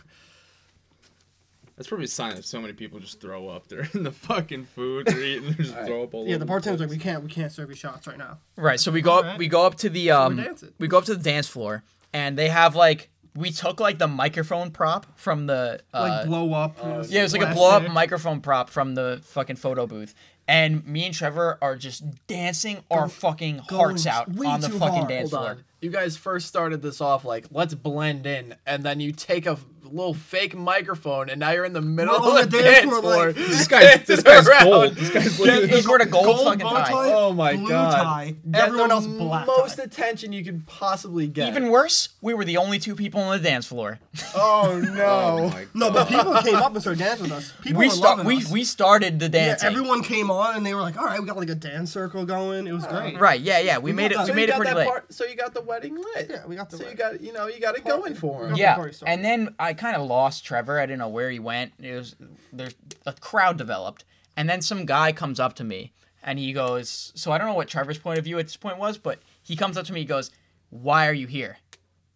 That's 1.77 1.89
probably 1.89 2.05
a 2.07 2.09
sign 2.09 2.35
that 2.37 2.45
so 2.47 2.59
many 2.61 2.73
people 2.73 2.99
just 3.01 3.21
throw 3.21 3.49
up. 3.49 3.67
They're 3.69 3.87
in 3.93 4.03
the 4.03 4.11
fucking 4.13 4.65
food 4.65 5.07
they're 5.07 5.23
eating. 5.23 5.49
They 5.51 5.55
just 5.63 5.73
Alright. 5.75 5.87
throw 5.87 6.03
up 6.05 6.15
all 6.15 6.25
yeah, 6.27 6.37
over 6.37 6.39
the 6.45 6.47
bartender's 6.47 6.81
like, 6.81 6.89
"We 6.91 6.97
can't, 6.99 7.23
we 7.23 7.29
can't 7.29 7.53
serve 7.53 7.69
you 7.69 7.77
shots 7.77 8.07
right 8.07 8.17
now." 8.17 8.39
right. 8.57 8.81
So 8.81 8.91
we 8.91 9.03
go 9.03 9.13
up. 9.19 9.25
Alright. 9.25 9.39
We 9.39 9.49
go 9.49 9.67
up 9.67 9.75
to 9.77 9.91
the 9.91 10.11
um. 10.11 10.37
dancing. 10.37 10.73
We 10.79 10.89
go 10.89 10.97
up 10.99 11.05
to 11.05 11.15
the 11.15 11.23
dance 11.23 11.47
floor, 11.49 11.83
and 12.15 12.39
they 12.39 12.49
have 12.49 12.75
like 12.75 13.11
we 13.37 13.51
took 13.51 13.81
like 13.81 13.99
the 13.99 14.09
microphone 14.09 14.71
prop 14.71 15.07
from 15.19 15.47
the 15.47 15.81
uh, 15.93 16.01
Like 16.01 16.27
blow 16.27 16.53
up. 16.55 16.77
oh, 16.83 17.05
Yeah, 17.09 17.21
it 17.21 17.23
was 17.25 17.33
like 17.33 17.43
a 17.51 17.55
blow 17.55 17.71
up 17.71 17.91
microphone 17.91 18.41
prop 18.41 18.71
from 18.71 18.95
the 18.95 19.21
fucking 19.25 19.57
photo 19.57 19.87
booth. 19.87 20.15
And 20.49 20.87
me 20.87 21.05
and 21.07 21.15
Trevor 21.15 21.59
are 21.61 21.75
just 21.77 22.05
dancing 22.29 22.79
our 22.91 23.09
fucking 23.09 23.59
hearts 23.69 24.07
out 24.07 24.29
on 24.29 24.61
the 24.61 24.69
fucking 24.71 24.79
hard. 24.79 25.09
dance 25.09 25.31
Hold 25.33 25.43
floor. 25.43 25.51
on. 25.57 25.65
You 25.81 25.91
guys 25.91 26.17
first 26.17 26.47
started 26.47 26.83
this 26.83 27.01
off 27.01 27.25
like, 27.25 27.47
let's 27.51 27.75
blend 27.75 28.27
in, 28.27 28.55
and 28.65 28.83
then 28.85 29.01
you 29.01 29.13
take 29.13 29.45
a 29.47 29.59
little 29.89 30.15
fake 30.15 30.55
microphone, 30.55 31.31
and 31.31 31.41
now 31.41 31.51
you're 31.53 31.65
in 31.65 31.73
the 31.73 31.81
middle 31.81 32.21
We're 32.21 32.43
of 32.43 32.51
the 32.51 32.57
the 32.57 32.63
dance 32.63 32.79
dance 32.81 32.91
floor, 32.91 33.01
floor. 33.03 33.27
like- 33.29 33.37
This 33.37 33.69
guy, 33.69 33.97
this 33.99 34.23
guy's 34.23 34.47
around. 34.49 34.65
gold. 34.65 34.95
This 34.95 35.11
guy's 35.11 35.37
He, 35.37 35.43
literally. 35.45 35.69
he's 35.69 35.89
wearing 35.89 36.07
a 36.07 36.11
gold, 36.11 36.25
Gold 36.27 36.45
fucking 36.45 36.59
bow 36.61 36.71
tie. 36.73 36.85
tie. 36.91 37.13
Oh 37.13 37.33
my 37.33 37.57
Blue 37.57 37.69
god! 37.69 38.03
tie. 38.03 38.35
Everyone 38.55 38.89
the 38.89 38.95
else 38.95 39.07
black 39.07 39.47
Most 39.47 39.77
tie. 39.77 39.83
attention 39.85 40.33
you 40.33 40.45
could 40.45 40.67
possibly 40.67 41.27
get. 41.27 41.49
Even 41.49 41.71
worse, 41.71 42.11
we 42.21 42.35
were 42.35 42.45
the 42.45 42.57
only 42.59 42.79
two 42.79 42.95
people 42.95 43.21
on 43.21 43.37
the 43.37 43.43
dance 43.43 43.67
floor. 43.67 43.99
oh, 44.35 44.71
oh 44.73 44.81
no! 44.81 45.51
Oh 45.55 45.65
No, 45.75 45.91
but 45.91 46.09
people 46.09 46.35
came 46.43 46.57
up 46.57 46.73
and 46.73 46.81
started 46.81 46.99
dancing 47.01 47.25
with 47.25 47.33
us. 47.33 47.53
People 47.63 47.81
we 47.81 47.87
were 47.87 47.93
start. 47.95 48.19
loving 48.19 48.27
We 48.37 48.43
us. 48.45 48.51
we 48.51 48.65
started 48.65 49.19
the 49.19 49.29
yeah, 49.37 49.57
everyone 49.63 50.03
came 50.03 50.31
on 50.31 50.57
and 50.57 50.65
they 50.65 50.75
were 50.75 50.81
like, 50.83 50.97
"All 50.99 51.05
right, 51.05 51.21
we 51.21 51.27
got 51.27 51.37
like 51.37 51.51
a 51.51 51.55
dance 51.55 51.93
circle 51.93 52.25
going. 52.25 52.67
It 52.67 52.73
was 52.73 52.85
oh. 52.87 52.91
great." 52.91 53.19
right? 53.21 53.41
Yeah, 53.41 53.59
yeah. 53.61 53.79
We, 53.79 53.91
We 53.91 53.97
made 53.97 54.13
it. 54.13 54.15
got 54.15 54.25
We 54.25 54.31
that- 54.31 54.37
made 54.37 54.49
it 54.49 54.57
pretty 54.57 54.75
late. 54.75 54.87
part, 54.89 55.13
so 55.13 55.25
you 55.25 55.37
got 55.37 55.55
the 55.55 55.61
wedding 55.63 55.97
lit. 55.97 56.29
Yeah, 56.31 56.47
we 56.47 56.57
got 56.57 56.71
the 56.71 56.79
So 56.79 56.89
you 56.89 56.95
got 56.95 57.21
you 57.21 57.33
know 57.33 57.47
you 57.47 57.61
got 57.61 57.77
it 57.77 57.85
going 57.85 58.15
for 58.15 58.47
him. 58.49 58.57
Yeah. 58.57 58.67
Yeah, 58.67 58.75
party 58.77 58.93
started. 58.95 59.13
and 59.15 59.25
then 59.25 59.55
I 59.59 59.75
kind 59.79 59.97
of 59.97 60.07
lost 60.07 60.45
Trevor. 60.45 60.79
I 60.81 60.87
didn't 60.87 60.99
know 60.99 61.09
where 61.09 61.31
he 61.31 61.39
went. 61.39 61.73
It 61.81 61.95
was 61.95 62.17
there's 62.53 62.75
a 63.07 63.13
crowd 63.13 63.57
developed, 63.59 64.05
and 64.37 64.49
then 64.49 64.61
some 64.63 64.87
guy 64.87 65.13
comes 65.13 65.39
up 65.41 65.55
to 65.55 65.65
me 65.65 65.93
and 66.23 66.39
he 66.39 66.53
goes, 66.53 67.13
"So 67.15 67.33
I 67.33 67.39
don't 67.39 67.47
know 67.47 67.55
what 67.55 67.69
Trevor's 67.69 67.99
point 67.99 68.19
of 68.19 68.25
view 68.25 68.39
at 68.39 68.47
this 68.47 68.57
point 68.57 68.79
was, 68.79 68.99
but 68.99 69.21
he 69.43 69.57
comes 69.57 69.77
up 69.77 69.87
to 69.87 69.93
me. 69.93 70.01
He 70.01 70.07
goes, 70.07 70.31
"Why 70.71 71.07
are 71.07 71.15
you 71.15 71.27
here?" 71.27 71.59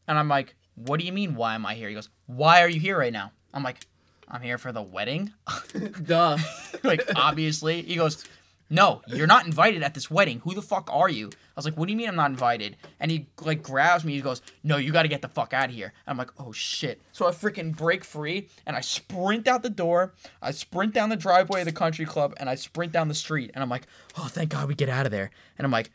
And 0.08 0.18
I'm 0.18 0.28
like, 0.28 0.56
"What 0.74 0.98
do 1.00 1.06
you 1.06 1.12
mean? 1.12 1.36
Why 1.36 1.54
am 1.54 1.64
I 1.64 1.74
here?" 1.74 1.88
He 1.88 1.94
goes, 1.94 2.08
"Why 2.26 2.62
are 2.62 2.68
you 2.68 2.80
here 2.80 2.98
right 2.98 3.12
now?" 3.12 3.32
I'm 3.54 3.62
like, 3.62 3.86
"I'm 4.28 4.42
here 4.42 4.58
for 4.58 4.72
the 4.72 4.82
wedding." 4.82 5.32
Duh. 6.04 6.38
like 6.82 7.02
obviously, 7.14 7.82
he 7.82 7.96
goes, 7.96 8.24
no, 8.70 9.02
you're 9.08 9.26
not 9.26 9.46
invited 9.46 9.82
at 9.82 9.94
this 9.94 10.10
wedding. 10.10 10.40
Who 10.44 10.54
the 10.54 10.62
fuck 10.62 10.88
are 10.92 11.08
you? 11.08 11.26
I 11.28 11.30
was 11.56 11.64
like, 11.64 11.76
what 11.76 11.86
do 11.86 11.92
you 11.92 11.98
mean 11.98 12.08
I'm 12.08 12.16
not 12.16 12.30
invited? 12.30 12.76
And 13.00 13.10
he 13.10 13.26
like 13.42 13.62
grabs 13.62 14.04
me. 14.04 14.14
He 14.14 14.20
goes, 14.20 14.42
no, 14.62 14.76
you 14.76 14.92
got 14.92 15.02
to 15.02 15.08
get 15.08 15.22
the 15.22 15.28
fuck 15.28 15.52
out 15.52 15.68
of 15.68 15.74
here. 15.74 15.92
And 16.06 16.12
I'm 16.12 16.16
like, 16.16 16.30
oh 16.38 16.52
shit. 16.52 17.02
So 17.12 17.26
I 17.26 17.32
freaking 17.32 17.76
break 17.76 18.04
free 18.04 18.48
and 18.66 18.76
I 18.76 18.80
sprint 18.80 19.48
out 19.48 19.62
the 19.64 19.70
door. 19.70 20.14
I 20.40 20.52
sprint 20.52 20.94
down 20.94 21.08
the 21.08 21.16
driveway 21.16 21.60
of 21.60 21.66
the 21.66 21.72
country 21.72 22.06
club 22.06 22.34
and 22.38 22.48
I 22.48 22.54
sprint 22.54 22.92
down 22.92 23.08
the 23.08 23.14
street. 23.14 23.50
And 23.54 23.62
I'm 23.62 23.68
like, 23.68 23.86
oh, 24.16 24.28
thank 24.28 24.50
God 24.50 24.68
we 24.68 24.74
get 24.76 24.88
out 24.88 25.04
of 25.04 25.12
there. 25.12 25.30
And 25.58 25.64
I'm 25.64 25.72
like, 25.72 25.90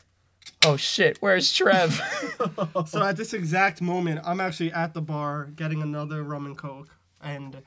oh 0.64 0.76
shit, 0.76 1.16
where's 1.20 1.52
Trev? 1.52 2.00
So 2.86 3.02
at 3.02 3.16
this 3.16 3.32
exact 3.32 3.80
moment, 3.80 4.20
I'm 4.24 4.40
actually 4.40 4.72
at 4.72 4.92
the 4.92 5.00
bar 5.00 5.46
getting 5.56 5.82
another 5.82 6.22
rum 6.22 6.46
and 6.46 6.56
coke, 6.56 6.94
and 7.22 7.62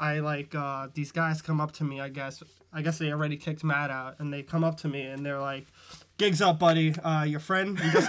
I 0.00 0.20
like 0.20 0.54
uh, 0.54 0.88
these 0.94 1.12
guys 1.12 1.42
come 1.42 1.60
up 1.60 1.72
to 1.72 1.84
me. 1.84 2.00
I 2.00 2.08
guess 2.08 2.42
I 2.72 2.82
guess 2.82 2.98
they 2.98 3.12
already 3.12 3.36
kicked 3.36 3.62
Matt 3.62 3.90
out, 3.90 4.16
and 4.18 4.32
they 4.32 4.42
come 4.42 4.64
up 4.64 4.78
to 4.78 4.88
me 4.88 5.02
and 5.02 5.24
they're 5.26 5.40
like, 5.40 5.66
"Gigs 6.16 6.40
up, 6.40 6.58
buddy. 6.58 6.94
Uh, 6.98 7.24
your 7.24 7.40
friend." 7.40 7.78
You 7.78 7.92
just, 7.92 8.08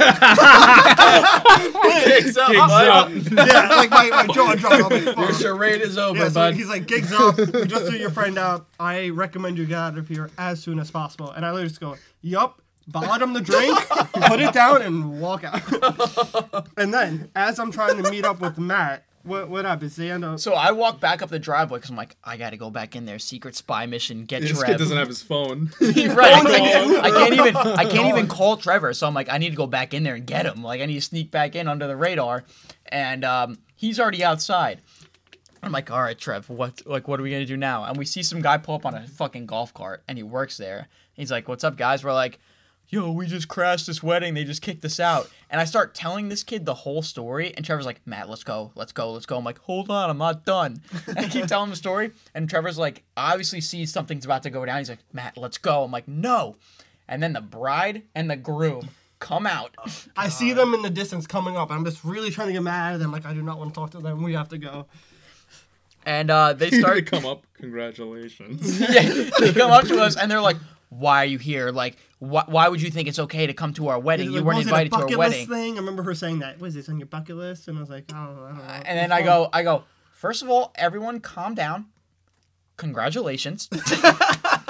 Gigs 2.06 2.38
up, 2.38 2.50
Gigs 2.52 2.60
buddy. 2.68 2.90
up. 2.90 3.10
yeah, 3.48 3.70
like 3.76 3.90
my, 3.90 4.10
my 4.10 4.28
jaw 4.34 4.56
dropped. 4.56 4.76
I'm 4.84 4.90
like, 4.90 5.04
Your 5.18 5.28
"Fuck." 5.28 5.42
charade 5.42 5.82
is 5.82 5.98
over, 5.98 6.18
Yeah, 6.20 6.28
so 6.30 6.34
bud. 6.36 6.54
he's 6.56 6.70
like, 6.70 6.88
gigs 6.88 7.12
up. 7.14 7.38
We 7.38 7.66
just 7.66 7.86
threw 7.86 7.98
your 7.98 8.10
friend 8.12 8.38
out. 8.38 8.68
I 8.80 9.10
recommend 9.10 9.58
you 9.58 9.66
get 9.66 9.78
out 9.78 9.98
of 9.98 10.08
here 10.08 10.30
as 10.38 10.62
soon 10.62 10.80
as 10.80 10.90
possible. 10.92 11.32
And 11.32 11.46
I 11.46 11.50
literally 11.52 11.70
just 11.70 11.82
go, 11.82 11.98
yup, 12.22 12.62
bottom 12.88 13.34
the 13.34 13.42
drink, 13.42 13.78
put 13.90 14.40
it 14.40 14.54
down, 14.54 14.82
and 14.82 15.20
walk 15.20 15.44
out. 15.44 16.68
and 16.78 16.94
then, 16.94 17.30
as 17.36 17.60
I'm 17.60 17.72
trying 17.72 18.02
to 18.02 18.10
meet 18.10 18.26
up 18.26 18.40
with 18.42 18.58
Matt, 18.58 19.06
what 19.24 19.50
what 19.50 19.66
happens? 19.66 19.96
They 19.96 20.12
end 20.12 20.26
up. 20.26 20.40
so 20.40 20.54
I 20.54 20.72
walk 20.72 21.00
back 21.00 21.22
up 21.22 21.30
the 21.30 21.40
driveway 21.40 21.78
because 21.80 21.90
I'm 21.90 21.96
like, 21.96 22.16
I 22.24 22.38
got 22.38 22.52
to 22.52 22.58
go 22.58 22.70
back 22.70 22.96
in 22.96 23.06
there. 23.06 23.20
Secret 23.20 23.56
spy 23.56 23.86
mission. 23.86 24.26
Get 24.26 24.42
This 24.42 24.52
Trev. 24.52 24.66
kid 24.66 24.78
doesn't 24.78 24.98
have 24.98 25.08
his 25.08 25.22
phone. 25.22 25.72
right. 25.82 25.94
I 26.34 26.44
can't, 26.44 27.04
I 27.06 27.10
can't 27.12 27.34
even 27.34 27.56
I 27.56 27.86
can't 27.86 28.08
even 28.08 28.28
call 28.28 28.58
Trevor. 28.58 28.94
So 28.94 29.08
I'm 29.08 29.14
like, 29.14 29.30
I 29.32 29.38
need 29.38 29.52
to 29.52 29.56
go 29.56 29.68
back 29.68 29.94
in 29.94 30.04
there 30.04 30.16
and 30.16 30.26
get 30.26 30.46
him. 30.46 30.64
Like 30.64 30.82
I 30.82 30.86
need 30.86 30.96
to 30.96 31.02
sneak 31.02 31.32
back 31.32 31.56
in 31.56 31.68
under 31.68 31.88
the 31.88 31.96
radar. 31.96 32.44
And 32.88 33.24
um, 33.24 33.58
he's 33.76 34.00
already 34.00 34.24
outside. 34.24 34.82
I'm 35.64 35.72
like, 35.72 35.92
all 35.92 36.02
right, 36.02 36.18
Trev, 36.18 36.50
what 36.50 36.86
like 36.88 37.08
what 37.08 37.20
are 37.20 37.24
we 37.24 37.32
gonna 37.32 37.46
do 37.46 37.58
now? 37.58 37.84
And 37.84 37.98
we 37.98 38.06
see 38.06 38.24
some 38.24 38.42
guy 38.42 38.58
pull 38.58 38.76
up 38.76 38.86
on 38.86 38.96
a 38.96 39.08
fucking 39.08 39.46
golf 39.46 39.74
cart 39.74 40.04
and 40.08 40.18
he 40.18 40.24
works 40.24 40.58
there. 40.58 40.88
He's 41.14 41.30
like, 41.32 41.48
What's 41.48 41.64
up, 41.64 41.78
guys? 41.78 42.04
We're 42.04 42.14
like, 42.14 42.40
Yo, 42.94 43.10
we 43.10 43.26
just 43.26 43.48
crashed 43.48 43.88
this 43.88 44.04
wedding. 44.04 44.34
They 44.34 44.44
just 44.44 44.62
kicked 44.62 44.84
us 44.84 45.00
out. 45.00 45.30
And 45.50 45.62
I 45.62 45.64
start 45.64 45.96
telling 45.96 46.28
this 46.28 46.44
kid 46.44 46.66
the 46.66 46.74
whole 46.74 47.02
story, 47.02 47.54
and 47.56 47.66
Trevor's 47.66 47.86
like, 47.86 48.02
Matt, 48.06 48.30
let's 48.30 48.44
go, 48.44 48.74
let's 48.76 48.92
go, 48.92 49.14
let's 49.14 49.26
go. 49.26 49.38
I'm 49.38 49.46
like, 49.46 49.60
hold 49.60 49.90
on, 49.90 50.10
I'm 50.10 50.18
not 50.18 50.44
done. 50.44 50.82
And 51.08 51.20
I 51.20 51.30
keep 51.30 51.46
telling 51.48 51.68
him 51.68 51.70
the 51.70 51.78
story, 51.78 52.12
and 52.36 52.50
Trevor's 52.50 52.78
like, 52.78 53.04
obviously 53.16 53.62
sees 53.62 53.94
something's 53.94 54.26
about 54.26 54.44
to 54.44 54.50
go 54.50 54.66
down. 54.66 54.80
He's 54.80 54.90
like, 54.90 55.00
Matt, 55.14 55.38
let's 55.38 55.58
go. 55.58 55.86
I'm 55.86 55.92
like, 55.92 56.06
no. 56.10 56.58
And 57.08 57.24
then 57.24 57.32
the 57.32 57.40
bride 57.40 58.04
and 58.14 58.30
the 58.30 58.36
groom 58.36 58.90
come 59.20 59.48
out. 59.48 59.74
I 60.18 60.28
see 60.28 60.52
them 60.52 60.74
in 60.74 60.82
the 60.82 60.90
distance 60.90 61.26
coming 61.26 61.56
up. 61.56 61.72
I'm 61.72 61.86
just 61.86 62.04
really 62.04 62.30
trying 62.30 62.48
to 62.48 62.54
get 62.54 62.62
mad 62.64 62.96
at 62.96 63.00
them. 63.00 63.14
Like, 63.14 63.26
I 63.26 63.34
do 63.34 63.42
not 63.42 63.58
want 63.58 63.74
to 63.74 63.80
talk 63.80 63.92
to 63.92 64.00
them. 64.00 64.22
We 64.22 64.34
have 64.34 64.50
to 64.50 64.58
go. 64.58 64.88
And 66.06 66.30
uh, 66.30 66.52
they 66.52 66.70
They 66.72 66.80
start 66.82 67.06
come 67.06 67.26
up. 67.26 67.46
Congratulations. 67.54 68.82
yeah, 68.82 69.30
they 69.40 69.54
come 69.54 69.72
up 69.72 69.86
to 69.88 70.02
us 70.02 70.18
and 70.18 70.30
they're 70.30 70.42
like, 70.42 70.58
"Why 70.92 71.24
are 71.24 71.26
you 71.26 71.38
here? 71.38 71.72
Like, 71.72 71.96
wh- 72.20 72.48
why 72.48 72.68
would 72.68 72.82
you 72.82 72.92
think 72.92 73.08
it's 73.08 73.18
okay 73.18 73.48
to 73.48 73.54
come 73.54 73.74
to 73.76 73.88
our 73.88 73.98
wedding? 73.98 74.28
Like, 74.30 74.36
you 74.40 74.44
weren't 74.44 74.62
invited 74.62 74.92
to 74.92 75.00
our 75.00 75.18
wedding." 75.18 75.48
thing. 75.48 75.74
I 75.74 75.78
remember 75.78 76.04
her 76.04 76.14
saying 76.14 76.40
that. 76.40 76.60
Was 76.60 76.76
this 76.76 76.90
on 76.90 77.00
your 77.00 77.08
bucket 77.08 77.38
list? 77.38 77.68
And 77.70 77.78
I 77.78 77.82
was 77.82 77.90
like, 77.90 78.06
oh, 78.14 78.16
I 78.16 78.26
don't 78.26 78.58
know. 78.58 78.64
Uh, 78.64 78.82
and 78.86 79.00
then 79.00 79.12
I 79.12 79.22
go, 79.22 79.50
I 79.54 79.64
go. 79.64 79.86
First 80.12 80.44
of 80.44 80.50
all, 80.50 80.72
everyone, 80.76 81.22
calm 81.22 81.56
down. 81.56 81.86
Congratulations. 82.78 83.70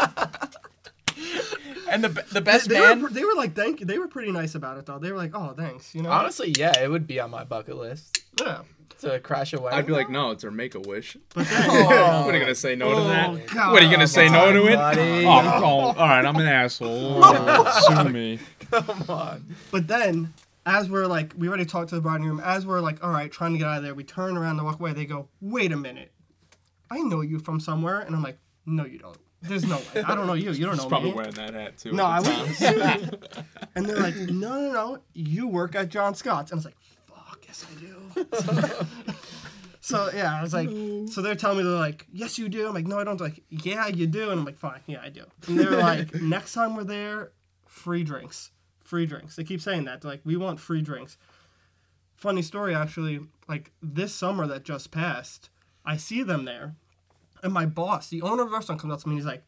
and 1.91 2.03
the 2.03 2.09
the 2.31 2.41
best 2.41 2.69
they 2.69 2.79
man. 2.79 3.01
were, 3.01 3.09
they 3.09 3.23
were 3.23 3.35
like, 3.35 3.53
thank 3.55 3.79
you. 3.79 3.85
They 3.85 3.99
were 3.99 4.07
pretty 4.07 4.31
nice 4.31 4.55
about 4.55 4.77
it 4.77 4.85
though. 4.85 4.99
They 4.99 5.11
were 5.11 5.17
like, 5.17 5.31
oh, 5.35 5.53
thanks. 5.57 5.93
You 5.93 6.01
know. 6.03 6.09
Honestly, 6.11 6.53
yeah, 6.57 6.79
it 6.81 6.89
would 6.89 7.05
be 7.07 7.19
on 7.19 7.29
my 7.31 7.43
bucket 7.43 7.77
list 7.77 8.23
Yeah. 8.39 8.61
to 9.01 9.19
crash 9.19 9.53
away. 9.53 9.71
I'd 9.71 9.85
be 9.85 9.93
like, 9.93 10.09
no, 10.09 10.31
it's 10.31 10.43
her 10.43 10.51
make 10.51 10.75
a 10.75 10.79
wish. 10.79 11.17
But 11.33 11.47
then, 11.47 11.69
Oh. 11.69 11.85
what 12.25 12.33
are 12.33 12.37
you 12.37 12.39
gonna 12.39 12.51
oh, 12.51 12.53
say 12.53 12.75
no 12.75 12.89
to 12.89 12.95
Oh, 12.95 13.03
that? 13.07 13.47
God. 13.47 13.71
What 13.73 13.81
are 13.81 13.85
you 13.85 13.91
gonna 13.91 14.07
say 14.07 14.29
no 14.29 14.51
to 14.51 14.67
it? 14.67 14.75
buddy. 14.75 15.25
Oh, 15.25 15.29
oh, 15.29 15.69
all 15.69 15.93
right, 15.95 16.25
I'm 16.25 16.35
an 16.35 16.47
asshole. 16.47 17.23
Sue 17.87 18.09
me. 18.09 18.39
Come 18.71 19.03
on. 19.09 19.55
But 19.71 19.87
then, 19.87 20.33
as 20.65 20.89
we're 20.89 21.07
like, 21.07 21.33
we 21.37 21.47
already 21.47 21.65
talked 21.65 21.89
to 21.89 21.95
the 21.95 22.01
bride 22.01 22.17
and 22.21 22.25
groom. 22.25 22.39
As 22.39 22.65
we're 22.65 22.79
like, 22.81 23.03
all 23.03 23.11
right, 23.11 23.31
trying 23.31 23.53
to 23.53 23.57
get 23.57 23.67
out 23.67 23.77
of 23.77 23.83
there, 23.83 23.93
we 23.95 24.03
turn 24.03 24.37
around 24.37 24.57
to 24.57 24.63
walk 24.63 24.79
away. 24.79 24.93
They 24.93 25.05
go, 25.05 25.27
wait 25.41 25.71
a 25.71 25.77
minute, 25.77 26.11
I 26.89 26.99
know 27.01 27.21
you 27.21 27.39
from 27.39 27.59
somewhere, 27.59 27.99
and 28.01 28.15
I'm 28.15 28.21
like, 28.23 28.37
no, 28.65 28.85
you 28.85 28.99
don't. 28.99 29.17
There's 29.41 29.65
no 29.65 29.77
way. 29.77 30.03
I 30.03 30.15
don't 30.15 30.27
know 30.27 30.33
you. 30.33 30.51
You 30.51 30.65
don't 30.65 30.75
He's 30.75 30.83
know 30.83 30.89
probably 30.89 31.09
me. 31.11 31.15
wearing 31.15 31.33
that 31.33 31.53
hat 31.53 31.77
too. 31.77 31.91
No, 31.93 32.05
I 32.05 32.17
at 32.17 32.23
the 32.23 32.31
time. 32.31 33.01
wouldn't. 33.01 33.27
and 33.75 33.85
they're 33.85 33.97
like, 33.97 34.15
no, 34.15 34.61
no, 34.61 34.71
no, 34.71 34.99
you 35.13 35.47
work 35.47 35.75
at 35.75 35.89
John 35.89 36.13
Scott's. 36.13 36.51
And 36.51 36.57
I 36.57 36.59
was 36.59 36.65
like, 36.65 36.77
fuck, 37.07 37.43
yes, 37.47 37.65
I 37.69 37.79
do. 37.79 38.85
so, 39.81 40.09
yeah, 40.13 40.37
I 40.37 40.43
was 40.43 40.53
like, 40.53 40.69
so 41.11 41.21
they're 41.21 41.35
telling 41.35 41.57
me, 41.57 41.63
they're 41.63 41.73
like, 41.73 42.05
yes, 42.13 42.37
you 42.37 42.49
do. 42.49 42.67
I'm 42.67 42.73
like, 42.73 42.85
no, 42.85 42.99
I 42.99 43.03
don't. 43.03 43.17
They're 43.17 43.29
like, 43.29 43.43
yeah, 43.49 43.87
you 43.87 44.05
do. 44.05 44.29
And 44.29 44.39
I'm 44.41 44.45
like, 44.45 44.57
fine, 44.57 44.81
yeah, 44.85 45.01
I 45.01 45.09
do. 45.09 45.23
And 45.47 45.59
they're 45.59 45.71
like, 45.71 46.13
next 46.15 46.53
time 46.53 46.75
we're 46.75 46.83
there, 46.83 47.31
free 47.65 48.03
drinks. 48.03 48.51
Free 48.83 49.05
drinks. 49.05 49.35
They 49.35 49.43
keep 49.43 49.61
saying 49.61 49.85
that. 49.85 50.01
They're 50.01 50.11
like, 50.11 50.21
we 50.23 50.37
want 50.37 50.59
free 50.59 50.81
drinks. 50.81 51.17
Funny 52.15 52.43
story, 52.43 52.75
actually, 52.75 53.21
like 53.47 53.71
this 53.81 54.13
summer 54.13 54.45
that 54.45 54.63
just 54.63 54.91
passed, 54.91 55.49
I 55.83 55.97
see 55.97 56.21
them 56.21 56.45
there. 56.45 56.75
And 57.43 57.53
my 57.53 57.65
boss, 57.65 58.09
the 58.09 58.21
owner 58.21 58.43
of 58.43 58.49
the 58.49 58.55
restaurant, 58.55 58.81
comes 58.81 58.93
up 58.93 59.01
to 59.01 59.07
me 59.07 59.13
and 59.13 59.19
he's 59.19 59.25
like, 59.25 59.43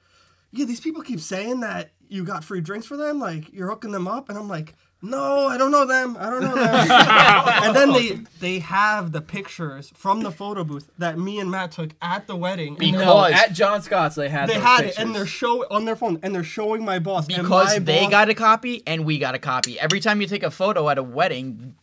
yeah, 0.52 0.66
these 0.66 0.80
people 0.80 1.02
keep 1.02 1.20
saying 1.20 1.62
that 1.62 1.92
you 2.10 2.24
got 2.24 2.44
free 2.44 2.62
drinks 2.62 2.86
for 2.86 2.96
them, 2.98 3.20
like 3.20 3.52
you're 3.54 3.70
hooking 3.70 3.92
them 3.92 4.08
up, 4.08 4.30
and 4.30 4.38
I'm 4.38 4.48
like, 4.48 4.76
no, 5.02 5.48
I 5.48 5.58
don't 5.58 5.72
know 5.72 5.86
them, 5.86 6.16
I 6.20 6.30
don't 6.30 6.42
know 6.44 6.56
them. 6.56 6.88
and 7.64 7.76
then 7.76 7.92
they 7.92 8.20
they 8.40 8.60
have 8.60 9.12
the 9.12 9.20
pictures 9.20 9.92
from 9.96 10.22
the 10.22 10.32
photo 10.32 10.64
booth 10.64 10.90
that 11.00 11.18
me 11.18 11.40
and 11.40 11.50
Matt 11.52 11.72
took 11.72 11.90
at 12.02 12.28
the 12.28 12.36
wedding. 12.36 12.78
and 12.80 12.94
they're- 12.94 13.00
Because- 13.02 13.34
at 13.34 13.54
John 13.54 13.82
Scott's 13.82 14.16
they 14.16 14.30
had 14.30 14.48
they 14.48 14.54
those 14.56 14.64
had 14.64 14.86
it, 14.86 14.98
and 15.00 15.14
they're 15.16 15.26
show 15.26 15.66
on 15.72 15.86
their 15.86 15.96
phone, 15.96 16.20
and 16.24 16.34
they're 16.36 16.44
showing 16.44 16.86
my 16.86 17.00
boss 17.00 17.28
and 17.28 17.42
because 17.42 17.74
my 17.74 17.80
they 17.80 18.02
boss- 18.04 18.12
got 18.12 18.30
a 18.30 18.34
copy 18.36 18.84
and 18.86 19.06
we 19.06 19.18
got 19.18 19.34
a 19.36 19.40
copy. 19.40 19.80
Every 19.80 20.00
time 20.00 20.22
you 20.22 20.28
take 20.28 20.44
a 20.44 20.52
photo 20.52 20.88
at 20.90 20.98
a 21.00 21.04
wedding, 21.04 21.76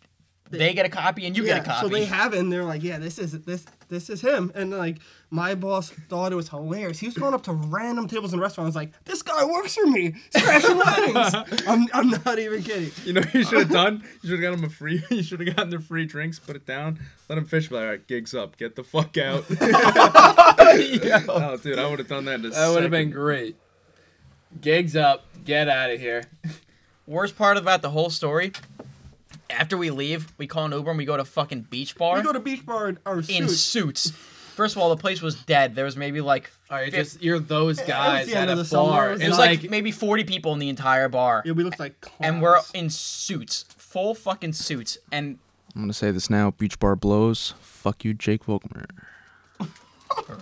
they 0.51 0.75
get 0.75 0.87
a 0.87 0.89
copy 0.89 1.27
and 1.27 1.37
you 1.37 1.45
yeah, 1.45 1.59
get 1.59 1.67
a 1.67 1.71
copy. 1.71 1.87
So 1.87 1.89
they 1.89 2.05
have 2.05 2.35
it, 2.35 2.39
and 2.39 2.53
they're 2.53 2.65
like, 2.65 2.83
yeah, 2.83 2.99
this 2.99 3.19
is 3.19 3.33
this 3.43 3.65
this 3.89 4.11
is 4.11 4.21
him, 4.21 4.53
and 4.55 4.71
like 4.71 4.99
my 5.31 5.55
boss 5.55 5.91
thought 5.91 6.33
it 6.33 6.37
was 6.37 6.49
hilarious. 6.49 6.99
He 6.99 7.07
was 7.07 7.17
going 7.17 7.35
up 7.35 7.43
to 7.45 7.53
random 7.53 8.09
tables 8.09 8.35
in 8.35 8.41
restaurants, 8.41 8.75
like 8.75 8.93
this 9.05 9.23
guy 9.23 9.45
works 9.45 9.77
for 9.77 9.87
me, 9.87 10.15
he's 10.33 10.43
crashing 10.43 10.77
weddings. 10.77 11.35
I'm 11.67 11.87
I'm 11.93 12.11
not 12.11 12.39
even 12.39 12.63
kidding. 12.63 12.91
You 13.05 13.13
know, 13.15 13.21
what 13.21 13.35
you 13.35 13.45
should 13.45 13.61
have 13.61 13.71
done. 13.71 14.03
You 14.23 14.31
should 14.31 14.43
have 14.43 14.51
got 14.53 14.59
him 14.59 14.65
a 14.65 14.71
free. 14.71 15.03
You 15.11 15.23
should 15.23 15.41
have 15.41 15.57
gotten 15.57 15.71
their 15.71 15.81
free 15.81 16.07
drinks. 16.07 16.39
Put 16.39 16.57
it 16.57 16.67
down. 16.67 16.99
Let 17.29 17.39
him 17.39 17.45
fish. 17.45 17.69
Be 17.69 17.75
like, 17.75 17.85
all 17.85 17.91
right, 17.91 18.07
gigs 18.07 18.35
up. 18.35 18.57
Get 18.57 18.75
the 18.75 18.85
fuck 18.85 19.19
out. 19.19 19.45
oh, 19.61 21.59
dude, 21.63 21.79
I 21.79 21.89
would 21.89 21.99
have 21.99 22.09
done 22.09 22.25
that. 22.25 22.41
In 22.41 22.47
a 22.47 22.51
That 22.51 22.71
would 22.71 22.83
have 22.83 22.91
been 22.91 23.11
great. 23.11 23.57
Gigs 24.61 24.97
up, 24.97 25.27
get 25.45 25.69
out 25.69 25.91
of 25.91 26.01
here. 26.01 26.25
Worst 27.07 27.37
part 27.37 27.57
about 27.57 27.83
the 27.83 27.91
whole 27.91 28.11
story, 28.11 28.53
after 29.49 29.77
we 29.77 29.91
leave, 29.91 30.33
we 30.39 30.47
call 30.47 30.65
an 30.67 30.73
Uber 30.73 30.91
and 30.91 30.99
we 30.99 31.05
go 31.05 31.17
to 31.17 31.25
fucking 31.25 31.63
beach 31.71 31.97
bar 31.97 32.17
We 32.17 32.23
go 32.23 32.33
to 32.33 32.41
beach 32.41 32.65
bar 32.65 32.89
in 32.89 32.99
our 33.07 33.19
in 33.19 33.49
suits. 33.49 33.61
suits. 33.61 34.11
First 34.11 34.77
of 34.77 34.83
all, 34.83 34.91
the 34.91 35.01
place 35.01 35.23
was 35.23 35.37
dead. 35.37 35.75
There 35.75 35.85
was 35.87 35.97
maybe 35.97 36.21
like 36.21 36.51
All 36.71 36.77
right, 36.77 36.93
just 36.93 37.23
you're 37.23 37.39
those 37.39 37.79
was 37.79 37.87
guys 37.89 38.27
the 38.27 38.35
at 38.35 38.43
end 38.43 38.51
a 38.51 38.53
of 38.53 38.59
the 38.59 38.65
summer. 38.65 38.91
bar. 38.91 39.09
It 39.09 39.13
was 39.13 39.21
it 39.23 39.29
was 39.29 39.39
and 39.39 39.63
like, 39.63 39.71
maybe 39.71 39.91
40 39.91 40.25
people 40.25 40.53
in 40.53 40.59
the 40.59 40.69
entire 40.69 41.09
bar. 41.09 41.43
Yeah, 41.47 41.53
we 41.53 41.65
looked 41.65 41.81
like 41.81 42.05
and 42.21 42.43
we're 42.43 42.59
in 42.75 42.91
suits, 42.91 43.65
full 43.79 44.15
fucking 44.15 44.53
suits. 44.53 44.99
And 45.11 45.39
I'm 45.75 45.83
gonna 45.83 45.93
say 45.95 46.11
this 46.11 46.29
now. 46.29 46.51
Beach 46.51 46.79
bar 46.79 46.97
blows. 46.97 47.55
Fuck 47.61 48.05
you, 48.05 48.13
Jake 48.13 48.45
Volkmer. 48.45 48.85
all 49.61 49.67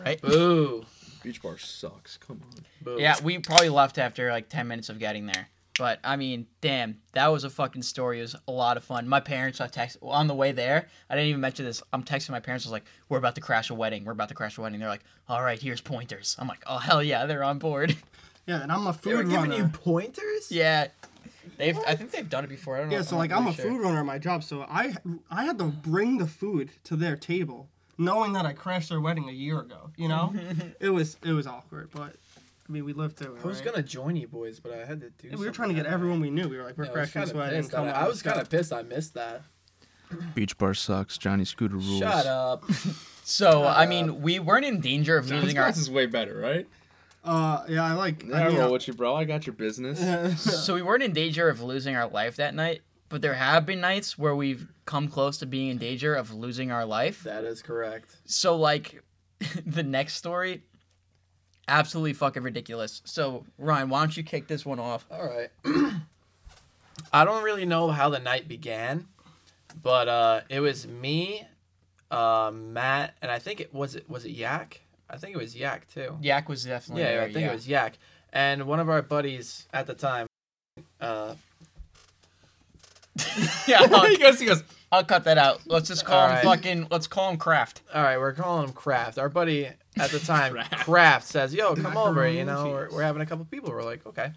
right. 0.05 0.21
boo. 0.21 0.85
Beach 1.23 1.41
bar 1.43 1.59
sucks. 1.59 2.17
Come 2.17 2.41
on. 2.43 2.65
boo. 2.83 2.97
yeah, 3.01 3.17
we 3.23 3.39
probably 3.39 3.69
left 3.69 3.99
after 3.99 4.31
like 4.33 4.49
10 4.49 4.67
minutes 4.67 4.89
of 4.89 4.99
getting 4.99 5.27
there. 5.27 5.49
But 5.79 6.01
I 6.03 6.17
mean, 6.17 6.47
damn, 6.61 6.99
that 7.13 7.29
was 7.29 7.45
a 7.45 7.51
fucking 7.51 7.83
story. 7.83 8.19
It 8.19 8.23
was 8.23 8.37
a 8.49 8.53
lot 8.53 8.77
of 8.77 8.85
fun. 8.85 9.09
My 9.09 9.21
parents, 9.21 9.61
I 9.61 9.69
text 9.69 9.97
on 10.03 10.27
the 10.27 10.35
way 10.35 10.53
there. 10.53 10.89
I 11.09 11.15
didn't 11.15 11.29
even 11.29 11.41
mention 11.41 11.65
this. 11.65 11.83
I'm 11.93 12.03
texting 12.03 12.31
my 12.31 12.41
parents. 12.41 12.67
I 12.67 12.69
was 12.69 12.73
like, 12.73 12.85
"We're 13.09 13.19
about 13.19 13.37
to 13.37 13.41
crash 13.41 13.71
a 13.71 13.75
wedding. 13.75 14.05
We're 14.05 14.13
about 14.13 14.29
to 14.31 14.35
crash 14.35 14.59
a 14.59 14.61
wedding." 14.61 14.81
They're 14.81 14.89
like, 14.89 15.05
"All 15.29 15.43
right, 15.43 15.61
here's 15.61 15.81
pointers." 15.81 16.37
I'm 16.39 16.49
like, 16.49 16.63
"Oh 16.67 16.79
hell 16.79 17.03
yeah, 17.03 17.27
they're 17.27 17.45
on 17.45 17.59
board." 17.59 17.97
Yeah, 18.47 18.63
and 18.63 18.73
I'm 18.73 18.87
a 18.87 18.95
food 18.95 19.11
They 19.11 19.15
were 19.15 19.23
food 19.25 19.31
giving 19.31 19.53
you 19.53 19.69
pointers? 19.69 20.51
yeah, 20.51 20.87
they've. 21.59 21.79
I 21.87 21.95
think 21.95 22.13
they've 22.13 22.31
done 22.31 22.45
it 22.45 22.49
before. 22.49 22.77
I 22.77 22.81
don't 22.81 22.89
know. 22.89 22.97
Yeah, 22.97 23.03
so 23.03 23.17
I'm 23.17 23.19
like 23.19 23.31
I'm 23.31 23.47
a 23.47 23.53
sure. 23.53 23.67
food 23.67 23.83
runner 23.83 23.99
at 23.99 24.07
my 24.07 24.19
job, 24.19 24.43
so 24.43 24.63
I 24.63 24.95
I 25.31 25.45
had 25.45 25.59
to 25.59 25.65
bring 25.65 26.17
the 26.17 26.27
food 26.27 26.71
to 26.85 26.97
their 26.97 27.15
table, 27.15 27.69
knowing 27.99 28.33
that 28.33 28.47
I 28.47 28.55
crashed 28.55 28.89
their 28.89 29.03
wedding 29.03 29.29
a 29.29 29.33
year 29.33 29.61
ago. 29.61 29.91
You 29.99 30.09
know, 30.09 30.35
it 30.81 30.89
was 30.89 31.19
it 31.23 31.33
was 31.33 31.47
awkward, 31.47 31.91
but 31.93 32.17
I 32.69 32.73
mean 32.73 32.85
we 32.85 32.93
lived 32.93 33.17
through 33.17 33.37
it. 33.37 33.45
I 33.45 33.47
was 33.47 33.59
right? 33.59 33.73
gonna 33.73 33.83
join 33.83 34.17
you 34.17 34.29
boys, 34.29 34.61
but 34.61 34.73
I 34.73 34.85
had 34.85 35.01
to 35.01 35.11
do. 35.11 35.29
Yeah, 35.29 35.37
we 35.37 35.47
were 35.47 35.53
trying 35.53 35.71
to 35.71 35.75
get 35.75 35.87
everyone 35.87 36.21
we 36.21 36.31
knew. 36.31 36.49
We 36.49 36.57
were 36.59 36.65
like, 36.65 36.77
we're 36.77 36.85
Yeah, 36.85 36.91
I 36.91 37.01
was 37.01 37.11
crashing 37.11 37.21
this 37.23 37.31
kinda 37.31 37.45
wedding. 37.45 37.61
pissed. 37.63 37.73
come 37.73 37.85
I, 37.87 37.89
on, 37.91 37.95
I 37.95 37.99
let's 38.01 38.11
was 38.11 38.23
kind 38.23 38.41
of 38.41 38.51
pissed. 38.51 38.73
I 38.73 38.83
missed 38.83 39.15
that. 39.15 39.43
Beach 40.35 40.57
bar 40.59 40.75
sucks. 40.75 41.19
Johnny 41.19 41.45
Scooter 41.45 41.77
rules. 41.77 41.99
Shut 41.99 42.27
up. 42.27 42.65
So 43.25 43.65
I 43.65 43.85
Uh, 43.85 43.89
mean, 43.89 44.23
we 44.23 44.39
weren't 44.39 44.65
in 44.65 44.81
danger 44.81 45.19
of 45.19 45.27
Johnny 45.27 45.43
losing 45.43 45.59
our. 45.59 45.65
Scott's 45.67 45.81
is 45.81 45.91
way 45.91 46.07
better, 46.07 46.35
right? 46.39 46.67
Uh, 47.23 47.63
yeah, 47.69 47.85
I 47.85 47.93
like. 47.93 48.25
Yeah, 48.27 48.37
I 48.37 48.45
I 48.47 48.49
mean, 48.49 48.57
roll 48.59 48.73
with 48.73 48.89
you, 48.89 48.95
bro. 48.95 49.15
I 49.15 49.25
got 49.25 49.47
your 49.47 49.53
business. 49.53 50.01
So 50.65 50.75
we 50.75 50.81
weren't 50.81 51.03
in 51.03 51.13
danger 51.13 51.47
of 51.51 51.61
losing 51.61 51.95
our 51.95 52.09
life 52.09 52.37
that 52.37 52.55
night, 52.55 52.81
but 53.11 53.21
there 53.21 53.35
have 53.35 53.67
been 53.67 53.83
nights 53.83 54.17
where 54.17 54.35
we've 54.35 54.67
come 54.87 55.09
close 55.09 55.37
to 55.39 55.47
being 55.47 55.69
in 55.69 55.77
danger 55.77 56.15
of 56.15 56.33
losing 56.33 56.71
our 56.73 56.87
life. 56.87 57.23
That 57.25 57.45
is 57.45 57.61
correct. 57.61 58.17
So 58.25 58.57
like 58.57 59.03
the 59.67 59.83
next 59.83 60.15
story 60.15 60.63
absolutely 61.69 62.15
fucking 62.15 62.43
ridiculous. 62.43 63.03
So 63.05 63.45
Ryan, 63.59 63.89
why 63.89 64.01
don't 64.01 64.17
you 64.17 64.23
kick 64.23 64.49
this 64.49 64.67
one 64.67 64.79
off? 64.81 65.07
All 65.11 65.25
right. 65.27 65.51
I 67.13 67.25
don't 67.25 67.45
really 67.45 67.65
know 67.65 67.89
how 67.91 68.09
the 68.11 68.19
night 68.19 68.49
began, 68.49 69.07
but 69.83 70.09
uh, 70.09 70.41
it 70.49 70.61
was 70.61 70.87
me, 70.87 71.47
uh, 72.11 72.51
Matt, 72.53 73.15
and 73.23 73.31
I 73.31 73.39
think 73.39 73.61
it 73.61 73.73
was 73.73 73.95
it 73.95 74.09
was 74.11 74.25
it 74.25 74.31
Yak. 74.33 74.81
I 75.09 75.17
think 75.17 75.35
it 75.35 75.39
was 75.39 75.57
Yak 75.57 75.87
too. 75.93 76.17
Yak 76.21 76.49
was 76.49 76.65
definitely 76.65 77.03
Yeah, 77.03 77.13
there, 77.13 77.23
I 77.23 77.33
think 77.33 77.47
it 77.47 77.55
was 77.55 77.69
Yak, 77.69 77.99
and 78.33 78.67
one 78.67 78.81
of 78.81 78.89
our 78.89 79.01
buddies 79.03 79.69
at 79.73 79.87
the 79.87 79.95
time. 79.95 80.27
Uh, 81.01 81.35
yeah, 83.67 83.87
I'll, 83.91 84.07
he 84.11 84.19
goes, 84.19 84.41
he 84.41 84.47
goes. 84.47 84.63
I'll 84.91 85.05
cut 85.05 85.25
that 85.25 85.37
out. 85.39 85.61
Let's 85.67 85.89
just 85.89 86.05
call 86.05 86.25
him 86.25 86.37
Alright. 86.37 86.45
fucking 86.45 86.87
let's 86.91 87.07
call 87.07 87.31
him 87.31 87.37
Kraft. 87.37 87.83
all 87.95 88.03
right, 88.03 88.19
we're 88.19 88.33
calling 88.33 88.69
him 88.69 88.73
Kraft. 88.73 89.19
Our 89.19 89.29
buddy 89.29 89.69
at 90.01 90.11
the 90.11 90.19
time, 90.19 90.57
Kraft, 90.79 91.27
says, 91.27 91.55
"Yo, 91.55 91.75
come 91.75 91.97
over. 91.97 92.29
You 92.29 92.45
know, 92.45 92.67
we're, 92.71 92.91
we're 92.91 93.03
having 93.03 93.23
a 93.23 93.27
couple 93.27 93.45
people." 93.45 93.71
We're 93.71 93.83
like, 93.83 94.07
"Okay." 94.07 94.33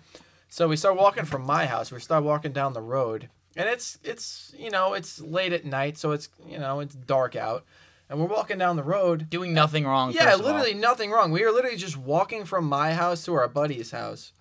So 0.50 0.68
we 0.68 0.76
start 0.76 0.98
walking 0.98 1.26
from 1.26 1.44
my 1.44 1.66
house. 1.66 1.92
We 1.92 2.00
start 2.00 2.24
walking 2.24 2.52
down 2.52 2.74
the 2.74 2.82
road, 2.82 3.30
and 3.56 3.70
it's 3.70 3.98
it's 4.04 4.54
you 4.58 4.70
know 4.70 4.94
it's 4.94 5.20
late 5.22 5.54
at 5.54 5.66
night, 5.66 5.98
so 5.98 6.12
it's 6.12 6.30
you 6.48 6.60
know 6.60 6.80
it's 6.82 6.94
dark 6.96 7.36
out, 7.36 7.64
and 8.10 8.20
we're 8.20 8.26
walking 8.28 8.58
down 8.58 8.76
the 8.76 8.84
road. 8.84 9.30
Doing 9.30 9.54
nothing 9.54 9.86
wrong. 9.86 10.12
Yeah, 10.12 10.26
first 10.26 10.40
of 10.40 10.46
all. 10.46 10.52
literally 10.52 10.74
nothing 10.74 11.12
wrong. 11.12 11.32
We 11.32 11.44
were 11.46 11.52
literally 11.52 11.78
just 11.78 11.96
walking 11.98 12.44
from 12.46 12.66
my 12.66 12.94
house 12.94 13.24
to 13.26 13.34
our 13.34 13.48
buddy's 13.48 13.92
house. 13.92 14.34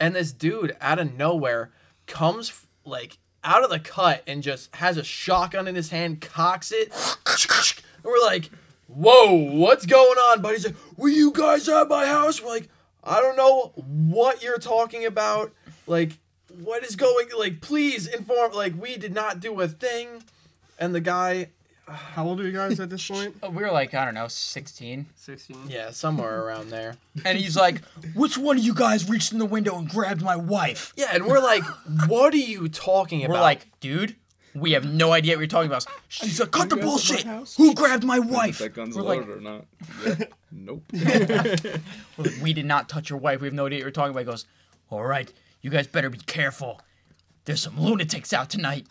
And 0.00 0.14
this 0.14 0.32
dude 0.32 0.76
out 0.80 0.98
of 0.98 1.14
nowhere 1.14 1.70
comes 2.06 2.50
f- 2.50 2.66
like 2.84 3.18
out 3.44 3.62
of 3.62 3.70
the 3.70 3.78
cut 3.78 4.24
and 4.26 4.42
just 4.42 4.74
has 4.76 4.96
a 4.96 5.04
shotgun 5.04 5.68
in 5.68 5.76
his 5.76 5.90
hand, 5.90 6.20
cocks 6.20 6.72
it. 6.72 6.92
And 7.24 8.04
we're 8.04 8.20
like, 8.24 8.50
whoa, 8.86 9.32
what's 9.32 9.86
going 9.86 10.18
on? 10.18 10.42
But 10.42 10.52
he's 10.52 10.66
like, 10.66 10.76
were 10.96 11.08
you 11.08 11.32
guys 11.32 11.68
at 11.68 11.88
my 11.88 12.06
house? 12.06 12.42
We're 12.42 12.48
like, 12.48 12.68
I 13.04 13.20
don't 13.20 13.36
know 13.36 13.72
what 13.76 14.42
you're 14.42 14.58
talking 14.58 15.04
about. 15.06 15.52
Like, 15.86 16.18
what 16.62 16.84
is 16.84 16.96
going 16.96 17.28
like 17.36 17.60
please 17.60 18.06
inform 18.06 18.52
like 18.52 18.80
we 18.80 18.96
did 18.96 19.14
not 19.14 19.40
do 19.40 19.60
a 19.60 19.68
thing. 19.68 20.22
And 20.78 20.94
the 20.94 21.00
guy 21.00 21.48
How 21.88 22.26
old 22.26 22.40
are 22.40 22.44
you 22.44 22.52
guys 22.52 22.80
at 22.80 22.90
this 22.90 23.06
point? 23.06 23.36
We 23.42 23.48
were 23.62 23.70
like, 23.70 23.94
I 23.94 24.04
don't 24.04 24.14
know, 24.14 24.28
16. 24.28 25.06
16. 25.14 25.56
yeah, 25.68 25.90
somewhere 25.90 26.42
around 26.42 26.70
there. 26.70 26.96
And 27.24 27.38
he's 27.38 27.56
like, 27.56 27.84
which 28.14 28.36
one 28.36 28.58
of 28.58 28.64
you 28.64 28.74
guys 28.74 29.08
reached 29.08 29.32
in 29.32 29.38
the 29.38 29.46
window 29.46 29.76
and 29.78 29.88
grabbed 29.88 30.22
my 30.22 30.36
wife? 30.36 30.92
Yeah, 30.96 31.10
and 31.12 31.26
we're 31.26 31.40
like, 31.40 31.62
what 32.08 32.34
are 32.34 32.38
you 32.38 32.68
talking 32.68 33.24
about? 33.24 33.34
We're 33.34 33.40
like, 33.40 33.66
dude, 33.80 34.16
we 34.56 34.72
have 34.72 34.84
no 34.84 35.12
idea 35.12 35.34
what 35.34 35.40
you're 35.40 35.46
talking 35.48 35.70
about. 35.70 35.86
She's 36.08 36.40
like, 36.40 36.50
cut 36.50 36.70
the 36.70 36.76
You 36.76 36.82
guys 36.82 37.10
at 37.10 37.26
my 37.26 37.32
bullshit. 37.34 37.56
Who 37.56 37.74
grabbed 37.74 38.04
my 38.04 38.18
wife? 38.18 38.58
That 38.58 38.74
gun's 38.74 38.96
We're 38.96 39.02
loaded 39.02 39.28
like, 39.28 39.36
or 39.36 39.40
not? 39.40 39.64
Yeah. 40.04 40.26
nope. 40.52 40.82
we're 40.92 42.24
like, 42.24 42.42
we 42.42 42.52
did 42.52 42.66
not 42.66 42.88
touch 42.88 43.10
your 43.10 43.18
wife. 43.18 43.40
We 43.40 43.46
have 43.46 43.54
no 43.54 43.66
idea 43.66 43.78
what 43.78 43.82
you're 43.82 43.90
talking 43.90 44.10
about. 44.12 44.20
He 44.20 44.24
goes, 44.26 44.46
all 44.90 45.04
right, 45.04 45.32
you 45.60 45.70
guys 45.70 45.86
better 45.86 46.10
be 46.10 46.18
careful. 46.18 46.80
There's 47.44 47.60
some 47.62 47.78
lunatics 47.80 48.32
out 48.32 48.50
tonight. 48.50 48.86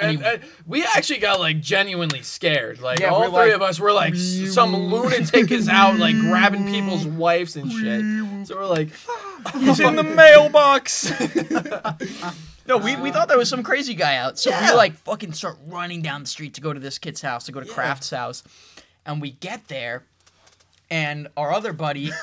and, 0.00 0.24
and 0.24 0.40
we 0.66 0.82
actually 0.84 1.18
got 1.18 1.38
like 1.38 1.60
genuinely 1.60 2.22
scared. 2.22 2.80
Like 2.80 3.00
Yeah, 3.00 3.08
all 3.10 3.20
we're 3.20 3.26
three 3.28 3.52
like, 3.52 3.52
of 3.52 3.62
us 3.62 3.78
were 3.78 3.92
like, 3.92 4.14
s- 4.14 4.54
some 4.54 4.74
lunatic 4.74 5.50
is 5.50 5.68
out 5.68 5.98
like 5.98 6.18
grabbing 6.18 6.64
people's 6.66 7.06
wives 7.24 7.56
and 7.56 7.70
shit. 7.70 8.46
So 8.46 8.56
we're 8.56 8.64
like, 8.66 8.88
He's 9.58 9.80
in 9.80 9.96
the 9.96 10.02
mailbox. 10.02 11.12
No, 12.70 12.78
we, 12.78 12.96
we 12.96 13.10
thought 13.10 13.28
there 13.28 13.36
was 13.38 13.48
some 13.48 13.62
crazy 13.62 13.94
guy 13.94 14.16
out. 14.16 14.38
So 14.38 14.50
Yeah. 14.50 14.70
we 14.70 14.76
like 14.76 14.94
fucking 14.94 15.32
start 15.32 15.58
running 15.66 16.02
down 16.02 16.22
the 16.22 16.28
street 16.28 16.54
to 16.54 16.60
go 16.60 16.72
to 16.72 16.80
this 16.80 16.98
kid's 16.98 17.20
house, 17.20 17.44
to 17.44 17.52
go 17.52 17.60
to 17.60 17.66
Kraft's 17.66 18.10
house. 18.10 18.42
And 19.04 19.20
we 19.20 19.32
get 19.32 19.68
there, 19.68 20.04
and 20.90 21.28
our 21.36 21.52
other 21.52 21.72
buddy, 21.72 22.10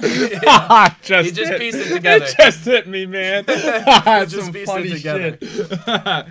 just 0.00 1.26
he 1.26 1.32
just 1.32 1.50
hit- 1.50 1.58
pieced 1.60 1.78
it 1.78 1.94
together. 1.94 2.24
It 2.24 2.34
just 2.38 2.64
hit 2.64 2.86
me, 2.86 3.04
man. 3.06 3.44
That's 3.46 4.32
just 4.32 4.44
some 4.44 4.52
pieced 4.52 4.70
it 4.70 4.74
funny 4.74 4.90
together. 4.90 5.38
shit. 5.40 6.30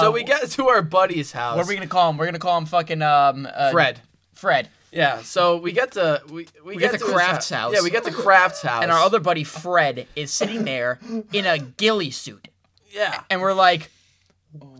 so 0.00 0.10
we 0.12 0.22
get 0.22 0.48
to 0.50 0.68
our 0.68 0.82
buddy's 0.82 1.32
house. 1.32 1.56
what 1.56 1.64
are 1.64 1.68
we 1.68 1.74
gonna 1.74 1.86
call 1.86 2.10
him? 2.10 2.16
We're 2.18 2.26
gonna 2.26 2.38
call 2.38 2.58
him 2.58 2.66
fucking 2.66 3.02
um 3.02 3.48
uh, 3.52 3.70
Fred. 3.70 4.00
Fred. 4.34 4.68
Yeah. 4.96 5.20
So 5.22 5.58
we 5.58 5.72
get 5.72 5.92
to 5.92 6.22
we 6.30 6.46
we, 6.64 6.76
get 6.78 6.92
to 6.92 6.98
Kraft's 6.98 7.50
hou- 7.50 7.56
house. 7.56 7.74
Yeah, 7.74 7.82
we 7.82 7.90
get 7.90 8.04
to 8.04 8.10
Kraft's 8.10 8.62
house. 8.62 8.82
And 8.82 8.90
our 8.90 8.98
other 8.98 9.20
buddy 9.20 9.44
Fred 9.44 10.06
is 10.16 10.32
sitting 10.32 10.64
there 10.64 10.98
in 11.32 11.44
a 11.44 11.58
ghillie 11.58 12.10
suit. 12.10 12.48
yeah. 12.90 13.22
And 13.28 13.40
we're 13.42 13.52
like, 13.52 13.90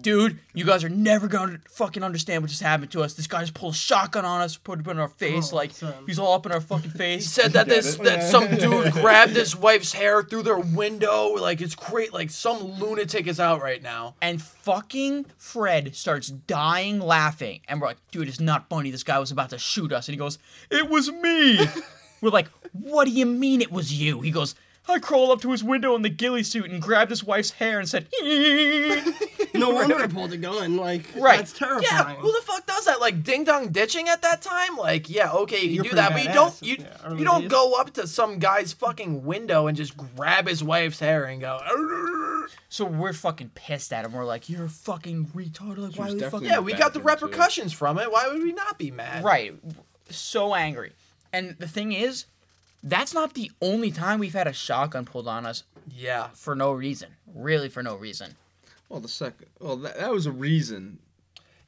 dude, 0.00 0.38
you 0.54 0.64
guys 0.64 0.84
are 0.84 0.88
never 0.88 1.26
gonna 1.28 1.58
fucking 1.70 2.02
understand 2.02 2.42
what 2.42 2.50
just 2.50 2.62
happened 2.62 2.90
to 2.92 3.02
us. 3.02 3.14
This 3.14 3.26
guy 3.26 3.40
just 3.40 3.54
pulled 3.54 3.74
a 3.74 3.76
shotgun 3.76 4.24
on 4.24 4.40
us, 4.40 4.56
put 4.56 4.80
it 4.80 4.86
in 4.86 4.98
our 4.98 5.08
face, 5.08 5.52
Oh, 5.52 5.56
like 5.56 5.72
son. 5.72 5.94
he's 6.06 6.18
all 6.18 6.34
up 6.34 6.46
in 6.46 6.52
our 6.52 6.60
fucking 6.60 6.90
face. 7.02 7.24
He 7.24 7.28
said 7.42 7.52
that 7.54 7.66
this 7.68 7.96
that 7.96 8.22
some 8.22 8.48
dude 8.56 8.92
grabbed 8.92 9.32
his 9.36 9.56
wife's 9.56 9.92
hair 9.92 10.22
through 10.22 10.42
their 10.42 10.58
window. 10.58 11.34
Like 11.34 11.60
it's 11.60 11.74
great. 11.74 12.12
Like 12.12 12.30
some 12.30 12.58
lunatic 12.80 13.26
is 13.26 13.40
out 13.40 13.62
right 13.62 13.82
now. 13.82 14.14
and 14.22 14.40
fucking 14.42 15.26
Fred 15.38 15.94
starts 15.94 16.28
dying 16.28 17.00
laughing. 17.00 17.60
And 17.68 17.80
we're 17.80 17.88
like, 17.88 17.98
dude, 18.10 18.28
it's 18.28 18.40
not 18.40 18.68
funny. 18.68 18.90
This 18.90 19.02
guy 19.04 19.18
was 19.18 19.30
about 19.30 19.50
to 19.50 19.58
shoot 19.58 19.92
us. 19.92 20.08
And 20.08 20.14
he 20.14 20.18
goes, 20.18 20.38
it 20.70 20.88
was 20.88 21.10
me. 21.10 21.66
we're 22.20 22.30
like, 22.30 22.48
what 22.72 23.04
do 23.06 23.10
you 23.12 23.26
mean 23.26 23.60
it 23.60 23.70
was 23.72 23.92
you? 23.92 24.20
He 24.20 24.30
goes, 24.30 24.54
I 24.88 25.00
crawled 25.00 25.30
up 25.30 25.40
to 25.40 25.50
his 25.50 25.64
window 25.64 25.96
in 25.96 26.02
the 26.02 26.08
ghillie 26.08 26.44
suit 26.44 26.70
and 26.70 26.80
grabbed 26.80 27.10
his 27.10 27.24
wife's 27.24 27.50
hair 27.50 27.80
and 27.80 27.88
said, 27.88 28.06
No 29.66 29.70
wonder 29.70 29.96
I 29.96 30.06
pulled 30.06 30.32
a 30.32 30.36
gun. 30.36 30.76
Like, 30.76 31.06
Right. 31.16 31.38
that's 31.38 31.60
Yeah, 31.60 32.14
who 32.16 32.32
the 32.32 32.40
fuck 32.44 32.66
does 32.66 32.84
that? 32.86 33.00
Like 33.00 33.22
ding 33.22 33.44
dong 33.44 33.68
ditching 33.70 34.08
at 34.08 34.22
that 34.22 34.42
time? 34.42 34.76
Like, 34.76 35.08
yeah, 35.10 35.30
okay, 35.32 35.62
you 35.62 35.70
You're 35.76 35.84
can 35.84 35.90
do 35.92 35.96
that, 35.96 36.12
but 36.12 36.22
you 36.24 36.32
don't 36.32 36.54
you 36.62 36.76
Yeah, 36.80 36.96
early 37.04 37.18
you 37.18 37.24
don't 37.24 37.42
days. 37.42 37.50
go 37.50 37.74
up 37.74 37.92
to 37.94 38.06
some 38.06 38.38
guy's 38.38 38.72
fucking 38.72 39.24
window 39.24 39.66
and 39.66 39.76
just 39.76 39.94
grab 40.16 40.46
his 40.48 40.62
wife's 40.64 41.00
hair 41.00 41.24
and 41.24 41.40
go. 41.40 41.60
"Arrgh." 41.66 42.50
so 42.68 42.84
we're 42.84 43.12
fucking 43.12 43.50
pissed 43.54 43.92
at 43.92 44.04
him. 44.04 44.12
We're 44.12 44.24
like, 44.24 44.48
you're 44.48 44.68
fucking 44.68 45.26
retard. 45.34 45.78
Like, 45.78 45.96
why 45.98 46.06
was 46.06 46.14
are 46.14 46.18
you 46.18 46.30
fucking 46.30 46.46
Yeah, 46.46 46.58
we 46.60 46.72
got 46.72 46.92
the 46.94 47.00
Bathroom, 47.00 47.18
too. 47.18 47.26
repercussions 47.26 47.72
from 47.72 47.98
it. 47.98 48.10
Why 48.12 48.28
would 48.28 48.42
we 48.42 48.52
not 48.52 48.78
be 48.78 48.90
mad? 48.90 49.24
Right. 49.24 49.54
So 50.10 50.54
angry. 50.54 50.92
And 51.32 51.56
the 51.58 51.66
thing 51.68 51.92
is, 51.92 52.26
that's 52.82 53.12
not 53.12 53.34
the 53.34 53.50
only 53.60 53.90
time 53.90 54.20
we've 54.20 54.32
had 54.34 54.46
a 54.46 54.52
shotgun 54.52 55.04
pulled 55.06 55.26
on 55.26 55.44
us 55.46 55.64
Yeah. 55.92 56.28
for 56.34 56.54
no 56.54 56.72
reason. 56.72 57.10
Really, 57.34 57.68
for 57.68 57.82
no 57.82 57.96
reason. 57.96 58.36
Well, 58.88 59.00
the 59.00 59.08
second. 59.08 59.46
Well, 59.60 59.76
that, 59.78 59.98
that 59.98 60.12
was 60.12 60.26
a 60.26 60.32
reason. 60.32 60.98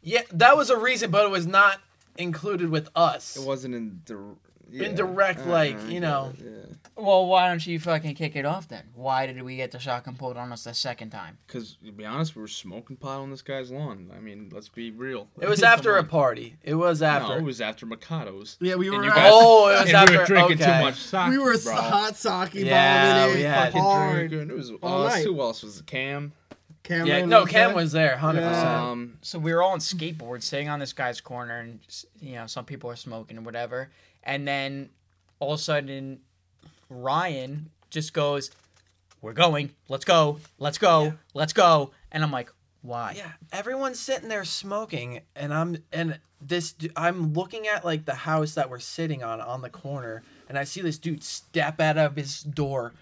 Yeah, 0.02 0.22
that 0.33 0.57
was 0.57 0.70
a 0.70 0.76
reason, 0.78 1.11
but 1.11 1.24
it 1.24 1.31
was 1.31 1.46
not 1.46 1.81
included 2.16 2.70
with 2.70 2.88
us. 2.94 3.37
It 3.37 3.44
wasn't 3.44 3.74
in 3.74 4.00
dir- 4.04 4.37
yeah. 4.70 4.85
Indirect, 4.88 5.46
like, 5.46 5.76
Uh-huh, 5.76 5.87
you 5.88 6.00
know. 6.00 6.33
Yeah. 6.38 6.50
Well, 6.94 7.26
why 7.26 7.48
don't 7.48 7.64
you 7.66 7.81
fucking 7.81 8.14
kick 8.16 8.37
it 8.37 8.44
off 8.44 8.68
then? 8.68 8.83
Why 8.94 9.24
did 9.26 9.40
we 9.42 9.57
get 9.57 9.70
the 9.70 9.78
shotgun 9.78 10.14
pulled 10.16 10.37
on 10.37 10.52
us 10.52 10.64
the 10.64 10.74
second 10.74 11.09
time? 11.11 11.38
Because 11.46 11.76
to 11.87 11.90
be 11.92 12.04
honest, 12.04 12.37
we 12.37 12.42
were 12.42 12.48
smoking 12.48 12.96
pot 12.96 13.20
on 13.20 13.31
this 13.31 13.40
guy's 13.40 13.70
lawn. 13.70 14.11
I 14.14 14.20
mean, 14.20 14.50
let's 14.52 14.68
be 14.68 14.90
real. 14.90 15.28
It 15.40 15.48
was 15.48 15.62
after 15.62 15.96
a 15.96 16.04
party. 16.04 16.57
It 16.62 16.74
was 16.74 17.00
after. 17.02 17.28
No, 17.31 17.37
it 17.38 17.44
was 17.44 17.61
after 17.62 17.87
Mikado's. 17.87 18.57
yeah, 18.61 18.74
we 18.74 18.90
were 18.90 19.02
at- 19.04 19.14
guys- 19.14 19.31
Oh, 19.33 19.68
it 19.68 19.81
was 19.85 19.92
after. 19.94 20.12
we 20.12 20.18
were 20.18 20.24
drinking 20.26 20.62
okay. 20.62 20.78
too 20.78 20.85
much 20.85 20.96
sake, 20.98 21.31
we 21.31 21.38
were 21.38 21.57
bro. 21.59 21.74
hot 21.74 22.16
sake 22.16 22.54
Yeah, 22.54 23.20
bombing 23.22 23.37
we 23.37 23.42
it 23.44 23.48
had- 23.48 23.72
hard. 23.72 24.28
drinking. 24.31 24.50
It 24.50 24.57
was 24.57 24.70
all 24.83 25.07
us. 25.07 25.14
night. 25.14 25.24
Who 25.24 25.40
else 25.40 25.62
was 25.62 25.78
it? 25.81 25.87
Cam? 25.87 26.33
Cameron 26.88 27.07
Yeah, 27.07 27.24
no, 27.27 27.42
was 27.42 27.51
Cam 27.51 27.68
there. 27.68 27.77
was 27.77 27.92
there, 27.92 28.16
hundred 28.16 28.40
Yeah. 28.40 28.48
percent. 28.48 28.66
Um, 28.68 29.18
So 29.20 29.38
we 29.38 29.53
were 29.53 29.62
all 29.62 29.72
on 29.72 29.79
skateboards, 29.81 30.44
sitting 30.44 30.70
on 30.70 30.79
this 30.79 30.94
guy's 30.94 31.20
corner, 31.20 31.59
and 31.61 31.81
you 32.20 32.37
know 32.37 32.46
some 32.46 32.64
people 32.64 32.90
are 32.90 32.96
smoking 32.96 33.37
and 33.37 33.44
whatever. 33.44 33.90
And 34.24 34.48
then 34.48 34.88
all 35.38 35.53
of 35.53 35.61
a 35.61 35.62
sudden, 35.62 36.20
Ryan 36.88 37.70
just 37.90 38.12
goes, 38.14 38.51
"We're 39.20 39.35
going. 39.35 39.74
Let's 39.88 40.05
go. 40.07 40.40
Let's 40.59 40.79
go. 40.79 41.05
Yeah. 41.05 41.12
Let's 41.35 41.53
go." 41.53 41.92
And 42.11 42.22
I'm 42.24 42.33
like, 42.33 42.51
"Why?" 42.83 43.12
Yeah, 43.16 43.33
everyone's 43.53 44.01
sitting 44.01 44.29
there 44.31 44.44
smoking, 44.44 45.20
and 45.37 45.53
I'm 45.53 45.83
and 45.92 46.18
this 46.40 46.74
I'm 46.96 47.35
looking 47.35 47.66
at 47.68 47.85
like 47.85 48.07
the 48.07 48.14
house 48.14 48.55
that 48.55 48.70
we're 48.70 48.79
sitting 48.79 49.22
on 49.22 49.40
on 49.42 49.61
the 49.61 49.70
corner, 49.70 50.22
and 50.48 50.59
I 50.59 50.64
see 50.64 50.81
this 50.81 50.96
dude 50.96 51.22
step 51.22 51.81
out 51.81 51.98
of 51.98 52.16
his 52.16 52.40
door, 52.42 52.94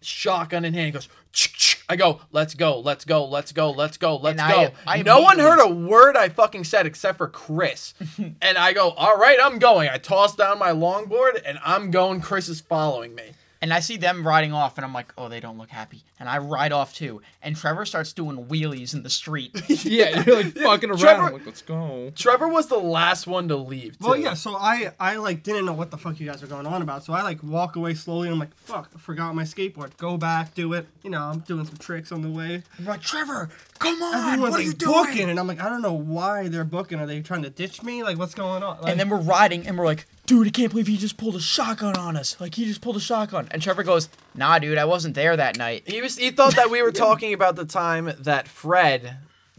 shotgun 0.00 0.64
in 0.64 0.74
hand. 0.74 0.86
He 0.86 0.92
goes. 0.92 1.08
"Ch- 1.32 1.52
ch." 1.52 1.67
I 1.90 1.96
go, 1.96 2.20
let's 2.32 2.54
go, 2.54 2.80
let's 2.80 3.04
go, 3.06 3.24
let's 3.24 3.52
go, 3.52 3.70
let's 3.70 3.96
go, 3.96 4.16
let's 4.16 4.40
And 4.40 4.50
go. 4.52 4.72
I- 4.86 4.98
I 4.98 5.02
no 5.02 5.20
one 5.20 5.38
heard 5.38 5.58
a 5.60 5.68
word 5.72 6.16
I 6.16 6.28
fucking 6.28 6.64
said 6.64 6.84
except 6.86 7.16
for 7.18 7.28
Chris. 7.28 7.94
and 8.42 8.58
I 8.58 8.72
go, 8.74 8.90
all 8.90 9.16
right, 9.16 9.38
I'm 9.42 9.58
going. 9.58 9.88
I 9.88 9.96
toss 9.98 10.36
down 10.36 10.58
my 10.58 10.70
longboard 10.70 11.40
and 11.46 11.58
I'm 11.64 11.90
going. 11.90 12.20
Chris 12.20 12.48
is 12.48 12.60
following 12.60 13.14
me. 13.14 13.30
And 13.60 13.72
I 13.72 13.80
see 13.80 13.96
them 13.96 14.24
riding 14.26 14.52
off, 14.52 14.78
and 14.78 14.84
I'm 14.84 14.92
like, 14.94 15.12
oh, 15.18 15.28
they 15.28 15.40
don't 15.40 15.58
look 15.58 15.70
happy. 15.70 16.04
And 16.20 16.28
I 16.28 16.38
ride 16.38 16.70
off 16.70 16.94
too. 16.94 17.22
And 17.42 17.56
Trevor 17.56 17.84
starts 17.84 18.12
doing 18.12 18.46
wheelies 18.46 18.94
in 18.94 19.02
the 19.02 19.10
street. 19.10 19.50
yeah, 19.84 20.22
you're 20.22 20.36
like 20.36 20.54
fucking 20.56 20.90
around. 20.90 20.98
Trevor- 20.98 21.22
I'm 21.24 21.32
like, 21.32 21.46
let's 21.46 21.62
go. 21.62 22.12
Trevor 22.14 22.48
was 22.48 22.68
the 22.68 22.78
last 22.78 23.26
one 23.26 23.48
to 23.48 23.56
leave. 23.56 23.96
Well, 24.00 24.16
yeah. 24.16 24.34
So 24.34 24.54
I, 24.54 24.92
I 25.00 25.16
like 25.16 25.42
didn't 25.42 25.66
know 25.66 25.72
what 25.72 25.90
the 25.90 25.96
fuck 25.96 26.20
you 26.20 26.26
guys 26.26 26.40
were 26.40 26.48
going 26.48 26.66
on 26.66 26.82
about. 26.82 27.04
So 27.04 27.12
I 27.12 27.22
like 27.22 27.42
walk 27.42 27.74
away 27.76 27.94
slowly. 27.94 28.28
and 28.28 28.34
I'm 28.34 28.38
like, 28.38 28.54
fuck, 28.54 28.90
I 28.94 28.98
forgot 28.98 29.34
my 29.34 29.42
skateboard. 29.44 29.96
Go 29.96 30.16
back, 30.16 30.54
do 30.54 30.72
it. 30.74 30.86
You 31.02 31.10
know, 31.10 31.22
I'm 31.22 31.40
doing 31.40 31.64
some 31.66 31.76
tricks 31.78 32.12
on 32.12 32.22
the 32.22 32.30
way. 32.30 32.62
I'm 32.78 32.84
like, 32.84 33.00
Trevor, 33.00 33.48
come 33.78 34.02
on, 34.02 34.14
Everyone's 34.14 34.50
what 34.52 34.60
are 34.60 34.62
you 34.62 34.72
doing? 34.72 34.92
booking, 34.92 35.30
and 35.30 35.38
I'm 35.38 35.46
like, 35.46 35.60
I 35.60 35.68
don't 35.68 35.82
know 35.82 35.92
why 35.92 36.48
they're 36.48 36.64
booking. 36.64 36.98
Are 37.00 37.06
they 37.06 37.20
trying 37.20 37.42
to 37.42 37.50
ditch 37.50 37.82
me? 37.82 38.02
Like, 38.02 38.18
what's 38.18 38.34
going 38.34 38.62
on? 38.62 38.80
Like, 38.80 38.90
And 38.90 39.00
then 39.00 39.08
we're 39.08 39.20
riding, 39.20 39.66
and 39.66 39.78
we're 39.78 39.84
like, 39.86 40.06
dude, 40.26 40.46
I 40.46 40.50
can't 40.50 40.70
believe 40.70 40.86
he 40.86 40.96
just 40.96 41.16
pulled 41.16 41.36
a 41.36 41.40
shotgun 41.40 41.96
on 41.96 42.16
us. 42.16 42.40
Like, 42.40 42.54
he 42.54 42.64
just 42.64 42.80
pulled 42.80 42.96
a 42.96 43.00
shotgun. 43.00 43.48
And 43.50 43.62
Trevor 43.62 43.82
goes, 43.82 44.08
nah, 44.34 44.58
dude, 44.58 44.78
I 44.78 44.84
wasn't 44.84 45.14
there 45.14 45.36
that 45.36 45.56
night. 45.56 45.84
He 45.88 46.00
was. 46.02 46.16
He 46.16 46.30
thought 46.30 46.56
that 46.56 46.70
we 46.70 46.82
were 46.82 46.92
talking 46.92 47.32
about 47.32 47.56
the 47.56 47.64
time 47.64 48.12
that 48.20 48.48
Fred 48.48 49.16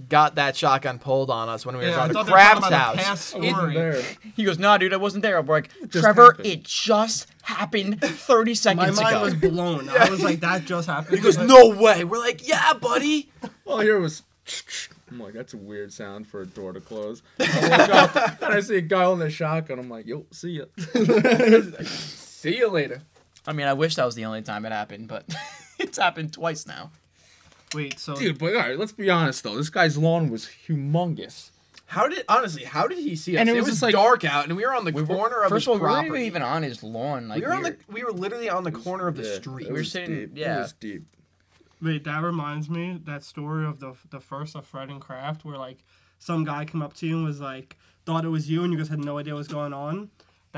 got 0.07 0.35
that 0.35 0.55
shotgun 0.55 0.99
pulled 0.99 1.29
on 1.29 1.49
us 1.49 1.65
when 1.65 1.75
we 1.77 1.83
were 1.83 1.89
yeah, 1.89 1.97
I 1.99 2.05
at 2.05 2.13
the 2.13 2.23
they 2.23 2.31
were 2.31 2.37
talking 2.37 2.61
Kraft's 2.61 2.69
house. 2.69 2.95
past 2.95 3.35
I 3.35 3.37
wasn't 3.39 3.55
story. 3.57 3.73
there. 3.73 4.03
He 4.35 4.43
goes, 4.45 4.57
nah, 4.59 4.77
dude, 4.77 4.93
I 4.93 4.97
wasn't 4.97 5.23
there. 5.23 5.37
I'm 5.37 5.45
like, 5.45 5.69
just 5.89 6.03
Trevor, 6.03 6.31
happened." 6.31 6.45
it 6.47 6.63
just 6.63 7.27
happened 7.41 8.01
30 8.01 8.55
seconds 8.55 8.83
ago." 8.83 8.91
My 8.91 8.95
seconds 8.95 9.01
mind 9.01 9.15
ago. 9.15 9.23
was 9.23 9.53
blown. 9.53 9.89
I 9.89 10.09
was 10.09 10.23
like, 10.23 10.39
that 10.39 10.65
just 10.65 10.87
happened. 10.93 11.17
He 11.17 11.23
goes, 11.23 11.37
"No 11.37 11.69
way." 11.69 12.03
We're 12.03 12.19
like, 12.19 12.47
"Yeah, 12.47 12.73
buddy." 12.73 13.29
All 13.65 13.81
I 13.81 13.83
hear 13.83 13.99
was. 13.99 14.23
I'm 15.11 15.19
like, 15.19 15.33
that's 15.33 15.53
a 15.53 15.57
weird 15.57 15.91
sound 15.91 16.27
for 16.27 16.41
a 16.41 16.45
door 16.45 16.71
to 16.73 16.79
close. 16.79 17.21
I 17.39 17.61
look 17.61 17.89
up 17.89 18.41
and 18.43 18.53
I 18.53 18.59
see 18.61 18.77
a 18.77 18.81
guy 18.81 19.03
on 19.05 19.19
the 19.19 19.29
shotgun. 19.29 19.79
I'm 19.79 19.89
like, 19.89 20.05
yo, 20.05 20.25
see 20.31 20.59
ya. 20.59 20.65
See 21.83 22.57
you 22.57 22.69
later. 22.69 23.01
I 23.45 23.53
mean, 23.53 23.67
I 23.67 23.73
wish 23.73 23.95
that 23.95 24.05
was 24.05 24.15
the 24.15 24.25
only 24.25 24.41
time 24.43 24.65
it 24.65 24.71
happened, 24.71 25.07
but 25.07 25.25
it's 25.79 25.97
happened 25.97 26.33
twice 26.33 26.65
now. 26.67 26.91
Wait, 27.73 27.99
so 27.99 28.15
Dude, 28.15 28.37
but 28.39 28.55
all 28.55 28.61
right, 28.61 28.77
let's 28.79 28.91
be 28.91 29.09
honest 29.09 29.43
though. 29.43 29.55
This 29.55 29.69
guy's 29.69 29.97
lawn 29.97 30.29
was 30.29 30.49
humongous. 30.67 31.51
How 31.85 32.07
did 32.07 32.23
honestly? 32.29 32.63
How 32.63 32.87
did 32.87 32.99
he 32.99 33.15
see 33.15 33.35
us? 33.35 33.41
And 33.41 33.49
it 33.49 33.53
it 33.53 33.55
was 33.55 33.65
was 33.65 33.73
just 33.75 33.83
like- 33.83 33.93
dark 33.93 34.23
out, 34.25 34.45
and 34.47 34.55
we 34.55 34.63
were 34.65 34.73
on 34.75 34.85
the 34.85 34.91
corner 34.91 35.41
of 35.41 35.49
First 35.49 35.65
his 35.65 35.67
of 35.67 35.69
all, 35.69 35.75
we 35.75 35.79
property. 35.93 36.09
weren't 36.11 36.23
even 36.23 36.41
on 36.43 36.63
his 36.63 36.83
lawn. 36.83 37.27
Like, 37.27 37.41
we 37.41 37.47
were 37.47 37.53
on 37.53 37.63
we 37.63 37.69
the. 37.71 37.77
We 37.91 38.03
were 38.03 38.11
literally 38.11 38.49
on 38.49 38.63
the 38.63 38.71
corner 38.71 39.07
of 39.07 39.15
the 39.15 39.23
Yeah, 39.23 39.35
street. 39.35 39.67
We 39.67 39.71
were 39.73 39.79
was 39.79 39.91
sitting- 39.91 40.15
deep. 40.15 40.31
yeah. 40.35 40.57
It 40.57 40.59
was 40.61 40.73
deep. 40.73 41.03
Wait, 41.81 42.03
that 42.03 42.21
reminds 42.21 42.69
me 42.69 42.99
that 43.05 43.23
story 43.23 43.65
of 43.65 43.79
the 43.79 43.93
the 44.09 44.19
first 44.19 44.55
of 44.55 44.65
Fred 44.65 44.89
and 44.89 44.99
Kraft, 45.01 45.45
where 45.45 45.57
like 45.57 45.83
some 46.19 46.43
guy 46.43 46.65
came 46.65 46.81
up 46.81 46.93
to 46.95 47.07
you 47.07 47.17
and 47.17 47.25
was 47.25 47.39
like, 47.39 47.77
thought 48.05 48.25
it 48.25 48.29
was 48.29 48.49
you, 48.49 48.63
and 48.63 48.71
you 48.73 48.77
guys 48.77 48.89
had 48.89 49.03
no 49.03 49.17
idea 49.17 49.33
what 49.33 49.39
was 49.39 49.47
going 49.47 49.73
on. 49.73 50.09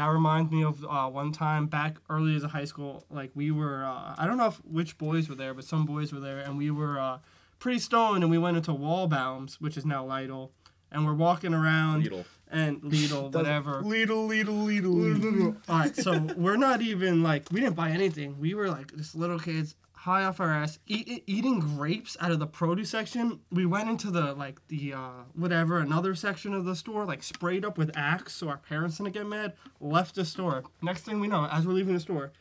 That 0.02 0.08
reminds 0.08 0.52
me 0.52 0.64
of 0.64 0.84
uh, 0.84 1.08
one 1.10 1.32
time 1.32 1.68
back 1.68 1.98
early 2.10 2.36
as 2.36 2.44
a 2.44 2.48
high 2.48 2.66
school. 2.66 3.06
Like 3.12 3.30
we 3.36 3.52
were, 3.52 3.84
uh, 3.86 4.16
I 4.18 4.26
don't 4.26 4.38
know 4.38 4.48
if 4.48 4.56
which 4.66 4.98
boys 4.98 5.30
were 5.30 5.36
there, 5.36 5.54
but 5.54 5.64
some 5.64 5.86
boys 5.86 6.12
were 6.12 6.20
there, 6.20 6.40
and 6.40 6.58
we 6.58 6.72
were 6.72 6.98
uh, 7.00 7.20
pretty 7.60 7.78
stoned, 7.78 8.24
and 8.24 8.32
we 8.32 8.40
went 8.40 8.58
into 8.58 8.72
Walbaums, 8.72 9.62
which 9.62 9.78
is 9.78 9.86
now 9.86 10.04
Lidl, 10.04 10.50
and 10.92 11.06
we're 11.06 11.14
walking 11.14 11.54
around 11.54 12.06
Lidl. 12.06 12.26
and 12.50 12.82
Lidl, 12.82 13.32
whatever. 13.36 13.84
Lidl, 13.84 14.28
Lidl, 14.28 14.66
Lidl. 14.66 15.56
All 15.70 15.78
right, 15.78 15.96
so 15.96 16.18
we're 16.36 16.58
not 16.58 16.82
even 16.82 17.22
like 17.22 17.52
we 17.52 17.60
didn't 17.60 17.76
buy 17.76 17.92
anything. 17.92 18.40
We 18.40 18.56
were 18.56 18.70
like 18.70 18.98
just 18.98 19.14
little 19.14 19.38
kids, 19.38 19.76
high 20.02 20.24
off 20.24 20.40
our 20.40 20.52
ass, 20.52 20.80
eat, 20.88 21.24
eating 21.28 21.60
grapes 21.60 22.18
out 22.20 22.32
of 22.32 22.40
the 22.40 22.48
produce 22.48 22.90
section. 22.90 23.40
We 23.52 23.68
went 23.68 23.88
into 23.88 24.10
the 24.10 24.34
like 24.34 24.60
the 24.68 24.94
uh, 24.94 25.24
whatever 25.36 25.80
another 25.80 26.16
section 26.16 26.56
of 26.56 26.66
the 26.66 26.76
store, 26.76 27.06
like 27.06 27.22
sprayed 27.22 27.64
up 27.64 27.78
with 27.78 27.96
Axe, 27.96 28.34
so 28.34 28.50
our 28.50 28.58
parents 28.58 28.98
didn't 28.98 29.14
get 29.14 29.28
mad. 29.28 29.54
Left 29.80 30.16
the 30.16 30.26
store. 30.26 30.64
Next 30.82 31.04
thing 31.04 31.20
we 31.20 31.28
know, 31.28 31.48
as 31.52 31.68
we're 31.68 31.74
leaving 31.74 31.94
the 31.94 32.00
store, 32.00 32.32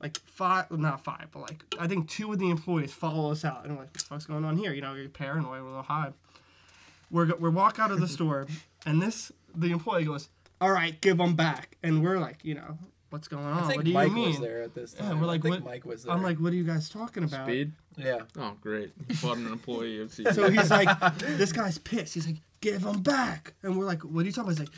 like 0.00 0.18
five, 0.24 0.70
not 0.70 1.04
five, 1.04 1.28
but 1.30 1.40
like 1.40 1.62
I 1.78 1.86
think 1.86 2.08
two 2.08 2.32
of 2.32 2.38
the 2.38 2.48
employees 2.48 2.92
follow 2.92 3.30
us 3.30 3.44
out, 3.44 3.64
and 3.64 3.74
we're 3.74 3.82
like, 3.82 3.92
"What 3.92 4.00
the 4.00 4.04
fuck's 4.06 4.26
going 4.26 4.44
on 4.46 4.56
here?" 4.56 4.72
You 4.72 4.80
know, 4.80 4.94
you're 4.94 5.10
paranoid, 5.10 5.60
we're 5.60 5.68
a 5.68 5.70
little 5.70 5.82
high. 5.82 6.12
We're 7.10 7.34
we 7.36 7.50
walk 7.50 7.78
out 7.78 7.90
of 7.90 8.00
the 8.00 8.08
store, 8.08 8.46
and 8.86 9.02
this 9.02 9.30
the 9.54 9.72
employee 9.72 10.04
goes, 10.04 10.30
"All 10.58 10.72
right, 10.72 10.98
give 11.02 11.18
them 11.18 11.36
back," 11.36 11.76
and 11.82 12.02
we're 12.02 12.18
like, 12.18 12.38
you 12.42 12.54
know, 12.54 12.78
what's 13.14 13.28
going 13.28 13.44
on? 13.46 13.66
What 13.68 13.84
do 13.84 13.92
Mike 13.92 14.08
you 14.08 14.14
mean? 14.14 14.28
was 14.30 14.40
there 14.40 14.62
at 14.62 14.74
this 14.74 14.94
Yeah, 14.98 15.08
time. 15.08 15.20
we're 15.20 15.26
like, 15.28 15.40
I 15.40 15.42
think 15.42 15.54
what- 15.54 15.64
Mike 15.64 15.84
was 15.86 16.02
there. 16.02 16.12
I'm 16.12 16.22
like, 16.22 16.38
what 16.38 16.52
are 16.52 16.56
you 16.56 16.64
guys 16.64 16.88
talking 16.90 17.24
about? 17.24 17.46
Speed. 17.46 17.72
yeah. 17.96 18.18
Oh, 18.36 18.52
great. 18.60 18.92
Bought 19.22 19.38
an 19.38 19.46
employee 19.46 20.00
of 20.00 20.12
C. 20.12 20.24
So 20.32 20.50
he's 20.54 20.70
like, 20.70 20.88
this 21.20 21.52
guy's 21.52 21.78
pissed. 21.78 22.14
He's 22.14 22.26
like, 22.26 22.36
give 22.60 22.82
them 22.82 23.00
back. 23.02 23.54
And 23.62 23.78
we're 23.78 23.86
like, 23.86 24.02
what 24.02 24.22
are 24.24 24.26
you 24.26 24.32
talking 24.32 24.50
about? 24.52 24.58
He's 24.58 24.68
like, 24.68 24.76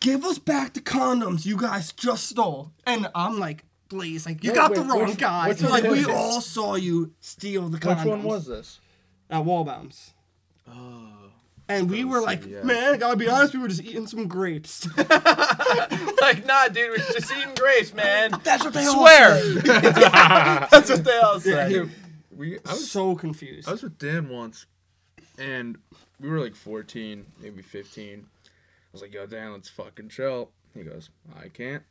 give 0.00 0.24
us 0.24 0.38
back 0.38 0.72
the 0.74 0.80
condoms 0.80 1.44
you 1.44 1.56
guys 1.56 1.92
just 1.92 2.26
stole. 2.30 2.72
And 2.86 3.08
I'm 3.14 3.38
like, 3.38 3.64
please, 3.90 4.24
like, 4.26 4.42
you 4.42 4.50
Wait, 4.50 4.56
got 4.56 4.74
the 4.74 4.80
wrong 4.82 5.06
which- 5.08 5.18
guy. 5.18 5.48
which 5.48 5.58
So, 5.58 5.64
one 5.68 5.72
like, 5.82 5.90
was 5.90 5.98
we 6.00 6.04
this? 6.06 6.14
all 6.16 6.40
saw 6.40 6.74
you 6.76 7.12
steal 7.20 7.68
the 7.68 7.78
condoms. 7.78 7.98
Which 7.98 8.06
one 8.06 8.22
was 8.22 8.46
this? 8.46 8.80
At 9.30 9.44
Walbaums. 9.44 10.12
Oh. 10.66 11.12
And 11.68 11.90
we 11.90 12.04
were 12.04 12.20
like, 12.20 12.42
CVS. 12.42 12.64
man, 12.64 12.94
I 12.94 12.96
gotta 12.96 13.16
be 13.16 13.28
honest, 13.28 13.52
we 13.52 13.60
were 13.60 13.68
just 13.68 13.82
eating 13.82 14.06
some 14.06 14.26
grapes. 14.26 14.88
like, 14.96 16.46
nah, 16.46 16.68
dude, 16.68 16.90
we're 16.90 16.96
just 16.96 17.30
eating 17.30 17.54
grapes, 17.54 17.92
man. 17.92 18.30
That's 18.42 18.64
what 18.64 18.72
they 18.72 18.86
all 18.86 18.94
Swear. 18.94 19.54
That's 20.70 20.88
what 20.88 21.04
they 21.04 21.18
all 21.18 21.38
say. 21.40 21.68
Dude, 21.68 21.90
we, 22.34 22.58
I 22.66 22.72
was 22.72 22.90
so 22.90 23.14
confused. 23.14 23.68
I 23.68 23.72
was 23.72 23.82
with 23.82 23.98
Dan 23.98 24.30
once, 24.30 24.64
and 25.38 25.76
we 26.18 26.30
were 26.30 26.40
like 26.40 26.54
14, 26.54 27.26
maybe 27.40 27.60
15. 27.60 28.24
I 28.24 28.48
was 28.92 29.02
like, 29.02 29.12
yo, 29.12 29.26
Dan, 29.26 29.52
let's 29.52 29.68
fucking 29.68 30.08
chill. 30.08 30.50
He 30.72 30.84
goes, 30.84 31.10
I 31.38 31.48
can't. 31.48 31.82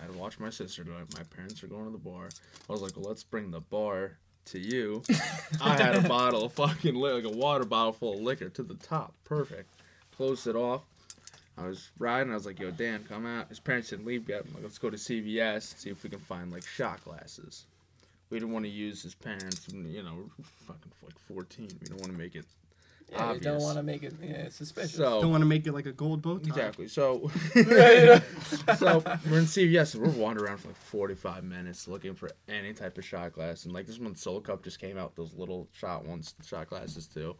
I 0.00 0.06
had 0.06 0.12
to 0.12 0.18
watch 0.18 0.40
my 0.40 0.50
sister 0.50 0.82
tonight. 0.82 1.06
My 1.16 1.22
parents 1.22 1.62
are 1.62 1.68
going 1.68 1.84
to 1.84 1.92
the 1.92 1.98
bar. 1.98 2.28
I 2.68 2.72
was 2.72 2.82
like, 2.82 2.96
well, 2.96 3.06
let's 3.06 3.22
bring 3.22 3.52
the 3.52 3.60
bar 3.60 4.18
to 4.46 4.58
you. 4.58 5.02
I 5.62 5.76
had 5.76 5.96
a 5.96 6.08
bottle 6.08 6.44
of 6.44 6.52
fucking, 6.52 6.94
li- 6.94 7.12
like 7.12 7.24
a 7.24 7.36
water 7.36 7.64
bottle 7.64 7.92
full 7.92 8.14
of 8.14 8.20
liquor 8.20 8.48
to 8.50 8.62
the 8.62 8.74
top. 8.74 9.14
Perfect. 9.24 9.68
Closed 10.16 10.46
it 10.46 10.56
off. 10.56 10.82
I 11.56 11.66
was 11.66 11.90
riding. 11.98 12.32
I 12.32 12.34
was 12.34 12.46
like, 12.46 12.58
yo, 12.58 12.70
Dan, 12.70 13.04
come 13.08 13.26
out. 13.26 13.48
His 13.48 13.60
parents 13.60 13.90
didn't 13.90 14.06
leave 14.06 14.28
yet. 14.28 14.44
I'm 14.46 14.54
like, 14.54 14.62
let's 14.64 14.78
go 14.78 14.90
to 14.90 14.96
CVS 14.96 15.72
and 15.72 15.80
see 15.80 15.90
if 15.90 16.02
we 16.02 16.10
can 16.10 16.18
find 16.18 16.50
like 16.50 16.64
shot 16.66 17.02
glasses. 17.04 17.66
We 18.30 18.38
didn't 18.38 18.52
want 18.52 18.64
to 18.64 18.70
use 18.70 19.02
his 19.02 19.14
parents. 19.14 19.68
You 19.72 20.02
know, 20.02 20.14
we're 20.16 20.44
fucking 20.66 20.92
like 21.04 21.18
14. 21.28 21.68
We 21.80 21.86
don't 21.86 22.00
want 22.00 22.12
to 22.12 22.18
make 22.18 22.34
it 22.34 22.44
Yeah, 23.12 23.32
we 23.32 23.40
don't 23.40 23.62
want 23.62 23.76
to 23.76 23.82
make 23.82 24.02
it 24.02 24.14
yeah, 24.22 24.48
suspicious. 24.48 24.96
Don't 24.96 25.30
want 25.30 25.42
to 25.42 25.46
make 25.46 25.66
it 25.66 25.72
like 25.72 25.86
a 25.86 25.92
gold 25.92 26.22
bow 26.22 26.38
tie. 26.38 26.48
exactly. 26.48 26.88
So 26.88 27.30
so 27.54 29.02
we're 29.28 29.38
in 29.38 29.46
CVS 29.46 29.94
and 29.94 30.02
we're 30.02 30.10
wandering 30.10 30.48
around 30.48 30.58
for 30.58 30.68
like 30.68 30.76
45 30.76 31.44
minutes 31.44 31.86
looking 31.86 32.14
for 32.14 32.30
any 32.48 32.72
type 32.72 32.98
of 32.98 33.04
shot 33.04 33.32
glass. 33.32 33.64
And 33.64 33.74
like 33.74 33.86
this 33.86 33.98
one, 33.98 34.16
Solo 34.16 34.40
Cup 34.40 34.64
just 34.64 34.80
came 34.80 34.98
out 34.98 35.14
those 35.14 35.34
little 35.34 35.68
shot 35.72 36.04
ones, 36.04 36.34
shot 36.44 36.68
glasses 36.70 37.06
too. 37.06 37.36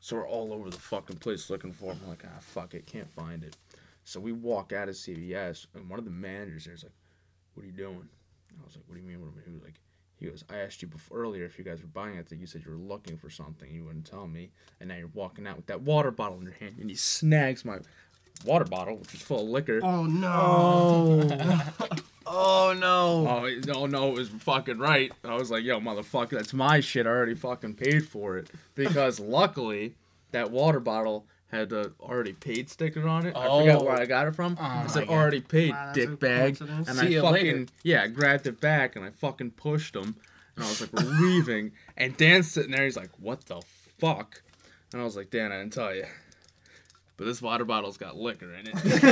So 0.00 0.16
we're 0.16 0.28
all 0.28 0.52
over 0.52 0.70
the 0.70 0.76
fucking 0.76 1.16
place 1.16 1.50
looking 1.50 1.72
for 1.72 1.86
them. 1.92 2.00
I'm 2.04 2.10
like, 2.10 2.24
ah, 2.26 2.38
fuck 2.40 2.74
it, 2.74 2.86
can't 2.86 3.10
find 3.10 3.42
it. 3.42 3.56
So 4.04 4.20
we 4.20 4.32
walk 4.32 4.72
out 4.72 4.88
of 4.88 4.94
CVS 4.94 5.66
and 5.74 5.88
one 5.90 5.98
of 5.98 6.04
the 6.04 6.10
managers 6.12 6.66
there's 6.66 6.84
like, 6.84 6.92
"What 7.54 7.64
are 7.64 7.66
you 7.66 7.72
doing?" 7.72 8.08
I 8.60 8.64
was 8.64 8.76
like, 8.76 8.84
"What 8.86 8.94
do 8.94 9.00
you 9.00 9.06
mean?" 9.06 9.20
What 9.20 9.28
am 9.28 9.38
I-" 9.38 9.48
He 9.48 9.52
was 9.52 9.62
like. 9.62 9.80
He 10.18 10.26
goes, 10.26 10.44
I 10.50 10.56
asked 10.58 10.80
you 10.80 10.88
before 10.88 11.18
earlier 11.18 11.44
if 11.44 11.58
you 11.58 11.64
guys 11.64 11.82
were 11.82 11.88
buying 11.88 12.16
it. 12.16 12.32
You 12.32 12.46
said 12.46 12.62
you 12.64 12.70
were 12.70 12.78
looking 12.78 13.16
for 13.18 13.28
something. 13.28 13.70
You 13.70 13.84
wouldn't 13.84 14.06
tell 14.06 14.26
me. 14.26 14.50
And 14.80 14.88
now 14.88 14.96
you're 14.96 15.10
walking 15.12 15.46
out 15.46 15.56
with 15.56 15.66
that 15.66 15.82
water 15.82 16.10
bottle 16.10 16.38
in 16.38 16.44
your 16.44 16.54
hand. 16.54 16.76
And 16.80 16.88
he 16.88 16.96
snags 16.96 17.64
my 17.64 17.78
water 18.44 18.64
bottle, 18.64 18.96
which 18.96 19.14
is 19.14 19.20
full 19.20 19.42
of 19.42 19.48
liquor. 19.48 19.80
Oh 19.82 20.04
no. 20.04 21.28
oh, 21.28 21.88
oh 22.26 22.74
no. 22.78 23.26
Oh, 23.28 23.44
he- 23.46 23.60
no, 23.60 23.86
no, 23.86 24.08
it 24.08 24.14
was 24.14 24.28
fucking 24.28 24.78
right. 24.78 25.12
I 25.24 25.34
was 25.34 25.50
like, 25.50 25.64
yo, 25.64 25.80
motherfucker, 25.80 26.30
that's 26.30 26.54
my 26.54 26.80
shit. 26.80 27.06
I 27.06 27.10
already 27.10 27.34
fucking 27.34 27.74
paid 27.74 28.08
for 28.08 28.38
it. 28.38 28.48
Because 28.74 29.20
luckily, 29.20 29.94
that 30.32 30.50
water 30.50 30.80
bottle 30.80 31.26
had 31.50 31.68
the 31.70 31.92
already 32.00 32.32
paid 32.32 32.68
sticker 32.70 33.06
on 33.06 33.26
it. 33.26 33.36
I 33.36 33.44
forgot 33.44 33.82
Oh. 33.82 33.84
where 33.84 33.96
I 34.00 34.04
got 34.06 34.26
it 34.26 34.34
from. 34.34 34.56
Oh 34.60 34.64
it 34.64 34.68
my 34.68 34.86
said 34.88 35.08
already 35.08 35.40
paid, 35.40 35.70
Wow, 35.70 35.92
dick 35.92 36.18
bag. 36.18 36.60
And 36.60 36.86
See 36.88 37.18
I 37.18 37.22
fucking, 37.22 37.32
later. 37.32 37.66
yeah, 37.82 38.02
I 38.02 38.08
grabbed 38.08 38.46
it 38.46 38.60
back 38.60 38.96
and 38.96 39.04
I 39.04 39.10
fucking 39.10 39.52
pushed 39.52 39.94
him. 39.94 40.16
And 40.56 40.64
I 40.64 40.68
was 40.68 40.80
like, 40.80 40.92
we're 40.94 41.02
leaving. 41.20 41.72
And 41.96 42.16
Dan's 42.16 42.50
sitting 42.50 42.72
there, 42.72 42.84
he's 42.84 42.96
like, 42.96 43.10
what 43.20 43.44
the 43.46 43.62
fuck? 43.98 44.42
And 44.92 45.00
I 45.00 45.04
was 45.04 45.16
like, 45.16 45.30
Dan, 45.30 45.52
I 45.52 45.58
didn't 45.58 45.72
tell 45.74 45.94
you. 45.94 46.06
But 47.16 47.24
this 47.24 47.40
water 47.40 47.64
bottle's 47.64 47.96
got 47.96 48.16
liquor 48.16 48.52
in 48.52 48.66
it. 48.68 48.78
He's 48.82 49.02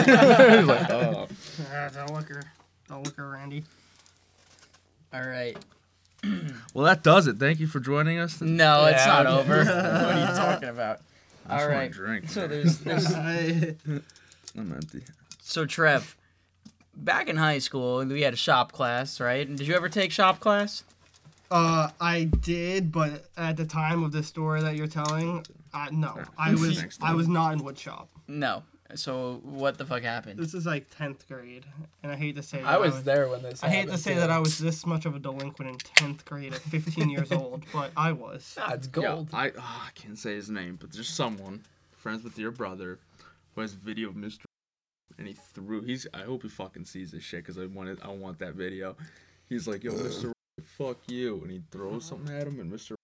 like, 0.66 0.90
oh. 0.90 1.26
Ah, 1.72 1.88
the 1.88 2.12
liquor. 2.12 2.42
The 2.86 2.98
liquor, 2.98 3.30
Randy. 3.30 3.64
All 5.12 5.26
right. 5.26 5.56
Well, 6.74 6.84
that 6.86 7.02
does 7.02 7.26
it. 7.26 7.38
Thank 7.38 7.60
you 7.60 7.66
for 7.66 7.80
joining 7.80 8.18
us. 8.18 8.40
No, 8.40 8.86
it's 8.86 9.06
not 9.06 9.26
over. 9.26 9.58
what 9.64 9.68
are 9.68 10.20
you 10.20 10.26
talking 10.36 10.68
about? 10.70 11.00
I 11.46 11.54
just 11.56 11.62
All 11.64 11.68
wanna 11.68 11.80
right. 11.80 11.90
drink. 11.92 12.28
So 12.28 12.46
there's, 12.46 12.78
there's 12.80 13.12
I'm 13.14 13.80
empty. 14.56 15.02
so 15.42 15.66
Trev. 15.66 16.16
Back 16.96 17.28
in 17.28 17.36
high 17.36 17.58
school, 17.58 18.04
we 18.04 18.22
had 18.22 18.32
a 18.34 18.36
shop 18.36 18.70
class, 18.70 19.20
right? 19.20 19.46
And 19.48 19.58
did 19.58 19.66
you 19.66 19.74
ever 19.74 19.88
take 19.88 20.12
shop 20.12 20.38
class? 20.38 20.84
Uh, 21.50 21.90
I 22.00 22.24
did, 22.24 22.92
but 22.92 23.26
at 23.36 23.56
the 23.56 23.64
time 23.64 24.02
of 24.04 24.12
the 24.12 24.22
story 24.22 24.60
that 24.62 24.76
you're 24.76 24.86
telling, 24.86 25.44
uh, 25.72 25.88
no, 25.90 26.18
I 26.38 26.52
was 26.52 26.98
I 27.02 27.12
was 27.14 27.28
not 27.28 27.52
in 27.52 27.60
woodshop. 27.60 28.06
No. 28.28 28.62
So 28.96 29.40
what 29.44 29.78
the 29.78 29.84
fuck 29.84 30.02
happened? 30.02 30.38
This 30.38 30.54
is 30.54 30.66
like 30.66 30.86
tenth 30.96 31.26
grade, 31.28 31.64
and 32.02 32.12
I 32.12 32.16
hate 32.16 32.36
to 32.36 32.42
say 32.42 32.58
that 32.58 32.66
I 32.66 32.78
was 32.78 33.02
there 33.02 33.28
when 33.28 33.42
this. 33.42 33.62
I 33.62 33.68
hate 33.68 33.88
to 33.88 33.98
say 33.98 34.14
too. 34.14 34.20
that 34.20 34.30
I 34.30 34.38
was 34.38 34.58
this 34.58 34.86
much 34.86 35.04
of 35.06 35.14
a 35.14 35.18
delinquent 35.18 35.70
in 35.70 35.78
tenth 35.78 36.24
grade 36.24 36.54
at 36.54 36.60
15 36.60 37.10
years 37.10 37.32
old, 37.32 37.64
but 37.72 37.90
I 37.96 38.12
was. 38.12 38.54
Nah, 38.56 38.74
it's 38.74 38.86
Yeah, 38.86 39.02
gold. 39.02 39.28
I 39.32 39.50
oh, 39.50 39.82
I 39.86 39.90
can't 39.94 40.18
say 40.18 40.34
his 40.34 40.50
name, 40.50 40.78
but 40.80 40.92
there's 40.92 41.08
someone 41.08 41.62
friends 41.92 42.24
with 42.24 42.38
your 42.38 42.50
brother 42.50 42.98
who 43.54 43.60
has 43.60 43.72
video 43.72 44.08
of 44.08 44.14
Mr. 44.14 44.44
and 45.18 45.26
he 45.26 45.34
threw. 45.34 45.82
He's. 45.82 46.06
I 46.14 46.22
hope 46.22 46.42
he 46.42 46.48
fucking 46.48 46.84
sees 46.84 47.10
this 47.10 47.22
shit 47.22 47.40
because 47.44 47.58
I 47.58 47.66
wanted. 47.66 47.98
I 48.02 48.08
want 48.08 48.38
that 48.38 48.54
video. 48.54 48.96
He's 49.48 49.66
like, 49.68 49.84
yo, 49.84 49.92
Mr. 49.92 50.32
Fuck 50.62 50.98
you, 51.08 51.40
and 51.42 51.50
he 51.50 51.62
throws 51.70 52.04
something 52.04 52.34
at 52.34 52.46
him, 52.46 52.60
and 52.60 52.72
Mr. 52.72 52.94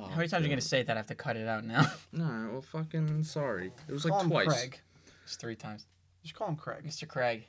Oh, 0.00 0.06
How 0.06 0.16
many 0.16 0.28
times 0.28 0.42
are 0.42 0.44
you 0.44 0.48
gonna 0.50 0.60
say 0.60 0.82
that? 0.82 0.92
I 0.96 0.98
have 0.98 1.06
to 1.08 1.14
cut 1.14 1.36
it 1.36 1.48
out 1.48 1.64
now. 1.64 1.86
No, 2.12 2.48
well, 2.52 2.62
fucking 2.62 3.24
sorry. 3.24 3.72
It 3.88 3.92
was 3.92 4.04
like 4.04 4.12
Call 4.12 4.20
like 4.20 4.24
him 4.24 4.30
twice. 4.30 4.60
Craig. 4.60 4.80
it's 5.24 5.36
three 5.36 5.56
times. 5.56 5.86
Just 6.22 6.34
call 6.34 6.48
him 6.48 6.56
Craig. 6.56 6.84
Mr. 6.86 7.06
Craig. 7.08 7.46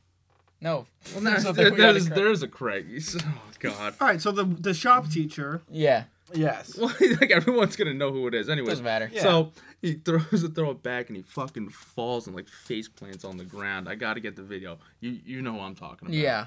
No. 0.62 0.86
Well, 1.14 1.24
there's, 1.24 1.44
So 1.44 1.52
there, 1.54 1.72
we 1.72 1.78
there's, 1.78 2.08
cra- 2.08 2.16
there's 2.16 2.44
a 2.44 2.48
Craig. 2.48 2.88
He's, 2.90 3.16
oh 3.26 3.42
God. 3.60 3.94
All 4.02 4.08
right, 4.08 4.22
so 4.22 4.32
the 4.32 4.44
the 4.46 4.74
shop 4.74 5.10
teacher. 5.10 5.62
Yeah. 5.70 6.04
Yes. 6.34 6.78
Well, 6.78 6.94
like 7.20 7.32
everyone's 7.32 7.76
gonna 7.76 7.94
know 7.94 8.12
who 8.12 8.28
it 8.28 8.34
is. 8.36 8.50
Anyways, 8.50 8.70
Doesn't 8.70 8.86
matter. 8.86 9.10
Yeah. 9.12 9.22
So 9.24 9.52
he 9.82 9.94
throws 9.94 10.42
the 10.44 10.50
throw 10.50 10.72
it 10.72 10.84
back 10.84 11.08
and 11.08 11.16
he 11.18 11.24
fucking 11.24 11.70
falls 11.70 12.28
and 12.28 12.36
like 12.36 12.48
face 12.48 12.88
plants 12.88 13.26
on 13.26 13.38
the 13.38 13.46
ground. 13.46 13.88
I 13.90 13.96
gotta 13.96 14.20
get 14.20 14.36
the 14.36 14.44
video. 14.44 14.78
You 15.00 15.18
you 15.26 15.42
know 15.42 15.54
who 15.54 15.60
I'm 15.62 15.76
talking 15.76 16.08
about. 16.10 16.18
Yeah. 16.18 16.46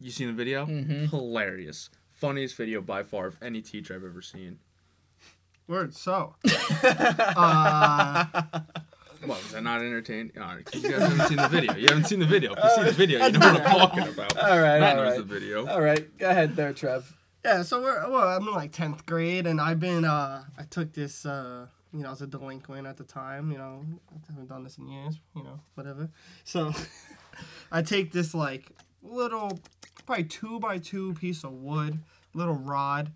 You 0.00 0.10
seen 0.10 0.28
the 0.28 0.32
video? 0.32 0.64
Mhm. 0.66 1.10
Hilarious. 1.10 1.90
Funniest 2.12 2.56
video 2.56 2.80
by 2.80 3.02
far 3.02 3.26
of 3.26 3.36
any 3.42 3.60
teacher 3.60 3.94
I've 3.94 4.04
ever 4.04 4.22
seen. 4.22 4.58
Word. 5.66 5.94
So. 5.94 6.34
uh, 6.84 8.24
What 9.24 9.38
was 9.42 9.52
that 9.52 9.62
not 9.62 9.80
entertained? 9.80 10.32
All 10.36 10.42
right, 10.54 10.64
'cause 10.64 10.82
you 10.82 10.90
guys 10.90 11.00
haven't 11.00 11.28
seen 11.28 11.38
the 11.38 11.48
video. 11.48 11.74
You 11.74 11.86
haven't 11.88 12.04
seen 12.04 12.18
the 12.20 12.26
video. 12.26 12.52
If 12.52 12.62
you 12.62 12.70
see 12.76 12.82
the 12.82 12.92
video, 12.92 13.24
you 13.26 13.32
know 13.32 13.52
what 13.54 13.62
I'm 13.66 13.78
talking 13.78 14.08
about. 14.08 14.36
All 14.36 14.60
right, 14.60 14.78
Matt 14.80 14.98
all 14.98 15.04
knows 15.04 15.12
right. 15.18 15.26
the 15.28 15.34
video. 15.34 15.66
All 15.66 15.80
right, 15.80 16.18
go 16.18 16.28
ahead 16.28 16.56
there, 16.56 16.74
Trev. 16.74 17.16
yeah. 17.42 17.62
So 17.62 17.80
we're 17.80 18.10
well. 18.10 18.28
I'm 18.36 18.46
in 18.46 18.52
like 18.54 18.72
tenth 18.72 19.06
grade, 19.06 19.46
and 19.46 19.60
I've 19.62 19.80
been. 19.80 20.04
Uh, 20.04 20.44
I 20.58 20.64
took 20.64 20.92
this. 20.92 21.24
Uh, 21.24 21.68
you 21.94 22.00
know, 22.00 22.08
I 22.08 22.10
was 22.10 22.20
a 22.20 22.26
delinquent 22.26 22.86
at 22.86 22.98
the 22.98 23.04
time. 23.04 23.50
You 23.50 23.56
know, 23.56 23.82
I 24.12 24.18
haven't 24.32 24.48
done 24.50 24.62
this 24.62 24.76
in 24.76 24.88
years. 24.88 25.18
You 25.34 25.44
know, 25.44 25.58
whatever. 25.74 26.10
So, 26.44 26.72
I 27.72 27.80
take 27.80 28.12
this 28.12 28.34
like 28.34 28.66
little, 29.02 29.58
probably 30.04 30.24
two 30.24 30.60
by 30.60 30.76
two 30.76 31.14
piece 31.14 31.44
of 31.44 31.52
wood, 31.52 31.98
little 32.34 32.56
rod, 32.56 33.10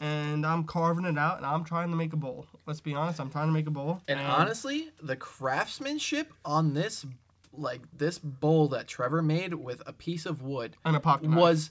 and 0.00 0.44
I'm 0.44 0.64
carving 0.64 1.04
it 1.04 1.16
out, 1.18 1.36
and 1.38 1.46
I'm 1.46 1.64
trying 1.64 1.90
to 1.90 1.96
make 1.96 2.12
a 2.12 2.16
bowl. 2.16 2.46
Let's 2.66 2.80
be 2.80 2.94
honest. 2.94 3.20
I'm 3.20 3.30
trying 3.30 3.46
to 3.48 3.52
make 3.52 3.66
a 3.66 3.70
bowl. 3.70 4.02
And 4.08 4.20
honestly, 4.20 4.90
the 5.02 5.16
craftsmanship 5.16 6.32
on 6.44 6.74
this, 6.74 7.06
like 7.52 7.82
this 7.96 8.18
bowl 8.18 8.68
that 8.68 8.86
Trevor 8.88 9.22
made 9.22 9.54
with 9.54 9.82
a 9.86 9.92
piece 9.92 10.26
of 10.26 10.42
wood, 10.42 10.76
and 10.84 10.96
a 10.96 11.00
pocket 11.00 11.28
knife. 11.30 11.38
was 11.38 11.70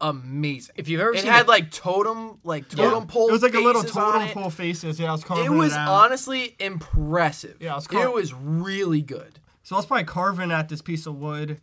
amazing. 0.00 0.74
If 0.76 0.88
you've 0.88 1.00
ever 1.00 1.14
It 1.14 1.20
seen 1.22 1.30
had 1.30 1.46
the- 1.46 1.50
like 1.50 1.70
totem, 1.70 2.38
like 2.44 2.68
totem 2.68 3.06
pole. 3.06 3.28
It 3.28 3.32
was 3.32 3.42
like 3.42 3.54
a 3.54 3.60
little 3.60 3.82
totem 3.84 4.28
pole 4.28 4.50
faces. 4.50 4.98
Yeah, 4.98 5.10
I 5.10 5.12
was 5.12 5.24
carving 5.24 5.46
It 5.46 5.50
was 5.56 5.72
out. 5.72 5.88
honestly 5.88 6.56
impressive. 6.58 7.56
Yeah, 7.60 7.72
it 7.72 7.76
was 7.76 7.86
it 7.86 7.90
car- 7.90 8.10
was 8.10 8.34
really 8.34 9.00
good. 9.02 9.38
So 9.62 9.76
I 9.76 9.78
was 9.78 9.86
probably 9.86 10.04
carving 10.04 10.50
at 10.50 10.68
this 10.68 10.82
piece 10.82 11.06
of 11.06 11.14
wood, 11.16 11.60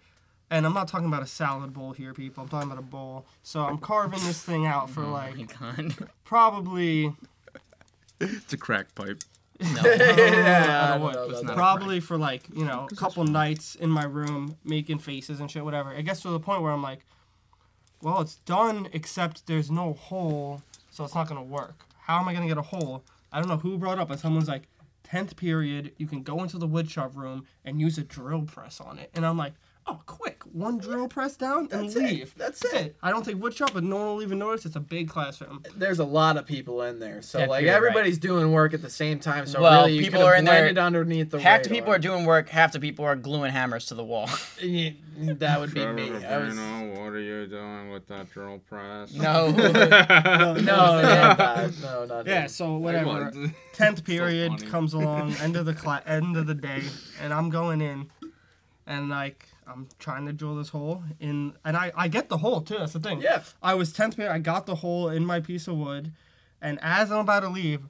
and 0.51 0.65
I'm 0.65 0.73
not 0.73 0.87
talking 0.87 1.07
about 1.07 1.21
a 1.21 1.27
salad 1.27 1.73
bowl 1.73 1.91
here, 1.91 2.13
people. 2.13 2.43
I'm 2.43 2.49
talking 2.49 2.69
about 2.69 2.81
a 2.81 2.85
bowl. 2.85 3.25
So 3.43 3.61
I'm 3.61 3.77
carving 3.77 4.23
this 4.23 4.41
thing 4.41 4.65
out 4.65 4.89
for 4.89 5.03
Oh 5.03 5.09
like 5.09 5.35
probably 6.23 7.13
It's 8.19 8.53
a 8.53 8.57
crack 8.57 8.93
pipe. 8.95 9.23
No. 9.61 9.81
yeah, 9.83 10.93
on 10.93 11.01
no, 11.01 11.41
no, 11.41 11.53
probably 11.53 11.99
for 11.99 12.17
like 12.17 12.43
you 12.53 12.63
know 12.63 12.87
a 12.89 12.95
couple 12.95 13.25
nights 13.25 13.75
in 13.75 13.89
my 13.89 14.05
room 14.05 14.55
making 14.63 14.99
faces 14.99 15.39
and 15.39 15.51
shit, 15.51 15.65
whatever. 15.65 15.91
It 15.93 16.03
gets 16.03 16.21
to 16.21 16.29
the 16.29 16.39
point 16.39 16.61
where 16.61 16.71
I'm 16.71 16.81
like, 16.81 17.05
well, 18.01 18.21
it's 18.21 18.35
done, 18.35 18.87
except 18.93 19.47
there's 19.47 19.69
no 19.69 19.93
hole, 19.93 20.61
so 20.89 21.03
it's 21.03 21.13
not 21.13 21.27
gonna 21.27 21.43
work. 21.43 21.85
How 22.03 22.19
am 22.19 22.27
I 22.29 22.33
gonna 22.33 22.47
get 22.47 22.57
a 22.57 22.61
hole? 22.61 23.03
I 23.33 23.39
don't 23.39 23.49
know 23.49 23.57
who 23.57 23.77
brought 23.77 23.99
up, 23.99 24.07
but 24.07 24.19
someone's 24.19 24.47
like, 24.47 24.63
tenth 25.03 25.35
period, 25.35 25.91
you 25.97 26.07
can 26.07 26.23
go 26.23 26.41
into 26.41 26.57
the 26.57 26.67
wood 26.67 26.89
shop 26.89 27.15
room 27.15 27.45
and 27.65 27.81
use 27.81 27.97
a 27.97 28.03
drill 28.03 28.43
press 28.43 28.79
on 28.79 28.97
it, 28.99 29.11
and 29.13 29.25
I'm 29.25 29.37
like. 29.37 29.53
Oh, 29.91 29.99
quick! 30.05 30.43
One 30.53 30.77
drill 30.77 31.07
press 31.07 31.35
down 31.35 31.67
and 31.71 31.85
That's 31.85 31.95
it. 31.95 32.03
leave. 32.03 32.33
That's 32.37 32.63
it. 32.73 32.95
I 33.01 33.09
don't 33.09 33.25
take 33.25 33.37
wood 33.41 33.53
shop, 33.55 33.71
but 33.73 33.83
no 33.83 33.95
one 33.95 34.05
will 34.07 34.21
even 34.21 34.37
notice. 34.37 34.65
It's 34.65 34.75
a 34.75 34.79
big 34.79 35.09
classroom. 35.09 35.63
There's 35.75 35.97
a 35.99 36.03
lot 36.05 36.37
of 36.37 36.45
people 36.45 36.81
in 36.83 36.99
there, 36.99 37.21
so 37.23 37.39
Yeah, 37.39 37.45
like 37.47 37.63
you're 37.63 37.71
right. 37.71 37.77
everybody's 37.77 38.17
doing 38.19 38.51
work 38.51 38.73
at 38.75 38.81
the 38.83 38.89
same 38.89 39.19
time. 39.19 39.47
So 39.47 39.61
Well, 39.61 39.85
really, 39.85 39.95
you 39.97 40.01
people 40.03 40.21
are 40.23 40.35
in 40.35 40.45
there- 40.45 40.55
blended 40.61 40.77
underneath 40.77 41.31
the. 41.31 41.39
half 41.39 41.63
the 41.63 41.69
people 41.69 41.91
are 41.91 41.97
doing 41.99 42.25
work, 42.25 42.49
half 42.49 42.71
the 42.73 42.79
people 42.79 43.03
are 43.05 43.15
gluing 43.15 43.51
hammers 43.51 43.85
to 43.87 43.95
the 43.95 44.03
wall. 44.03 44.29
Yeah, 44.61 44.91
That 45.17 45.59
would 45.59 45.73
be 45.73 45.81
Trevor 45.81 45.93
me. 45.93 46.09
I 46.09 46.37
was, 46.37 46.53
Fabrino, 46.53 46.99
what 47.03 47.13
are 47.13 47.19
you 47.19 47.47
doing 47.47 47.91
with 47.91 48.07
that 48.07 48.29
drill 48.31 48.59
press? 48.69 49.13
No. 49.13 49.49
no, 49.51 49.71
no, 49.71 50.53
no, 50.55 51.71
no, 51.81 52.05
not 52.05 52.25
Yeah, 52.27 52.41
him. 52.43 52.47
so 52.49 52.77
whatever. 52.77 53.31
tenth 53.73 54.03
period 54.05 54.51
funny. 54.59 54.67
comes 54.71 54.93
along, 54.93 55.33
end 55.41 55.55
of 55.55 55.65
the 55.65 55.73
cla- 55.73 56.03
end 56.05 56.37
of 56.37 56.47
the 56.47 56.53
day, 56.55 56.83
and 57.21 57.33
I'm 57.33 57.49
going 57.49 57.81
in, 57.81 58.09
and 58.87 59.09
like 59.09 59.45
I'm 59.69 59.87
trying 59.99 60.25
to 60.25 60.33
drill 60.33 60.55
this 60.55 60.69
hole 60.69 61.03
in, 61.19 61.53
and 61.63 61.77
I 61.77 61.91
I 61.95 62.07
get 62.07 62.29
the 62.29 62.37
hole 62.37 62.61
too. 62.61 62.77
That's 62.77 62.93
the 62.93 62.99
thing. 62.99 63.21
Yeah. 63.21 63.43
I 63.61 63.73
was 63.75 63.93
tenth 63.93 64.15
period. 64.15 64.31
I 64.31 64.39
got 64.39 64.65
the 64.65 64.75
hole 64.75 65.09
in 65.09 65.25
my 65.25 65.39
piece 65.39 65.67
of 65.67 65.77
wood, 65.77 66.11
and 66.61 66.79
as 66.81 67.11
I'm 67.11 67.19
about 67.19 67.41
to 67.41 67.49
leave, 67.49 67.81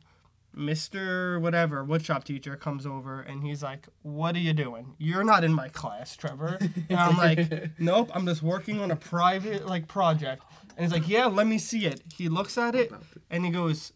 Mister 0.53 1.39
whatever 1.39 1.85
woodshop 1.85 2.23
teacher 2.23 2.55
comes 2.55 2.85
over, 2.85 3.21
and 3.21 3.43
he's 3.43 3.63
like, 3.63 3.87
"What 4.01 4.35
are 4.35 4.39
you 4.39 4.53
doing? 4.53 4.95
You're 4.97 5.23
not 5.23 5.43
in 5.43 5.53
my 5.53 5.69
class, 5.69 6.15
Trevor." 6.15 6.57
And 6.89 6.99
I'm 6.99 7.17
like, 7.17 7.71
"Nope, 7.79 8.11
I'm 8.13 8.25
just 8.25 8.43
working 8.43 8.79
on 8.79 8.91
a 8.91 8.95
private 8.95 9.67
like 9.67 9.87
project." 9.87 10.43
And 10.75 10.85
he's 10.85 10.93
like, 10.93 11.07
"Yeah, 11.09 11.25
let 11.25 11.47
me 11.47 11.57
see 11.57 11.85
it." 11.85 12.01
He 12.15 12.29
looks 12.29 12.57
at 12.57 12.75
it, 12.75 12.91
and 13.29 13.45
he 13.45 13.51
goes, 13.51 13.93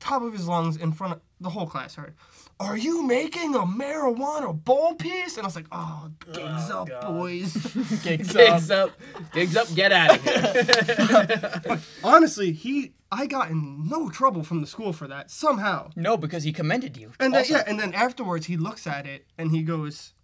top 0.00 0.22
of 0.22 0.32
his 0.32 0.46
lungs 0.48 0.76
in 0.76 0.92
front 0.92 1.14
of 1.14 1.20
the 1.40 1.50
whole 1.50 1.66
class 1.66 1.94
heard. 1.94 2.14
Are 2.60 2.76
you 2.76 3.02
making 3.06 3.54
a 3.54 3.60
marijuana 3.60 4.52
bowl 4.64 4.94
piece? 4.94 5.36
And 5.36 5.44
I 5.44 5.46
was 5.46 5.54
like, 5.54 5.66
oh, 5.70 6.10
gigs 6.32 6.68
Oh, 6.70 6.80
up, 6.82 6.88
God. 6.88 7.02
boys. 7.06 7.54
Gigs 8.02 8.32
Gigs 8.32 8.70
up, 8.70 8.90
gigs 9.32 9.56
up, 9.56 9.72
get 9.74 9.92
out 9.92 10.16
of 10.16 10.24
here. 10.24 11.80
Honestly, 12.04 12.50
he, 12.52 12.94
I 13.12 13.26
got 13.26 13.50
in 13.50 13.88
no 13.88 14.10
trouble 14.10 14.42
from 14.42 14.60
the 14.60 14.66
school 14.66 14.92
for 14.92 15.06
that 15.06 15.30
somehow. 15.30 15.90
No, 15.94 16.16
because 16.16 16.42
he 16.42 16.52
commended 16.52 16.96
you. 16.96 17.12
And 17.20 17.32
then, 17.32 17.42
Also. 17.42 17.54
yeah, 17.54 17.64
and 17.66 17.78
then 17.78 17.94
afterwards 17.94 18.46
he 18.46 18.56
looks 18.56 18.88
at 18.88 19.06
it 19.06 19.26
and 19.38 19.52
he 19.52 19.62
goes, 19.62 20.14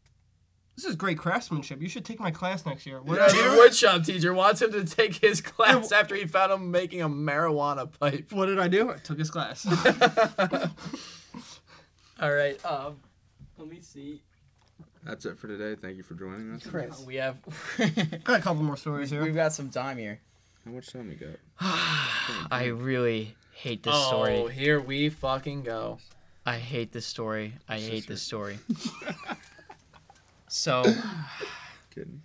"This 0.77 0.85
is 0.87 0.97
great 0.97 1.19
craftsmanship. 1.19 1.81
You 1.81 1.89
should 1.89 2.05
take 2.05 2.19
my 2.19 2.33
class 2.33 2.67
next 2.67 2.85
year." 2.85 3.01
What 3.01 3.17
Yeah, 3.19 3.29
did 3.29 3.37
I 3.47 3.55
the 3.55 3.61
woodshop 3.63 4.05
teacher 4.07 4.35
wants 4.35 4.61
him 4.61 4.73
to 4.73 4.85
take 4.85 5.15
his 5.15 5.41
class 5.41 5.93
after 5.93 6.17
he 6.17 6.27
found 6.27 6.51
him 6.53 6.73
making 6.73 7.01
a 7.01 7.09
marijuana 7.09 7.89
pipe. 8.01 8.33
What 8.33 8.47
did 8.47 8.59
I 8.59 8.67
do? 8.67 8.91
I 8.91 8.97
took 8.97 9.19
his 9.21 9.31
class. 9.31 9.65
All 12.21 12.33
right. 12.33 12.65
Um, 12.65 12.97
let 13.59 13.69
me 13.69 13.81
see. 13.81 14.23
That's 15.05 15.27
it 15.27 15.39
for 15.39 15.49
today. 15.49 15.79
Thank 15.81 15.97
you 15.97 16.03
for 16.03 16.15
joining 16.15 16.53
us. 16.53 16.67
Chris. 16.67 17.05
We 17.05 17.17
have. 17.17 17.37
got 18.25 18.41
a 18.41 18.43
couple 18.43 18.63
more 18.63 18.77
stories 18.77 19.11
here. 19.11 19.23
We've 19.23 19.35
got 19.35 19.53
some 19.53 19.69
time 19.69 19.99
here. 19.99 20.21
How 20.65 20.71
much 20.71 20.93
time 20.93 21.09
we 21.09 21.15
got? 21.15 21.37
I 22.51 22.67
really 22.67 23.35
hate 23.53 23.83
this 23.83 23.93
oh, 23.95 24.07
story. 24.07 24.37
Oh, 24.37 24.47
here 24.47 24.81
we 24.81 25.11
fucking 25.11 25.63
go. 25.63 25.99
I 26.47 26.59
hate 26.59 26.93
this 26.93 27.07
story. 27.07 27.55
I 27.69 27.77
This 27.77 27.89
hate 27.89 28.07
this 28.07 28.23
story. 28.23 28.59
so, 30.49 30.85
Kidding. 31.95 32.23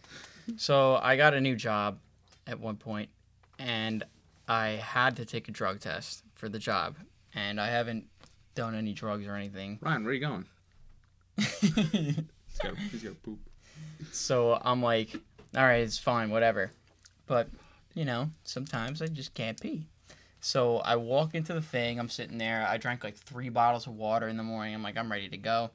so 0.58 1.00
I 1.02 1.16
got 1.16 1.34
a 1.34 1.42
new 1.42 1.56
job 1.56 2.00
at 2.48 2.60
one 2.60 2.76
point, 2.76 3.10
and 3.58 4.04
I 4.48 4.70
had 4.70 5.16
to 5.18 5.26
take 5.26 5.48
a 5.48 5.52
drug 5.52 5.80
test 5.80 6.24
for 6.36 6.50
the 6.50 6.60
job, 6.60 6.96
and 7.34 7.60
I 7.60 7.68
haven't 7.68 8.06
done 8.60 8.76
any 8.76 8.92
drugs 8.92 9.26
or 9.26 9.36
anything. 9.36 9.80
Ryan, 9.82 10.04
where 10.04 10.12
are 10.12 10.14
you 10.14 10.20
going? 10.20 10.46
He's 11.38 12.60
got, 12.62 12.76
he's 12.92 13.04
got 13.04 13.24
poop. 13.24 13.40
So 14.12 14.60
I'm 14.62 14.84
like, 14.84 15.16
all 15.56 15.64
right, 15.64 15.82
it's 15.82 15.98
fine, 15.98 16.30
whatever. 16.30 16.70
But, 17.26 17.48
you 17.94 18.04
know, 18.04 18.30
sometimes 18.44 19.02
I 19.02 19.08
just 19.08 19.34
can't 19.34 19.58
pee. 19.58 19.86
So 20.42 20.80
I 20.80 20.98
walk 20.98 21.36
into 21.36 21.54
the 21.54 21.62
thing, 21.62 22.00
I'm 22.00 22.10
sitting 22.10 22.38
there, 22.38 22.68
I 22.68 22.76
drank 22.76 23.06
like 23.06 23.16
three 23.16 23.48
bottles 23.48 23.88
of 23.88 23.94
water 23.96 24.28
in 24.28 24.36
the 24.36 24.44
morning. 24.44 24.76
I'm 24.76 24.84
like, 24.84 24.98
I'm 24.98 25.10
ready 25.10 25.30
to 25.30 25.38
go. 25.38 25.70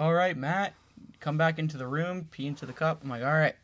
All 0.00 0.12
right, 0.12 0.36
Matt, 0.36 0.74
come 1.20 1.38
back 1.38 1.60
into 1.60 1.76
the 1.76 1.86
room, 1.86 2.26
pee 2.32 2.48
into 2.48 2.66
the 2.66 2.72
cup. 2.72 3.00
I'm 3.04 3.10
like, 3.10 3.22
all 3.22 3.32
right. 3.32 3.54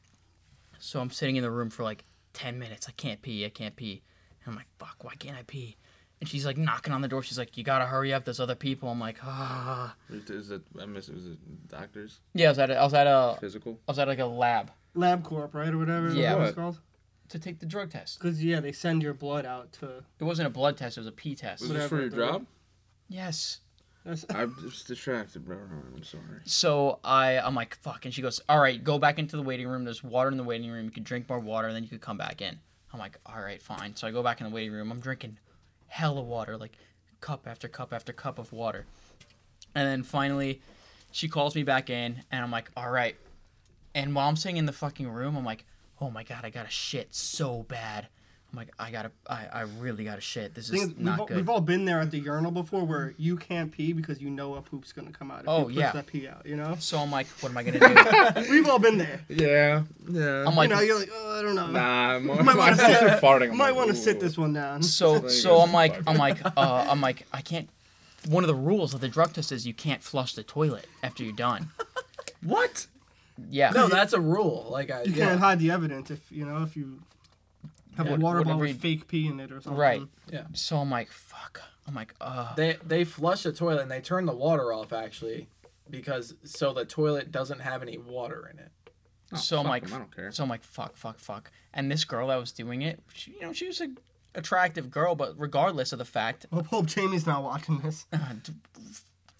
So 0.79 1.01
I'm 1.01 1.11
sitting 1.11 1.35
in 1.35 1.43
the 1.43 1.51
room 1.51 1.71
for 1.71 1.83
like 1.83 2.05
10 2.35 2.57
minutes. 2.57 2.87
I 2.89 2.93
can't 2.93 3.21
pee, 3.21 3.45
I 3.45 3.49
can't 3.49 3.75
pee. 3.75 4.03
And 4.45 4.53
I'm 4.53 4.57
like, 4.57 4.69
fuck, 4.79 5.03
why 5.03 5.15
can't 5.17 5.37
I 5.37 5.43
pee? 5.43 5.77
And 6.21 6.29
she's 6.29 6.45
like 6.45 6.59
knocking 6.59 6.93
on 6.93 7.01
the 7.01 7.09
door. 7.09 7.23
She's 7.23 7.39
like, 7.39 7.57
you 7.57 7.65
gotta 7.65 7.87
hurry 7.87 8.13
up. 8.13 8.25
There's 8.25 8.41
other 8.41 8.55
people. 8.55 8.91
I'm 8.91 9.01
like, 9.01 9.17
ah. 9.25 9.95
Is 10.11 10.51
it? 10.51 10.63
I 10.81 10.85
miss. 10.85 11.09
Was 11.09 11.27
it 11.27 11.69
doctors? 11.69 12.21
Yeah, 12.35 12.47
I 12.47 12.51
was 12.51 12.59
at 12.59 12.71
a, 12.71 12.77
I 12.77 12.85
was 12.85 12.95
at 12.95 13.07
a, 13.07 13.37
Physical? 13.41 13.79
I 13.89 13.91
was 13.91 13.99
at 13.99 14.09
like 14.09 14.19
a 14.19 14.27
lab 14.27 14.71
LabCorp, 14.97 15.55
right, 15.55 15.73
or 15.73 15.79
whatever. 15.79 16.13
Yeah. 16.13 16.35
what 16.37 16.49
it's 16.49 16.57
called. 16.57 16.81
to 17.29 17.39
take 17.39 17.61
the 17.61 17.67
drug 17.67 17.91
test. 17.91 18.19
Because 18.19 18.43
yeah, 18.43 18.61
they 18.61 18.73
send 18.73 19.03
your 19.03 19.15
blood 19.15 19.47
out 19.47 19.73
to. 19.75 20.05
It 20.19 20.25
wasn't 20.25 20.49
a 20.49 20.51
blood 20.51 20.77
test. 20.77 20.97
It 20.97 21.01
was 21.01 21.07
a 21.07 21.13
pee 21.13 21.35
test. 21.35 21.63
Was 21.63 21.71
this 21.71 21.89
for 21.89 22.01
your 22.01 22.11
job? 22.11 22.47
Yes. 23.09 23.61
I'm 24.31 24.57
just 24.63 24.89
distracted, 24.89 25.45
bro. 25.45 25.59
I'm 25.95 26.03
sorry. 26.03 26.41
So 26.45 27.01
I, 27.05 27.39
I'm 27.39 27.55
like, 27.55 27.77
fuck. 27.77 28.07
And 28.07 28.15
she 28.15 28.23
goes, 28.23 28.41
all 28.49 28.59
right, 28.59 28.83
go 28.83 28.99
back 28.99 29.19
into 29.19 29.37
the 29.37 29.43
waiting 29.43 29.69
room. 29.69 29.85
There's 29.85 30.03
water 30.03 30.31
in 30.31 30.39
the 30.39 30.45
waiting 30.45 30.71
room. 30.71 30.87
You 30.87 30.91
can 30.91 31.03
drink 31.03 31.29
more 31.29 31.39
water, 31.39 31.69
and 31.69 31.77
then 31.77 31.83
you 31.83 31.89
could 31.89 32.01
come 32.01 32.17
back 32.17 32.41
in. 32.41 32.59
I'm 32.93 32.99
like, 32.99 33.19
all 33.27 33.41
right, 33.41 33.61
fine. 33.63 33.95
So 33.95 34.07
I 34.07 34.11
go 34.11 34.23
back 34.23 34.41
in 34.41 34.49
the 34.49 34.55
waiting 34.55 34.73
room. 34.73 34.91
I'm 34.91 35.01
drinking 35.01 35.39
hella 35.91 36.23
water, 36.23 36.57
like 36.57 36.73
cup 37.21 37.47
after 37.47 37.69
cup 37.69 37.93
after 37.93 38.13
cup 38.13 38.39
of 38.39 38.53
water. 38.53 38.87
And 39.75 39.87
then 39.87 40.03
finally, 40.03 40.63
she 41.13 41.29
calls 41.29 41.55
me 41.55 41.63
back 41.63 41.91
in, 41.91 42.23
and 42.31 42.43
I'm 42.43 42.51
like, 42.51 42.71
all 42.77 42.91
right. 42.91 43.17
And 43.95 44.15
while 44.15 44.29
I'm 44.29 44.37
sitting 44.37 44.57
in 44.57 44.67
the 44.67 44.73
fucking 44.73 45.09
room, 45.09 45.37
I'm 45.37 45.45
like, 45.45 45.65
oh 46.01 46.11
my 46.11 46.23
god, 46.23 46.45
I 46.45 46.51
gotta 46.51 46.71
shit 46.71 47.15
so 47.15 47.65
bad. 47.65 48.09
I'm 48.53 48.57
like, 48.57 48.69
I 48.81 48.91
gotta, 48.91 49.13
I, 49.29 49.47
I 49.53 49.61
really 49.79 50.03
gotta 50.05 50.21
shit. 50.21 50.55
This 50.55 50.71
Thing 50.71 50.81
is 50.83 50.89
is, 50.89 50.95
we've, 50.97 51.05
not 51.05 51.21
all, 51.21 51.27
good. 51.27 51.37
we've 51.37 51.49
all 51.49 51.61
been 51.61 51.85
there 51.85 52.01
at 52.01 52.11
the 52.11 52.19
urinal 52.19 52.51
before 52.51 52.85
where 52.85 53.15
you 53.17 53.37
can't 53.37 53.71
pee 53.71 53.93
because 53.93 54.21
you 54.21 54.29
know 54.29 54.57
a 54.57 54.61
poop's 54.63 54.91
gonna 54.93 55.13
come 55.13 55.31
out. 55.31 55.43
If 55.43 55.49
Oh, 55.49 55.59
you 55.61 55.67
push 55.67 55.77
yeah. 55.77 55.93
that 55.93 56.07
pee 56.07 56.27
out, 56.27 56.45
you 56.45 56.57
know. 56.57 56.75
So 56.81 56.99
I'm 56.99 57.13
like, 57.13 57.29
what 57.41 57.51
am 57.51 57.59
I 57.59 57.63
gonna 57.63 58.35
do? 58.45 58.51
we've 58.51 58.69
all 58.69 58.81
been 58.81 58.99
there. 58.99 59.21
Yeah, 59.29 59.85
yeah. 60.09 60.45
I'm 60.49 60.57
like, 60.57 60.69
you 60.69 60.75
know, 60.75 60.81
you're 60.83 60.99
like, 60.99 61.11
oh, 61.13 61.39
I 61.39 61.43
don't 61.43 61.55
know. 61.55 61.69
nah, 61.69 62.15
I'm, 62.17 62.27
might 62.45 62.57
wanna 62.57 62.77
sit- 62.77 63.23
farting. 63.23 63.53
Might 63.53 63.69
like, 63.71 63.77
want 63.77 63.91
to 63.91 63.97
sit 63.97 64.19
this 64.19 64.37
one 64.37 64.53
down. 64.53 64.83
So 64.83 65.29
so. 65.29 65.59
I'm 65.61 65.73
like 65.73 66.01
I'm 66.09 66.17
like 66.17 66.39
uh, 66.45 66.87
I'm 66.89 67.01
like 67.01 67.27
I 67.33 67.43
can't. 67.43 67.69
One 68.29 68.43
of 68.43 68.49
the 68.49 68.55
rules 68.55 68.95
of 68.95 69.01
the 69.01 69.09
drug 69.09 69.33
test 69.33 69.53
is 69.53 69.65
you 69.67 69.75
can't 69.75 70.03
flush 70.03 70.35
the 70.35 70.43
toilet 70.43 70.87
after 71.05 71.23
you're 71.23 71.33
done. 71.33 71.69
What? 72.43 72.87
Yeah. 73.49 73.71
No, 73.71 73.89
that's 73.89 74.13
a 74.13 74.21
rule. 74.21 74.67
Like 74.71 74.91
I, 74.91 75.05
You 75.05 75.13
yeah. 75.13 75.29
can't 75.29 75.41
hide 75.41 75.59
the 75.61 75.71
evidence 75.71 76.11
if 76.11 76.21
you 76.31 76.45
know 76.45 76.63
if 76.63 76.77
you 76.77 77.01
have 78.01 78.09
Yeah, 78.09 78.17
a 78.17 78.19
water 78.19 78.43
bottle 78.43 78.59
with 78.61 78.81
fake 78.81 79.07
pee 79.09 79.27
in 79.29 79.39
it 79.41 79.53
or 79.53 79.61
something. 79.61 79.79
Right. 79.79 80.03
Yeah. 80.31 80.45
So 80.53 80.77
I'm 80.79 80.91
like 80.91 81.11
fuck. 81.11 81.61
I'm 81.87 81.95
like 81.95 82.15
uh. 82.21 82.55
They 82.55 82.77
they 82.85 83.05
flush 83.05 83.43
the 83.45 83.53
toilet 83.53 83.83
and 83.83 83.91
they 83.91 84.01
turn 84.01 84.27
the 84.27 84.35
water 84.35 84.73
off 84.73 84.93
actually, 84.93 85.49
because 85.89 86.35
so 86.45 86.73
the 86.73 86.85
toilet 86.85 87.31
doesn't 87.33 87.61
have 87.61 87.83
any 87.83 87.99
water 87.99 88.51
in 88.53 88.59
it. 88.59 88.71
Oh, 89.33 89.37
So 89.37 89.59
I'm 89.59 89.65
fuck 89.65 89.71
like- 89.71 89.85
'em, 89.85 89.95
I 89.95 89.99
don't 89.99 90.15
care. 90.15 90.33
So 90.33 90.43
I'm 90.43 90.49
like 90.49 90.63
fuck 90.65 90.97
fuck 90.97 91.19
fuck. 91.19 91.51
And 91.73 91.91
this 91.91 92.05
girl 92.05 92.29
that 92.29 92.37
was 92.37 92.51
doing 92.53 92.83
it, 92.83 93.01
she, 93.15 93.33
you 93.33 93.41
know, 93.43 93.53
she 93.53 93.67
was 93.67 93.81
a 93.81 93.89
attractive 94.35 94.91
girl, 94.91 95.15
but 95.15 95.35
regardless 95.39 95.93
of 95.93 95.99
the 95.99 96.05
fact, 96.05 96.47
Hope, 96.53 96.67
hope 96.67 96.87
Jamie's 96.87 97.27
not 97.27 97.43
watching 97.43 97.79
this. 97.79 98.07
uh, 98.13 98.19
d- 98.43 98.53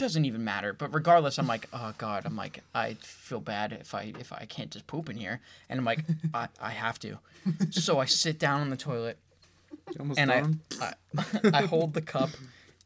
doesn't 0.01 0.25
even 0.25 0.43
matter. 0.43 0.73
But 0.73 0.93
regardless, 0.93 1.37
I'm 1.37 1.47
like, 1.47 1.69
oh 1.71 1.93
god, 1.97 2.25
I'm 2.25 2.35
like, 2.35 2.61
I 2.75 2.95
feel 2.95 3.39
bad 3.39 3.71
if 3.79 3.95
I 3.95 4.11
if 4.19 4.33
I 4.33 4.45
can't 4.45 4.69
just 4.69 4.87
poop 4.87 5.09
in 5.09 5.15
here, 5.15 5.39
and 5.69 5.79
I'm 5.79 5.85
like, 5.85 6.03
I, 6.33 6.47
I 6.59 6.71
have 6.71 6.99
to. 6.99 7.19
So 7.69 7.99
I 7.99 8.05
sit 8.05 8.37
down 8.37 8.61
on 8.61 8.69
the 8.69 8.77
toilet 8.77 9.17
almost 9.99 10.19
and 10.19 10.31
I. 10.31 10.43
I 10.81 10.93
I 11.53 11.65
hold 11.65 11.93
the 11.93 12.01
cup 12.01 12.29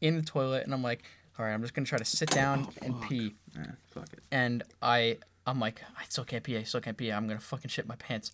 in 0.01 0.15
the 0.15 0.21
toilet 0.21 0.65
and 0.65 0.73
I'm 0.73 0.83
like, 0.83 1.03
all 1.39 1.45
right, 1.45 1.53
I'm 1.53 1.61
just 1.61 1.73
gonna 1.73 1.87
try 1.87 1.97
to 1.97 2.05
sit 2.05 2.29
down 2.29 2.67
oh, 2.69 2.85
and 2.85 3.01
pee. 3.01 3.33
Nah, 3.55 3.63
fuck 3.91 4.11
it. 4.13 4.19
And 4.31 4.63
I 4.81 5.17
I'm 5.47 5.59
like, 5.59 5.81
I 5.97 6.03
still 6.09 6.25
can't 6.25 6.43
pee. 6.43 6.57
I 6.57 6.63
still 6.63 6.81
can't 6.81 6.97
pee. 6.97 7.11
I'm 7.11 7.27
gonna 7.27 7.39
fucking 7.39 7.69
shit 7.69 7.87
my 7.87 7.95
pants. 7.95 8.31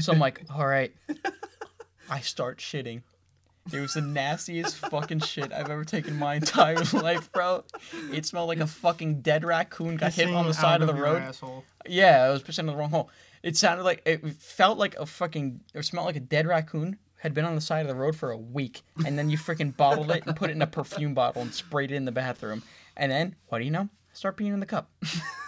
So 0.00 0.12
I'm 0.12 0.18
like, 0.18 0.42
all 0.54 0.66
right. 0.66 0.92
I 2.10 2.20
start 2.20 2.58
shitting. 2.58 3.02
It 3.72 3.80
was 3.80 3.94
the 3.94 4.02
nastiest 4.02 4.76
fucking 4.76 5.20
shit 5.20 5.52
I've 5.52 5.70
ever 5.70 5.84
taken 5.84 6.14
in 6.14 6.18
my 6.18 6.34
entire 6.34 6.76
life, 6.92 7.32
bro. 7.32 7.64
It 8.12 8.26
smelled 8.26 8.48
like 8.48 8.60
a 8.60 8.66
fucking 8.66 9.22
dead 9.22 9.42
raccoon 9.44 9.96
got 9.96 10.12
hit 10.12 10.28
on 10.28 10.46
the 10.46 10.52
side 10.54 10.82
of 10.82 10.86
the 10.88 10.94
road. 10.94 11.22
Asshole. 11.22 11.64
Yeah, 11.86 12.24
I 12.24 12.30
was 12.30 12.42
pissing 12.42 12.60
in 12.60 12.66
the 12.66 12.76
wrong 12.76 12.90
hole. 12.90 13.10
It 13.42 13.56
sounded 13.56 13.84
like 13.84 14.02
it 14.06 14.26
felt 14.34 14.78
like 14.78 14.96
a 14.96 15.06
fucking 15.06 15.60
or 15.74 15.82
smelled 15.82 16.06
like 16.06 16.16
a 16.16 16.20
dead 16.20 16.46
raccoon 16.46 16.98
had 17.18 17.32
been 17.32 17.46
on 17.46 17.54
the 17.54 17.60
side 17.62 17.80
of 17.80 17.88
the 17.88 17.94
road 17.94 18.14
for 18.14 18.30
a 18.30 18.36
week, 18.36 18.82
and 19.06 19.18
then 19.18 19.30
you 19.30 19.38
freaking 19.38 19.74
bottled 19.74 20.10
it 20.10 20.24
and 20.26 20.36
put 20.36 20.50
it 20.50 20.52
in 20.52 20.60
a 20.62 20.66
perfume 20.66 21.14
bottle 21.14 21.40
and 21.40 21.54
sprayed 21.54 21.90
it 21.90 21.94
in 21.94 22.04
the 22.04 22.12
bathroom, 22.12 22.62
and 22.98 23.10
then 23.10 23.34
what 23.48 23.58
do 23.60 23.64
you 23.64 23.70
know? 23.70 23.88
Start 24.12 24.36
peeing 24.36 24.52
in 24.52 24.60
the 24.60 24.66
cup. 24.66 24.90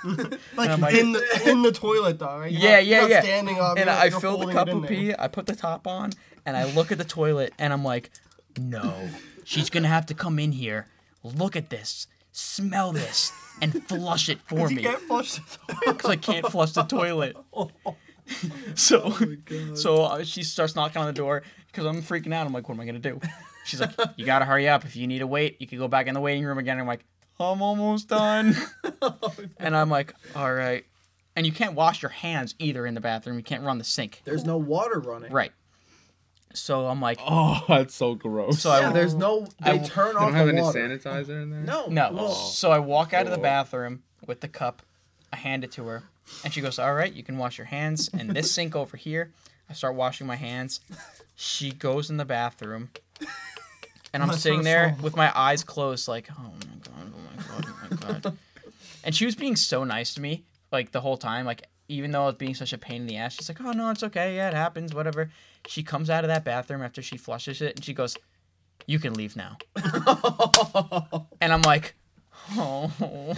Like, 0.04 0.78
like- 0.78 0.94
in 0.94 1.12
the 1.12 1.22
in 1.50 1.62
the 1.62 1.72
toilet 1.72 2.18
though, 2.18 2.38
right? 2.38 2.50
You're 2.52 2.62
Yeah, 2.62 2.76
not- 2.76 2.84
yeah, 2.86 3.06
yeah. 3.08 3.20
Standing 3.22 3.58
up. 3.58 3.76
and 3.78 3.90
I 3.90 4.06
you're 4.06 4.20
fill 4.20 4.38
the 4.38 4.52
cup 4.52 4.68
with 4.68 4.82
there. 4.82 4.88
pee. 4.88 5.14
I 5.18 5.26
put 5.28 5.46
the 5.46 5.56
top 5.56 5.86
on, 5.86 6.12
and 6.46 6.56
I 6.56 6.64
look 6.72 6.90
at 6.92 6.96
the 6.98 7.04
toilet, 7.04 7.52
and 7.58 7.72
I'm 7.72 7.84
like, 7.84 8.10
no, 8.58 9.08
she's 9.44 9.68
gonna 9.68 9.88
have 9.88 10.06
to 10.06 10.14
come 10.14 10.38
in 10.38 10.52
here, 10.52 10.86
look 11.22 11.56
at 11.56 11.68
this, 11.68 12.06
smell 12.32 12.92
this, 12.92 13.32
and 13.60 13.86
flush 13.86 14.28
it 14.30 14.38
for 14.46 14.70
You 14.70 14.76
me. 14.76 14.82
can't 14.82 15.02
flush 15.02 15.34
the 15.34 15.40
toilet. 15.74 15.96
because 15.98 16.10
I 16.10 16.16
can't 16.16 16.46
flush 16.46 16.72
the 16.72 16.82
toilet. 16.84 17.36
so, 18.74 19.14
so 19.74 20.02
uh, 20.04 20.24
she 20.24 20.42
starts 20.42 20.74
knocking 20.74 21.00
on 21.00 21.06
the 21.06 21.12
door 21.12 21.42
because 21.66 21.84
I'm 21.86 22.02
freaking 22.02 22.32
out. 22.32 22.46
I'm 22.46 22.52
like, 22.52 22.68
what 22.68 22.74
am 22.74 22.80
I 22.80 22.86
gonna 22.86 22.98
do? 22.98 23.20
She's 23.64 23.80
like, 23.80 23.90
you 24.16 24.24
gotta 24.24 24.44
hurry 24.44 24.68
up. 24.68 24.84
If 24.84 24.96
you 24.96 25.06
need 25.06 25.18
to 25.20 25.26
wait, 25.26 25.60
you 25.60 25.66
can 25.66 25.78
go 25.78 25.88
back 25.88 26.06
in 26.06 26.14
the 26.14 26.20
waiting 26.20 26.44
room 26.44 26.58
again. 26.58 26.78
I'm 26.78 26.86
like, 26.86 27.04
I'm 27.38 27.60
almost 27.60 28.08
done. 28.08 28.56
and 29.58 29.76
I'm 29.76 29.90
like, 29.90 30.14
all 30.34 30.52
right. 30.52 30.84
And 31.34 31.44
you 31.44 31.52
can't 31.52 31.74
wash 31.74 32.00
your 32.00 32.10
hands 32.10 32.54
either 32.58 32.86
in 32.86 32.94
the 32.94 33.00
bathroom. 33.00 33.36
You 33.36 33.42
can't 33.42 33.62
run 33.62 33.76
the 33.78 33.84
sink. 33.84 34.22
There's 34.24 34.44
no 34.44 34.56
water 34.56 35.00
running. 35.00 35.30
Right. 35.32 35.52
So 36.56 36.86
I'm 36.86 37.00
like, 37.00 37.18
Oh, 37.26 37.62
that's 37.68 37.94
so 37.94 38.14
gross. 38.14 38.60
So 38.60 38.70
I- 38.70 38.80
Yeah, 38.80 38.92
there's 38.92 39.14
no. 39.14 39.46
I 39.62 39.72
They 39.72 39.78
w- 39.78 39.88
turn 39.90 40.14
they 40.14 40.20
off 40.20 40.26
don't 40.26 40.34
have 40.34 40.46
the 40.46 40.52
any 40.54 40.62
water. 40.62 40.80
sanitizer 40.88 41.42
in 41.42 41.50
there. 41.50 41.60
No. 41.60 41.86
no. 41.86 42.10
Well, 42.12 42.28
So 42.34 42.70
I 42.70 42.78
walk 42.78 43.12
out 43.14 43.26
of 43.26 43.32
the 43.32 43.38
Oh. 43.38 43.42
bathroom 43.42 44.02
with 44.26 44.40
the 44.40 44.48
cup. 44.48 44.82
I 45.32 45.36
hand 45.36 45.64
it 45.64 45.72
to 45.72 45.84
her, 45.86 46.04
and 46.44 46.52
she 46.54 46.60
goes, 46.60 46.78
"All 46.78 46.94
right, 46.94 47.12
you 47.12 47.22
can 47.22 47.36
wash 47.36 47.58
your 47.58 47.66
hands 47.66 48.08
in 48.08 48.28
this 48.28 48.50
sink 48.50 48.74
over 48.76 48.96
here." 48.96 49.32
I 49.68 49.72
start 49.74 49.94
washing 49.96 50.26
my 50.26 50.36
hands. 50.36 50.80
She 51.34 51.72
goes 51.72 52.08
in 52.10 52.16
the 52.16 52.24
bathroom, 52.24 52.90
and 54.14 54.22
I'm 54.22 54.32
sitting 54.32 54.60
so 54.60 54.64
there 54.64 54.90
small. 54.94 55.02
with 55.04 55.16
my 55.16 55.30
eyes 55.38 55.64
closed, 55.64 56.06
like, 56.08 56.28
"Oh 56.38 56.42
my 56.44 56.76
god, 56.82 57.12
oh 57.14 57.18
my 57.36 57.42
god, 57.42 57.66
oh 57.66 57.88
my 57.90 57.96
god." 58.20 58.38
and 59.04 59.14
she 59.14 59.26
was 59.26 59.34
being 59.34 59.56
so 59.56 59.84
nice 59.84 60.14
to 60.14 60.20
me, 60.20 60.44
like 60.72 60.92
the 60.92 61.00
whole 61.00 61.16
time, 61.16 61.44
like 61.44 61.64
even 61.88 62.10
though 62.10 62.28
it's 62.28 62.38
being 62.38 62.54
such 62.54 62.72
a 62.72 62.78
pain 62.78 63.02
in 63.02 63.06
the 63.06 63.16
ass, 63.16 63.34
she's 63.34 63.48
like, 63.48 63.60
"Oh 63.60 63.72
no, 63.72 63.90
it's 63.90 64.02
okay, 64.02 64.36
yeah, 64.36 64.48
it 64.48 64.54
happens, 64.54 64.94
whatever." 64.94 65.30
She 65.66 65.82
comes 65.82 66.10
out 66.10 66.24
of 66.24 66.28
that 66.28 66.44
bathroom 66.44 66.82
after 66.82 67.02
she 67.02 67.16
flushes 67.16 67.60
it, 67.62 67.76
and 67.76 67.84
she 67.84 67.94
goes, 67.94 68.16
"You 68.86 68.98
can 68.98 69.14
leave 69.14 69.36
now." 69.36 69.58
and 71.40 71.52
I'm 71.52 71.62
like, 71.62 71.94
"Oh." 72.52 72.92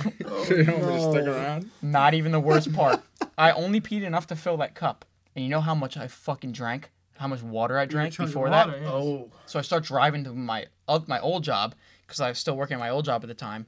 you 0.49 0.65
don't 0.65 0.81
want 0.81 0.87
me 0.87 0.95
to 0.95 1.11
stick 1.11 1.27
around? 1.27 1.71
Not 1.83 2.15
even 2.15 2.33
the 2.33 2.41
worst 2.41 2.73
part. 2.73 3.01
I 3.39 3.53
only 3.53 3.81
peed 3.81 4.03
enough 4.03 4.27
to 4.29 4.37
fill 4.37 4.57
that 4.59 4.75
cup. 4.75 5.05
And 5.35 5.45
you 5.45 5.51
know 5.51 5.61
how 5.61 5.75
much 5.75 5.97
I 5.97 6.09
fucking 6.09 6.53
drank? 6.53 6.91
How 7.17 7.29
much 7.29 7.43
water 7.43 7.79
I 7.79 7.85
drank 7.85 8.15
chug 8.15 8.25
of 8.25 8.31
before 8.31 8.49
water, 8.49 8.73
that? 8.73 8.81
yes. 8.83 8.91
oh. 8.93 9.31
So 9.47 9.59
I 9.59 9.63
start 9.63 9.85
driving 9.85 10.25
to 10.25 10.33
my 10.33 10.67
uh, 10.87 11.01
my 11.07 11.21
old 11.21 11.45
job 11.45 11.75
because 12.07 12.21
I 12.21 12.29
was 12.29 12.39
still 12.39 12.57
working 12.57 12.75
at 12.77 12.81
my 12.81 12.91
old 12.91 13.05
job 13.05 13.23
at 13.23 13.29
the 13.29 13.35
time, 13.35 13.67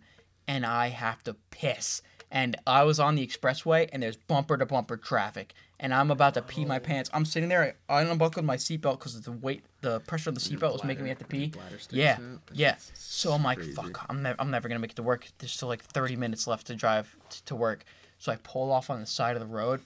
and 0.49 0.65
I 0.65 0.89
have 0.89 1.23
to 1.25 1.35
piss. 1.51 2.03
And 2.33 2.57
I 2.67 2.85
was 2.85 3.01
on 3.01 3.17
the 3.17 3.27
expressway, 3.27 3.89
and 3.93 4.03
there's 4.03 4.17
bumper 4.17 4.57
to 4.57 4.65
bumper 4.65 4.97
traffic, 4.97 5.53
and 5.81 5.93
I'm 5.93 6.13
about 6.13 6.35
to 6.35 6.43
pee 6.43 6.65
my 6.65 6.79
pants. 6.79 7.11
I'm 7.13 7.25
sitting 7.25 7.49
there, 7.49 7.75
I 7.89 8.03
unbuckled 8.03 8.45
my 8.45 8.57
seatbelt 8.57 8.99
because 9.01 9.21
the 9.21 9.33
weight, 9.33 9.65
the 9.81 9.99
pressure 10.01 10.29
of 10.31 10.37
the 10.37 10.41
seatbelt 10.41 10.73
was 10.75 10.85
making 10.85 11.03
me 11.03 11.09
have 11.09 11.19
to 11.19 11.25
pee. 11.25 11.53
Yeah, 11.91 12.19
yeah. 12.53 12.77
So 12.95 13.33
I'm 13.33 13.43
like, 13.43 13.59
crazy. 13.59 13.73
fuck, 13.73 14.07
I'm 14.09 14.23
never, 14.23 14.37
I'm 14.41 14.51
never 14.53 14.69
gonna 14.69 14.79
make 14.79 14.93
it 14.93 14.97
to 14.97 15.03
work. 15.03 15.27
There's 15.39 15.51
still 15.51 15.67
like 15.69 15.83
30 15.83 16.15
minutes 16.17 16.47
left 16.47 16.69
to 16.69 16.77
drive 16.77 17.17
t- 17.31 17.41
to 17.47 17.57
work. 17.57 17.83
So 18.21 18.31
I 18.31 18.37
pull 18.37 18.71
off 18.71 18.91
on 18.91 19.01
the 19.01 19.07
side 19.07 19.35
of 19.35 19.41
the 19.41 19.47
road, 19.53 19.81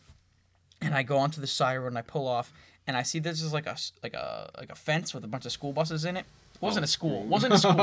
and 0.82 0.95
I 0.95 1.03
go 1.03 1.16
onto 1.16 1.40
the 1.40 1.47
side 1.47 1.76
road 1.78 1.86
and 1.88 1.99
I 1.99 2.03
pull 2.03 2.28
off, 2.28 2.53
and 2.86 2.95
I 2.95 3.03
see 3.05 3.20
this 3.20 3.40
is 3.40 3.55
like 3.55 3.66
a 3.66 3.76
like 4.03 4.12
a 4.12 4.51
like 4.59 4.70
a 4.70 4.74
fence 4.74 5.14
with 5.14 5.24
a 5.24 5.28
bunch 5.28 5.47
of 5.47 5.53
school 5.53 5.72
buses 5.72 6.05
in 6.05 6.18
it. 6.18 6.26
It 6.57 6.61
wasn't 6.61 6.84
a 6.84 6.88
school. 6.88 7.22
It 7.22 7.28
wasn't 7.28 7.55
a 7.55 7.59
school. 7.59 7.80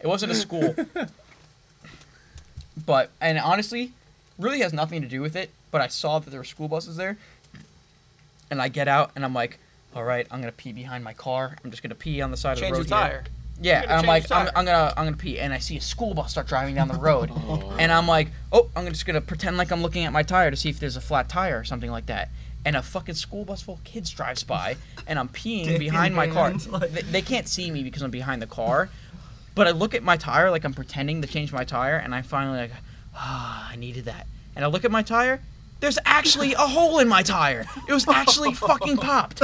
It 0.00 0.06
wasn't 0.06 0.32
a 0.32 0.34
school. 0.34 0.74
but 2.86 3.10
and 3.20 3.38
honestly, 3.38 3.92
really 4.38 4.60
has 4.60 4.72
nothing 4.72 5.02
to 5.02 5.08
do 5.08 5.20
with 5.20 5.36
it. 5.36 5.50
But 5.70 5.80
I 5.80 5.88
saw 5.88 6.18
that 6.18 6.30
there 6.30 6.40
were 6.40 6.44
school 6.44 6.68
buses 6.68 6.96
there, 6.96 7.18
and 8.50 8.62
I 8.62 8.68
get 8.68 8.88
out 8.88 9.10
and 9.14 9.24
I'm 9.24 9.34
like, 9.34 9.58
all 9.94 10.04
right, 10.04 10.26
I'm 10.30 10.40
gonna 10.40 10.52
pee 10.52 10.72
behind 10.72 11.04
my 11.04 11.12
car. 11.12 11.56
I'm 11.64 11.70
just 11.70 11.82
gonna 11.82 11.94
pee 11.94 12.20
on 12.20 12.30
the 12.30 12.36
side 12.36 12.56
Change 12.56 12.76
of 12.76 12.84
the 12.84 12.88
the 12.88 12.94
road. 12.94 13.02
here. 13.02 13.10
tire. 13.10 13.24
Yeah, 13.60 13.82
and 13.82 13.92
I'm 13.92 14.06
like, 14.06 14.30
I'm. 14.30 14.48
I'm 14.54 14.64
gonna, 14.64 14.94
I'm 14.96 15.06
gonna 15.06 15.16
pee, 15.16 15.38
and 15.40 15.52
I 15.52 15.58
see 15.58 15.76
a 15.76 15.80
school 15.80 16.14
bus 16.14 16.30
start 16.30 16.46
driving 16.46 16.76
down 16.76 16.86
the 16.88 16.94
road, 16.94 17.30
oh. 17.34 17.74
and 17.78 17.90
I'm 17.90 18.06
like, 18.06 18.28
oh, 18.52 18.68
I'm 18.76 18.86
just 18.86 19.04
gonna 19.04 19.20
pretend 19.20 19.56
like 19.56 19.72
I'm 19.72 19.82
looking 19.82 20.04
at 20.04 20.12
my 20.12 20.22
tire 20.22 20.50
to 20.50 20.56
see 20.56 20.68
if 20.68 20.78
there's 20.78 20.96
a 20.96 21.00
flat 21.00 21.28
tire 21.28 21.58
or 21.58 21.64
something 21.64 21.90
like 21.90 22.06
that. 22.06 22.28
And 22.64 22.76
a 22.76 22.82
fucking 22.82 23.14
school 23.14 23.44
bus 23.44 23.62
full 23.62 23.74
of 23.74 23.84
kids 23.84 24.10
drives 24.10 24.44
by, 24.44 24.76
and 25.06 25.18
I'm 25.18 25.28
peeing 25.28 25.78
behind 25.78 26.14
my 26.14 26.28
car. 26.28 26.52
They, 26.52 27.02
they 27.02 27.22
can't 27.22 27.48
see 27.48 27.70
me 27.70 27.82
because 27.82 28.02
I'm 28.02 28.10
behind 28.10 28.42
the 28.42 28.46
car, 28.46 28.90
but 29.54 29.66
I 29.66 29.70
look 29.70 29.94
at 29.94 30.02
my 30.02 30.16
tire 30.16 30.50
like 30.50 30.64
I'm 30.64 30.74
pretending 30.74 31.22
to 31.22 31.28
change 31.28 31.52
my 31.52 31.64
tire, 31.64 31.96
and 31.96 32.14
I'm 32.14 32.24
finally 32.24 32.58
like, 32.58 32.72
ah, 33.14 33.68
I 33.70 33.76
needed 33.76 34.04
that. 34.06 34.26
And 34.56 34.64
I 34.64 34.68
look 34.68 34.84
at 34.84 34.90
my 34.90 35.02
tire. 35.02 35.40
There's 35.80 35.98
actually 36.04 36.54
a 36.54 36.58
hole 36.58 36.98
in 36.98 37.06
my 37.08 37.22
tire. 37.22 37.64
It 37.88 37.92
was 37.92 38.06
actually 38.08 38.52
fucking 38.66 38.96
popped. 38.96 39.42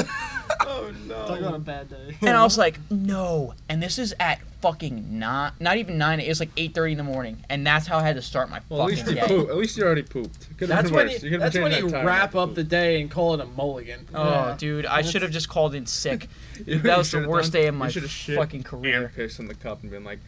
Oh 0.61 0.93
no! 1.07 1.15
Talk 1.29 1.39
about 1.39 1.49
a 1.55 1.59
no. 1.59 1.59
bad 1.59 1.89
day. 1.89 2.17
And 2.23 2.31
I 2.31 2.43
was 2.43 2.59
like, 2.59 2.79
no. 2.91 3.55
And 3.69 3.81
this 3.81 3.99
is 4.01 4.15
at 4.19 4.41
fucking 4.61 5.19
not 5.19 5.61
not 5.61 5.77
even 5.77 5.97
nine. 5.97 6.19
It 6.19 6.29
was 6.29 6.41
like 6.41 6.51
eight 6.57 6.75
thirty 6.75 6.93
in 6.93 6.99
the 6.99 7.05
morning, 7.05 7.45
and 7.49 7.65
that's 7.65 7.87
how 7.87 7.99
I 7.99 8.03
had 8.03 8.17
to 8.17 8.23
start 8.23 8.51
my 8.51 8.61
Well, 8.69 8.83
at 8.83 8.87
least 8.89 9.03
fucking 9.03 9.17
you 9.17 9.23
day. 9.23 9.29
poop. 9.29 9.49
At 9.49 9.57
least 9.57 9.77
you 9.77 9.85
already 9.85 10.03
pooped. 10.03 10.49
Could've 10.59 10.69
That's 10.69 10.89
been 10.91 10.95
when 10.97 11.07
worse. 11.07 11.23
you, 11.23 11.39
that's 11.39 11.57
when 11.57 11.71
changed 11.73 11.95
you 11.95 12.03
wrap 12.05 12.35
not 12.35 12.49
up 12.51 12.55
the 12.57 12.65
day 12.65 13.01
and 13.01 13.09
call 13.11 13.35
it 13.35 13.41
a 13.41 13.47
mulligan. 13.47 14.05
Oh, 14.13 14.25
Yeah. 14.25 14.57
dude, 14.59 14.87
I 14.87 15.03
should 15.03 15.23
have 15.23 15.31
just 15.31 15.49
called 15.49 15.75
in 15.77 15.87
sick. 15.87 16.29
That 16.67 16.99
was 16.99 17.11
the 17.13 17.29
worst 17.29 17.53
done- 17.53 17.63
day 17.63 17.69
of 17.69 17.75
you 17.75 17.79
my 17.79 17.89
should've 17.91 18.11
shit 18.11 18.37
fucking 18.37 18.65
career. 18.65 19.05
And 19.07 19.15
pissed 19.15 19.39
in 19.39 19.47
the 19.47 19.55
cup 19.55 19.83
and 19.83 19.91
been 19.91 20.05
like, 20.05 20.19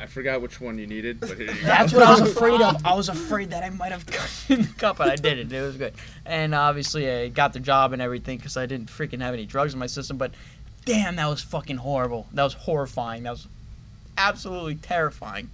I 0.00 0.06
forgot 0.06 0.40
which 0.42 0.60
one 0.60 0.78
you 0.78 0.86
needed, 0.86 1.20
but 1.20 1.30
here 1.30 1.40
you 1.40 1.46
go. 1.60 1.66
That's 1.66 1.92
what 1.92 2.02
I 2.02 2.10
was 2.10 2.20
afraid 2.20 2.60
of. 2.60 2.84
I 2.84 2.94
was 2.94 3.08
afraid 3.08 3.50
that 3.50 3.64
I 3.64 3.70
might 3.70 3.92
have 3.92 4.06
cut 4.06 4.30
in 4.48 4.62
the 4.62 4.68
cup, 4.68 4.98
but 4.98 5.08
I 5.08 5.16
didn't. 5.16 5.52
It 5.52 5.60
was 5.62 5.76
good. 5.76 5.94
And 6.24 6.54
obviously, 6.54 7.10
I 7.10 7.28
got 7.28 7.52
the 7.52 7.60
job 7.60 7.92
and 7.92 8.02
everything 8.02 8.36
because 8.38 8.56
I 8.56 8.66
didn't 8.66 8.88
freaking 8.90 9.20
have 9.20 9.34
any 9.34 9.46
drugs 9.46 9.72
in 9.72 9.78
my 9.78 9.86
system. 9.86 10.16
But 10.18 10.32
damn, 10.84 11.16
that 11.16 11.26
was 11.26 11.42
fucking 11.42 11.78
horrible. 11.78 12.26
That 12.32 12.44
was 12.44 12.54
horrifying. 12.54 13.22
That 13.24 13.30
was 13.32 13.48
absolutely 14.16 14.76
terrifying. 14.76 15.50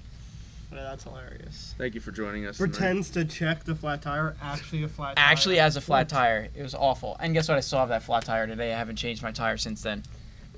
Yeah, 0.72 0.82
that's 0.82 1.04
hilarious. 1.04 1.74
Thank 1.78 1.94
you 1.94 2.00
for 2.00 2.10
joining 2.10 2.46
us. 2.46 2.56
tonight. 2.56 2.70
Pretends 2.72 3.10
to 3.10 3.24
check 3.24 3.62
the 3.62 3.76
flat 3.76 4.02
tire, 4.02 4.34
actually 4.42 4.82
a 4.82 4.88
flat 4.88 5.14
tire. 5.16 5.24
Actually, 5.24 5.60
as 5.60 5.76
a 5.76 5.80
flat 5.80 6.08
tire, 6.08 6.48
it 6.54 6.62
was 6.62 6.74
awful. 6.74 7.16
And 7.20 7.32
guess 7.32 7.48
what? 7.48 7.56
I 7.56 7.60
still 7.60 7.78
have 7.78 7.90
that 7.90 8.02
flat 8.02 8.24
tire 8.24 8.48
today. 8.48 8.72
I 8.74 8.76
haven't 8.78 8.96
changed 8.96 9.22
my 9.22 9.30
tire 9.30 9.56
since 9.56 9.82
then. 9.82 10.02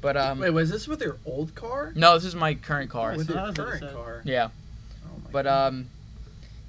But 0.06 0.16
um, 0.16 0.38
Wait, 0.38 0.50
was 0.50 0.70
this 0.70 0.86
with 0.86 1.02
your 1.02 1.16
old 1.26 1.56
car? 1.56 1.90
no, 1.96 2.14
this 2.14 2.24
is 2.24 2.36
my 2.36 2.54
current 2.54 2.90
car. 2.90 3.10
Nice. 3.10 3.18
With 3.18 3.28
your 3.30 3.38
That's 3.46 3.58
what 3.58 3.66
it 3.74 3.80
current 3.80 3.92
car? 3.96 4.22
Yeah. 4.24 4.50
Oh 5.04 5.18
my 5.24 5.30
But 5.32 5.42
God. 5.46 5.66
um, 5.66 5.86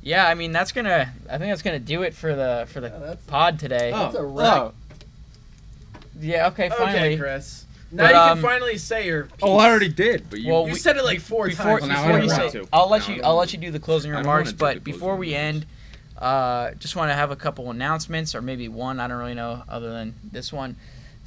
yeah. 0.01 0.27
I 0.27 0.33
mean, 0.33 0.51
that's 0.51 0.71
gonna. 0.71 1.13
I 1.29 1.37
think 1.37 1.51
that's 1.51 1.61
gonna 1.61 1.77
do 1.77 2.01
it 2.01 2.15
for 2.15 2.33
the 2.33 2.65
for 2.69 2.81
the 2.81 2.87
Yeah, 2.87 3.15
pod 3.27 3.59
today. 3.59 3.91
Oh, 3.93 3.99
That's 3.99 4.15
a 4.15 4.19
Oh, 4.21 4.23
wreck. 4.25 4.53
oh. 4.53 4.73
Yeah. 6.19 6.47
Okay. 6.47 6.69
Finally. 6.69 6.97
Okay, 6.97 7.17
Chris. 7.17 7.65
Now 7.91 8.03
But, 8.05 8.09
you 8.13 8.17
um, 8.19 8.39
can 8.39 8.41
finally 8.49 8.77
say 8.79 9.05
your. 9.05 9.25
Piece. 9.25 9.35
Oh, 9.43 9.57
I 9.57 9.69
already 9.69 9.89
did, 9.89 10.31
but 10.31 10.39
you. 10.39 10.51
Well, 10.51 10.65
You 10.65 10.73
we- 10.73 10.79
said 10.79 10.97
it 10.97 11.03
like 11.05 11.21
four 11.21 11.47
before, 11.47 11.79
times. 11.79 11.91
Well, 11.91 12.03
before 12.05 12.19
you 12.21 12.27
want 12.27 12.51
say, 12.51 12.59
to. 12.61 12.67
I'll 12.73 12.89
let 12.89 13.07
Now 13.07 13.13
I 13.13 13.17
you, 13.17 13.21
I'll 13.23 13.35
let 13.35 13.53
you 13.53 13.59
do 13.59 13.69
the 13.69 13.79
closing 13.79 14.09
remarks. 14.11 14.51
But 14.51 14.73
the 14.75 14.79
before 14.79 15.15
we 15.15 15.35
remarks. 15.35 15.57
end, 15.57 15.65
uh, 16.17 16.71
just 16.79 16.95
want 16.95 17.11
to 17.11 17.13
have 17.13 17.29
a 17.29 17.35
couple 17.35 17.69
announcements, 17.69 18.33
or 18.33 18.41
maybe 18.41 18.67
one. 18.67 18.99
I 18.99 19.07
don't 19.07 19.19
really 19.19 19.35
know, 19.35 19.61
other 19.69 19.91
than 19.91 20.15
this 20.31 20.51
one. 20.51 20.75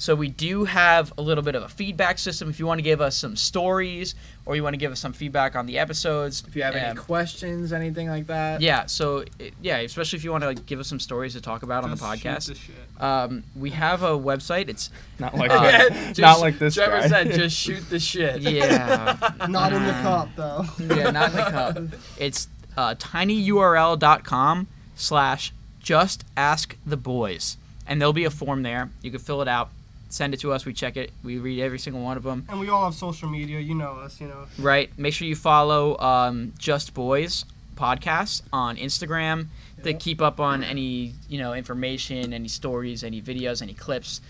So 0.01 0.15
we 0.15 0.29
do 0.31 0.65
have 0.65 1.13
a 1.19 1.21
little 1.23 1.45
bit 1.45 1.55
of 1.55 1.63
a 1.63 1.69
feedback 1.69 2.19
system. 2.19 2.49
If 2.49 2.59
you 2.59 2.65
want 2.67 2.79
to 2.79 2.83
give 2.83 3.03
us 3.03 3.15
some 3.15 3.37
stories, 3.37 4.15
or 4.47 4.57
you 4.57 4.63
want 4.63 4.73
to 4.73 4.79
give 4.79 4.91
us 4.91 4.99
some 4.99 5.13
feedback 5.13 5.55
on 5.55 5.67
the 5.67 5.79
episodes, 5.79 6.43
if 6.49 6.57
you 6.57 6.63
have 6.63 6.75
any 6.75 6.87
um, 6.93 6.97
questions, 6.97 7.71
anything 7.71 8.09
like 8.09 8.27
that. 8.29 8.63
yeah. 8.63 8.87
So 8.87 9.25
it- 9.39 9.53
yeah, 9.61 9.77
especially 9.77 10.17
if 10.17 10.25
you 10.25 10.31
want 10.33 10.41
to 10.43 10.49
like, 10.49 10.65
give 10.65 10.81
us 10.81 10.89
some 10.89 11.01
stories 11.01 11.35
to 11.35 11.43
talk 11.43 11.63
about 11.65 11.85
on 11.85 11.91
the 11.91 11.97
Just 11.97 12.19
shoot 12.23 12.29
podcast. 12.29 12.47
the 12.47 12.55
shit. 12.55 13.03
Um, 13.03 13.45
we 13.55 13.69
have 13.73 14.03
a 14.03 14.19
website. 14.19 14.71
It's 14.71 14.89
Not 15.19 15.35
like 15.37 15.51
Uh, 15.53 15.61
that. 15.65 15.91
Just- 16.07 16.19
Not 16.21 16.41
like 16.41 16.59
this 16.59 16.75
Trevor 16.77 17.01
guy. 17.03 17.09
said, 17.09 17.33
just 17.35 17.55
shoot 17.55 17.91
the 17.91 18.01
shit. 18.01 18.41
yeah, 18.41 19.19
Not 19.51 19.75
in 19.75 19.85
the 19.85 19.93
cup 19.93 20.31
though. 20.35 20.65
yeah, 20.79 21.11
not 21.11 21.31
in 21.33 21.37
the 21.37 21.43
cup. 21.51 21.79
It's 22.19 22.49
uh, 22.75 22.95
tinyurl.com 22.95 24.67
slash 24.97 25.53
just 25.81 26.25
ask 26.39 26.77
the 26.87 26.97
boys. 26.97 27.59
And 27.87 28.01
there'll 28.01 28.13
be 28.15 28.25
a 28.25 28.31
form 28.31 28.63
there. 28.63 28.89
You 29.03 29.11
can 29.11 29.21
fill 29.21 29.43
it 29.43 29.49
out, 29.49 29.71
send 30.11 30.35
it 30.35 30.41
to 30.41 30.53
us. 30.53 30.67
We 30.67 30.75
check 30.75 30.97
it. 30.99 31.11
We 31.25 31.39
read 31.39 31.61
every 31.61 31.79
single 31.79 32.03
one 32.03 32.17
of 32.19 32.23
them. 32.23 32.45
And 32.51 32.61
we 32.61 32.69
all 32.69 32.85
have 32.85 32.95
social 32.95 33.29
media. 33.29 33.59
You 33.61 33.75
know 33.75 33.93
us. 33.93 34.21
You 34.21 34.29
know. 34.29 34.47
Right. 34.59 34.91
Make 34.99 35.15
sure 35.15 35.27
you 35.27 35.37
follow 35.37 35.97
um, 35.99 36.53
Just 36.59 36.93
Boys 36.93 37.45
podcast 37.77 38.43
on 38.53 38.77
Instagram 38.77 39.47
to 39.83 39.95
keep 39.95 40.21
up 40.21 40.39
on 40.41 40.63
any 40.63 41.15
you 41.31 41.39
know 41.39 41.55
information, 41.55 42.35
any 42.35 42.49
stories, 42.49 43.03
any 43.03 43.23
videos, 43.23 43.63
any 43.63 43.73
clips. 43.73 44.21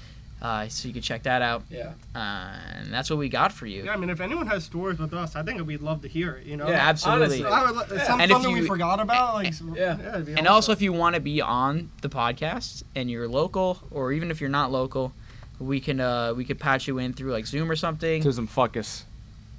Uh, 0.42 0.66
so 0.68 0.88
you 0.88 0.94
can 0.94 1.02
check 1.02 1.24
that 1.24 1.42
out. 1.42 1.62
Yeah. 1.68 1.92
Uh, 2.14 2.56
and 2.76 2.90
that's 2.90 3.10
what 3.10 3.18
we 3.18 3.28
got 3.28 3.52
for 3.52 3.66
you. 3.66 3.84
Yeah, 3.84 3.92
I 3.92 3.96
mean, 3.98 4.08
if 4.08 4.22
anyone 4.22 4.46
has 4.46 4.64
stories 4.64 4.98
with 4.98 5.12
us, 5.12 5.36
I 5.36 5.42
think 5.42 5.66
we'd 5.66 5.82
love 5.82 6.00
to 6.00 6.08
hear 6.08 6.36
it. 6.36 6.46
You 6.46 6.56
know. 6.56 6.66
Yeah, 6.66 6.76
absolutely. 6.88 7.44
honestly. 7.44 7.44
I 7.44 7.70
would, 7.70 7.90
Yeah. 7.98 8.06
some, 8.06 8.20
And 8.22 8.30
if 8.30 8.36
something 8.36 8.56
you- 8.56 8.62
we 8.62 8.66
forgot 8.66 9.00
about, 9.00 9.34
like 9.34 9.52
Yeah. 9.76 9.98
it'd 10.14 10.24
be 10.24 10.34
And 10.36 10.48
also, 10.48 10.72
if 10.72 10.80
you 10.80 10.94
want 10.94 11.14
to 11.14 11.20
be 11.20 11.42
on 11.42 11.90
the 12.00 12.08
podcast 12.08 12.84
and 12.94 13.10
you're 13.10 13.28
local, 13.28 13.80
or 13.90 14.12
even 14.12 14.30
if 14.30 14.40
you're 14.40 14.48
not 14.48 14.72
local, 14.72 15.12
we 15.60 15.78
can 15.80 16.00
uh, 16.00 16.34
we 16.34 16.44
could 16.44 16.58
patch 16.58 16.88
you 16.88 16.98
in 16.98 17.12
through 17.12 17.30
like 17.32 17.46
Zoom 17.46 17.70
or 17.70 17.76
something. 17.76 18.22
Tism 18.22 18.48
fuckus. 18.48 19.02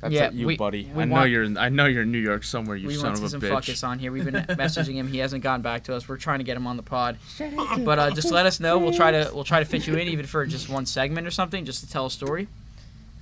That's 0.01 0.13
Yeah, 0.15 0.31
you, 0.31 0.47
we- 0.47 0.57
buddy. 0.57 0.89
we 0.95 1.03
I 1.03 1.05
know 1.05 1.13
want- 1.15 1.29
you're. 1.29 1.43
In, 1.43 1.57
I 1.57 1.69
know 1.69 1.85
you're 1.85 2.01
in 2.01 2.11
New 2.11 2.17
York 2.17 2.43
somewhere. 2.43 2.75
You 2.75 2.87
we 2.87 2.95
son 2.95 3.13
want 3.13 3.17
of 3.17 3.23
a 3.23 3.27
bitch. 3.27 3.29
some 3.29 3.41
bitch. 3.41 3.51
Fuckus 3.51 3.87
on 3.87 3.99
here. 3.99 4.11
We've 4.11 4.25
been 4.25 4.33
messaging 4.57 4.95
him. 4.95 5.07
He 5.07 5.19
hasn't 5.19 5.43
gotten 5.43 5.61
back 5.61 5.83
to 5.83 5.95
us. 5.95 6.09
We're 6.09 6.17
trying 6.17 6.39
to 6.39 6.43
get 6.43 6.57
him 6.57 6.65
on 6.65 6.75
the 6.75 6.81
pod. 6.83 7.17
But 7.37 7.99
uh, 7.99 8.09
just 8.11 8.31
let 8.31 8.47
us 8.47 8.59
know. 8.59 8.79
We'll 8.79 8.93
try 8.93 9.11
to 9.11 9.29
we'll 9.33 9.43
try 9.43 9.59
to 9.59 9.65
fit 9.65 9.85
you 9.85 9.93
in 9.95 10.07
even 10.07 10.25
for 10.25 10.43
just 10.47 10.69
one 10.69 10.87
segment 10.87 11.27
or 11.27 11.31
something, 11.31 11.65
just 11.65 11.83
to 11.83 11.89
tell 11.89 12.07
a 12.07 12.11
story. 12.11 12.47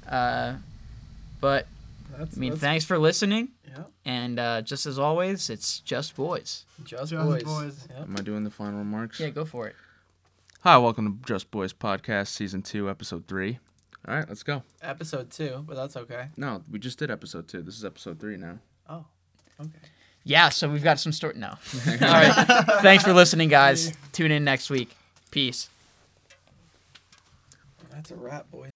Uh, 0.08 0.54
but 1.42 1.68
That's, 2.18 2.38
I 2.38 2.40
mean, 2.40 2.56
thanks 2.56 2.86
for 2.86 2.98
listening. 2.98 3.50
Yeah. 3.68 3.84
And 4.06 4.40
uh, 4.40 4.62
just 4.62 4.86
as 4.86 4.98
always, 4.98 5.50
it's 5.50 5.80
just 5.82 6.16
boys. 6.16 6.64
Just, 6.86 7.12
Just 7.12 7.26
boys. 7.26 7.44
boys. 7.44 7.88
Yep. 7.90 8.00
Am 8.08 8.16
I 8.18 8.22
doing 8.22 8.44
the 8.46 8.50
final 8.50 8.80
remarks? 8.80 9.20
Yeah, 9.20 9.30
go 9.30 9.44
for 9.46 9.68
it. 9.68 9.76
Hi, 10.64 10.78
welcome 10.78 11.20
to 11.22 11.26
Just 11.26 11.52
Boys 11.52 11.72
Podcast, 11.72 12.28
Season 12.28 12.62
Two, 12.62 12.90
Episode 12.90 13.28
Three. 13.28 13.60
All 14.08 14.16
right, 14.16 14.28
let's 14.28 14.44
go. 14.44 14.64
Episode 14.82 15.30
two, 15.30 15.64
but 15.66 15.76
that's 15.76 15.96
okay. 15.96 16.28
No, 16.36 16.64
we 16.70 16.80
just 16.80 17.00
did 17.00 17.10
Episode 17.10 17.48
Two. 17.48 17.62
This 17.62 17.78
is 17.78 17.86
Episode 17.86 18.20
Three 18.20 18.36
now. 18.36 18.60
Oh, 18.90 19.06
okay. 19.62 19.72
Yeah, 20.26 20.50
so 20.50 20.70
we've 20.70 20.84
got 20.84 21.00
some 21.00 21.14
story. 21.14 21.36
No. 21.38 21.48
All 21.88 21.98
right. 22.02 22.34
Thanks 22.82 23.06
for 23.06 23.14
listening, 23.14 23.48
guys. 23.48 23.94
Tune 24.12 24.32
in 24.32 24.44
next 24.44 24.70
week. 24.70 24.96
Peace. 25.32 25.70
That's 27.92 28.12
a 28.12 28.16
wrap, 28.16 28.52
boys. 28.52 28.72